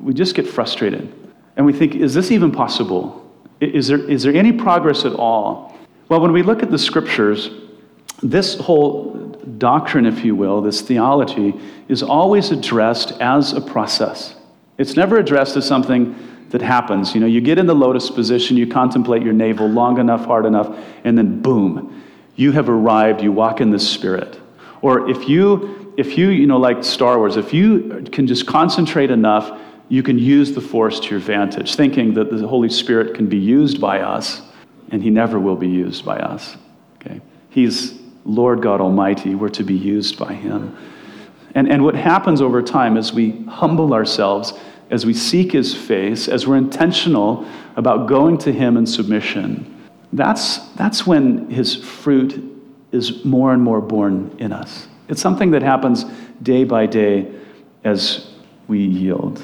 we 0.02 0.14
just 0.14 0.36
get 0.36 0.48
frustrated. 0.48 1.14
And 1.58 1.66
we 1.66 1.74
think, 1.74 1.96
is 1.96 2.14
this 2.14 2.32
even 2.32 2.52
possible? 2.52 3.30
Is 3.60 3.88
there, 3.88 4.00
is 4.00 4.24
there 4.24 4.34
any 4.34 4.54
progress 4.54 5.04
at 5.04 5.14
all? 5.14 5.78
Well, 6.08 6.22
when 6.22 6.32
we 6.32 6.44
look 6.44 6.64
at 6.64 6.72
the 6.72 6.78
scriptures, 6.78 7.50
this 8.24 8.56
whole 8.56 9.14
doctrine, 9.58 10.06
if 10.06 10.24
you 10.24 10.36
will, 10.36 10.62
this 10.62 10.82
theology, 10.82 11.54
is 11.90 12.02
always 12.02 12.52
addressed 12.52 13.12
as 13.20 13.52
a 13.52 13.60
process. 13.60 14.36
It's 14.78 14.96
never 14.96 15.18
addressed 15.18 15.58
as 15.58 15.68
something 15.68 16.16
that 16.50 16.62
happens. 16.62 17.14
You 17.14 17.22
know, 17.22 17.28
you 17.28 17.42
get 17.42 17.58
in 17.58 17.68
the 17.68 17.76
lotus 17.76 18.10
position, 18.10 18.56
you 18.56 18.66
contemplate 18.66 19.24
your 19.24 19.34
navel 19.34 19.68
long 19.68 20.00
enough, 20.00 20.26
hard 20.26 20.46
enough, 20.46 20.76
and 21.04 21.18
then 21.18 21.42
boom, 21.42 22.02
you 22.40 22.54
have 22.54 22.70
arrived, 22.70 23.22
you 23.22 23.34
walk 23.34 23.60
in 23.60 23.70
the 23.70 23.80
Spirit. 23.80 24.40
Or 24.82 25.10
if 25.10 25.28
you, 25.28 25.94
if 25.98 26.18
you, 26.18 26.30
you 26.30 26.48
know, 26.48 26.58
like 26.58 26.86
Star 26.86 27.18
Wars, 27.18 27.36
if 27.36 27.54
you 27.54 28.08
can 28.14 28.28
just 28.28 28.48
concentrate 28.48 29.12
enough, 29.12 29.60
you 29.90 30.02
can 30.02 30.18
use 30.18 30.54
the 30.54 30.62
Force 30.62 31.02
to 31.02 31.10
your 31.10 31.20
advantage, 31.20 31.76
thinking 31.76 32.14
that 32.14 32.32
the 32.32 32.48
Holy 32.48 32.70
Spirit 32.70 33.14
can 33.14 33.28
be 33.28 33.38
used 33.38 33.82
by 33.82 34.00
us, 34.00 34.42
and 34.90 35.04
He 35.04 35.10
never 35.10 35.38
will 35.38 35.58
be 35.58 35.68
used 35.68 36.06
by 36.06 36.18
us. 36.18 36.56
Okay? 37.02 37.20
He's 37.50 38.00
Lord 38.24 38.62
God 38.62 38.80
Almighty. 38.80 39.36
We're 39.36 39.50
to 39.50 39.64
be 39.64 39.76
used 39.76 40.18
by 40.18 40.34
Him. 40.34 40.78
And, 41.56 41.70
and 41.70 41.84
what 41.84 41.96
happens 41.96 42.42
over 42.42 42.62
time 42.62 42.96
is 42.96 43.12
we 43.12 43.44
humble 43.48 43.94
ourselves, 43.94 44.54
as 44.90 45.06
we 45.06 45.14
seek 45.14 45.52
His 45.52 45.76
face, 45.76 46.30
as 46.30 46.48
we're 46.48 46.56
intentional 46.56 47.46
about 47.76 48.08
going 48.08 48.38
to 48.38 48.54
Him 48.54 48.78
in 48.78 48.86
submission. 48.86 49.76
That's, 50.12 50.58
that's 50.70 51.06
when 51.06 51.50
His 51.50 51.76
fruit 51.76 52.44
is 52.92 53.24
more 53.24 53.54
and 53.54 53.62
more 53.62 53.82
born 53.82 54.36
in 54.40 54.52
us. 54.52 54.88
It's 55.08 55.22
something 55.22 55.52
that 55.52 55.62
happens 55.62 56.06
day 56.42 56.64
by 56.64 56.86
day 56.86 57.32
as 57.84 58.32
we 58.68 58.80
yield. 58.80 59.42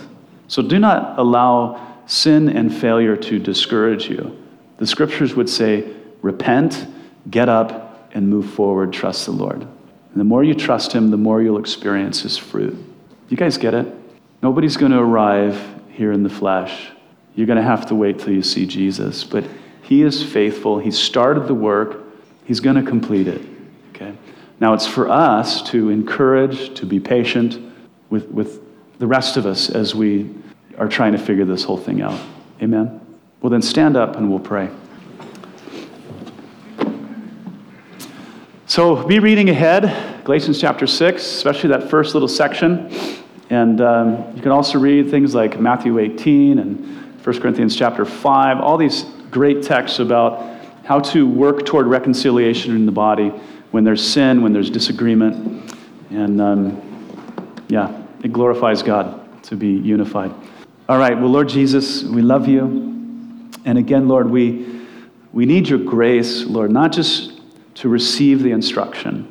So 0.48 0.62
do 0.62 0.80
not 0.80 1.18
allow 1.18 2.04
sin 2.06 2.50
and 2.50 2.74
failure 2.74 3.16
to 3.18 3.40
discourage 3.40 4.10
you. 4.10 4.38
The 4.78 4.88
scriptures 4.88 5.36
would 5.36 5.50
say, 5.50 5.92
repent, 6.22 6.88
get 7.30 7.50
up, 7.50 8.10
and 8.14 8.30
move 8.30 8.50
forward. 8.52 8.94
Trust 8.94 9.26
the 9.26 9.32
Lord. 9.32 9.62
And 9.62 10.22
the 10.22 10.24
more 10.24 10.44
you 10.44 10.54
trust 10.54 10.94
Him, 10.94 11.12
the 11.12 11.18
more 11.18 11.42
you'll 11.42 11.60
experience 11.60 12.22
His 12.22 12.38
fruit. 12.38 12.78
You 13.30 13.38
guys 13.38 13.58
get 13.58 13.74
it? 13.74 13.88
Nobody's 14.42 14.78
going 14.78 14.92
to 14.92 15.00
arrive 15.00 15.60
here 15.90 16.12
in 16.12 16.24
the 16.24 16.30
flesh. 16.30 16.92
You're 17.36 17.48
going 17.48 17.58
to 17.58 17.64
have 17.64 17.88
to 17.88 17.96
wait 17.96 18.20
till 18.20 18.34
you 18.34 18.44
see 18.44 18.66
Jesus. 18.66 19.24
But 19.24 19.46
He 19.86 20.02
is 20.02 20.24
faithful. 20.24 20.80
He 20.80 20.90
started 20.90 21.48
the 21.48 21.54
work, 21.54 22.02
He's 22.46 22.60
going 22.60 22.76
to 22.76 22.82
complete 22.82 23.28
it. 23.28 23.42
Okay? 23.90 24.16
Now 24.60 24.74
it's 24.74 24.88
for 24.88 25.08
us 25.10 25.62
to 25.70 25.90
encourage, 25.90 26.74
to 26.80 26.88
be 26.88 27.00
patient 27.00 27.60
with, 28.10 28.28
with 28.30 28.62
the 28.98 29.06
rest 29.06 29.38
of 29.38 29.46
us 29.46 29.70
as 29.70 29.94
we 29.94 30.34
are 30.80 30.88
trying 30.88 31.12
to 31.12 31.20
figure 31.20 31.46
this 31.46 31.64
whole 31.64 31.78
thing 31.78 32.02
out. 32.02 32.20
Amen? 32.64 33.00
Well, 33.42 33.52
then 33.52 33.62
stand 33.62 33.96
up 33.96 34.16
and 34.16 34.30
we'll 34.30 34.40
pray. 34.40 34.70
So 38.66 39.06
be 39.06 39.20
reading 39.20 39.52
ahead, 39.52 40.24
Galatians 40.24 40.60
chapter 40.60 40.88
6, 40.88 41.22
especially 41.24 41.70
that 41.70 41.92
first 41.92 42.16
little 42.16 42.28
section. 42.28 42.92
And 43.52 43.82
um, 43.82 44.36
you 44.36 44.42
can 44.42 44.52
also 44.52 44.80
read 44.80 45.12
things 45.12 45.36
like 45.36 45.60
Matthew 45.60 46.00
18 46.00 46.58
and 46.58 47.24
1 47.24 47.40
Corinthians 47.40 47.76
chapter 47.76 48.04
5, 48.04 48.60
all 48.60 48.78
these 48.78 49.06
great 49.36 49.62
texts 49.62 50.00
about 50.00 50.62
how 50.86 50.98
to 50.98 51.28
work 51.28 51.66
toward 51.66 51.88
reconciliation 51.88 52.74
in 52.74 52.86
the 52.86 52.92
body 52.92 53.28
when 53.72 53.84
there's 53.84 54.02
sin, 54.02 54.42
when 54.42 54.54
there's 54.54 54.70
disagreement. 54.70 55.76
And 56.10 56.40
um, 56.40 57.66
yeah, 57.68 58.02
it 58.24 58.32
glorifies 58.32 58.82
God 58.82 59.44
to 59.44 59.58
be 59.58 59.68
unified. 59.68 60.34
All 60.88 60.98
right, 60.98 61.20
well, 61.20 61.28
Lord 61.28 61.50
Jesus, 61.50 62.02
we 62.04 62.22
love 62.22 62.48
you. 62.48 63.52
And 63.66 63.78
again, 63.78 64.08
Lord, 64.08 64.30
we, 64.30 64.86
we 65.34 65.46
need 65.46 65.68
your 65.68 65.80
grace, 65.80 66.46
Lord, 66.46 66.72
not 66.72 66.94
just 66.94 67.42
to 67.74 67.90
receive 67.90 68.42
the 68.42 68.52
instruction, 68.52 69.28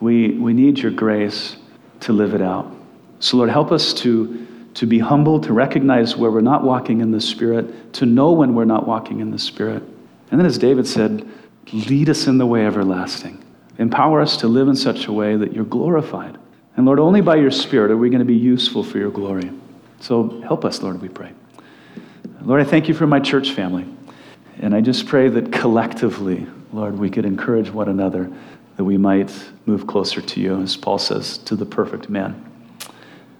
we, 0.00 0.30
we 0.38 0.54
need 0.54 0.78
your 0.78 0.92
grace 0.92 1.56
to 2.00 2.14
live 2.14 2.32
it 2.32 2.40
out. 2.40 2.74
So, 3.20 3.36
Lord, 3.36 3.50
help 3.50 3.70
us 3.70 3.92
to, 4.00 4.46
to 4.76 4.86
be 4.86 4.98
humble, 4.98 5.40
to 5.40 5.54
recognize 5.54 6.16
where 6.16 6.30
we're 6.30 6.42
not 6.42 6.62
walking 6.62 7.00
in 7.00 7.10
the 7.10 7.20
Spirit, 7.20 7.94
to 7.94 8.04
know 8.04 8.32
when 8.32 8.54
we're 8.54 8.66
not 8.66 8.86
walking 8.86 9.20
in 9.20 9.30
the 9.30 9.38
Spirit. 9.38 9.82
And 10.30 10.38
then, 10.38 10.46
as 10.46 10.58
David 10.58 10.86
said, 10.86 11.26
lead 11.72 12.10
us 12.10 12.26
in 12.26 12.36
the 12.36 12.44
way 12.44 12.66
everlasting. 12.66 13.42
Empower 13.78 14.20
us 14.20 14.36
to 14.38 14.48
live 14.48 14.68
in 14.68 14.76
such 14.76 15.06
a 15.06 15.12
way 15.12 15.34
that 15.36 15.54
you're 15.54 15.64
glorified. 15.64 16.36
And 16.76 16.84
Lord, 16.84 16.98
only 16.98 17.22
by 17.22 17.36
your 17.36 17.50
Spirit 17.50 17.90
are 17.90 17.96
we 17.96 18.10
going 18.10 18.18
to 18.18 18.26
be 18.26 18.36
useful 18.36 18.84
for 18.84 18.98
your 18.98 19.10
glory. 19.10 19.50
So 20.00 20.42
help 20.42 20.66
us, 20.66 20.82
Lord, 20.82 21.00
we 21.00 21.08
pray. 21.08 21.32
Lord, 22.42 22.60
I 22.60 22.64
thank 22.64 22.86
you 22.86 22.92
for 22.92 23.06
my 23.06 23.18
church 23.18 23.52
family. 23.52 23.86
And 24.60 24.74
I 24.74 24.82
just 24.82 25.06
pray 25.06 25.30
that 25.30 25.52
collectively, 25.52 26.46
Lord, 26.74 26.98
we 26.98 27.08
could 27.08 27.24
encourage 27.24 27.70
one 27.70 27.88
another 27.88 28.30
that 28.76 28.84
we 28.84 28.98
might 28.98 29.32
move 29.64 29.86
closer 29.86 30.20
to 30.20 30.40
you, 30.40 30.60
as 30.60 30.76
Paul 30.76 30.98
says, 30.98 31.38
to 31.38 31.56
the 31.56 31.64
perfect 31.64 32.10
man. 32.10 32.42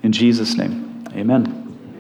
In 0.03 0.13
Jesus' 0.13 0.55
name, 0.55 0.86
amen. 1.17 1.66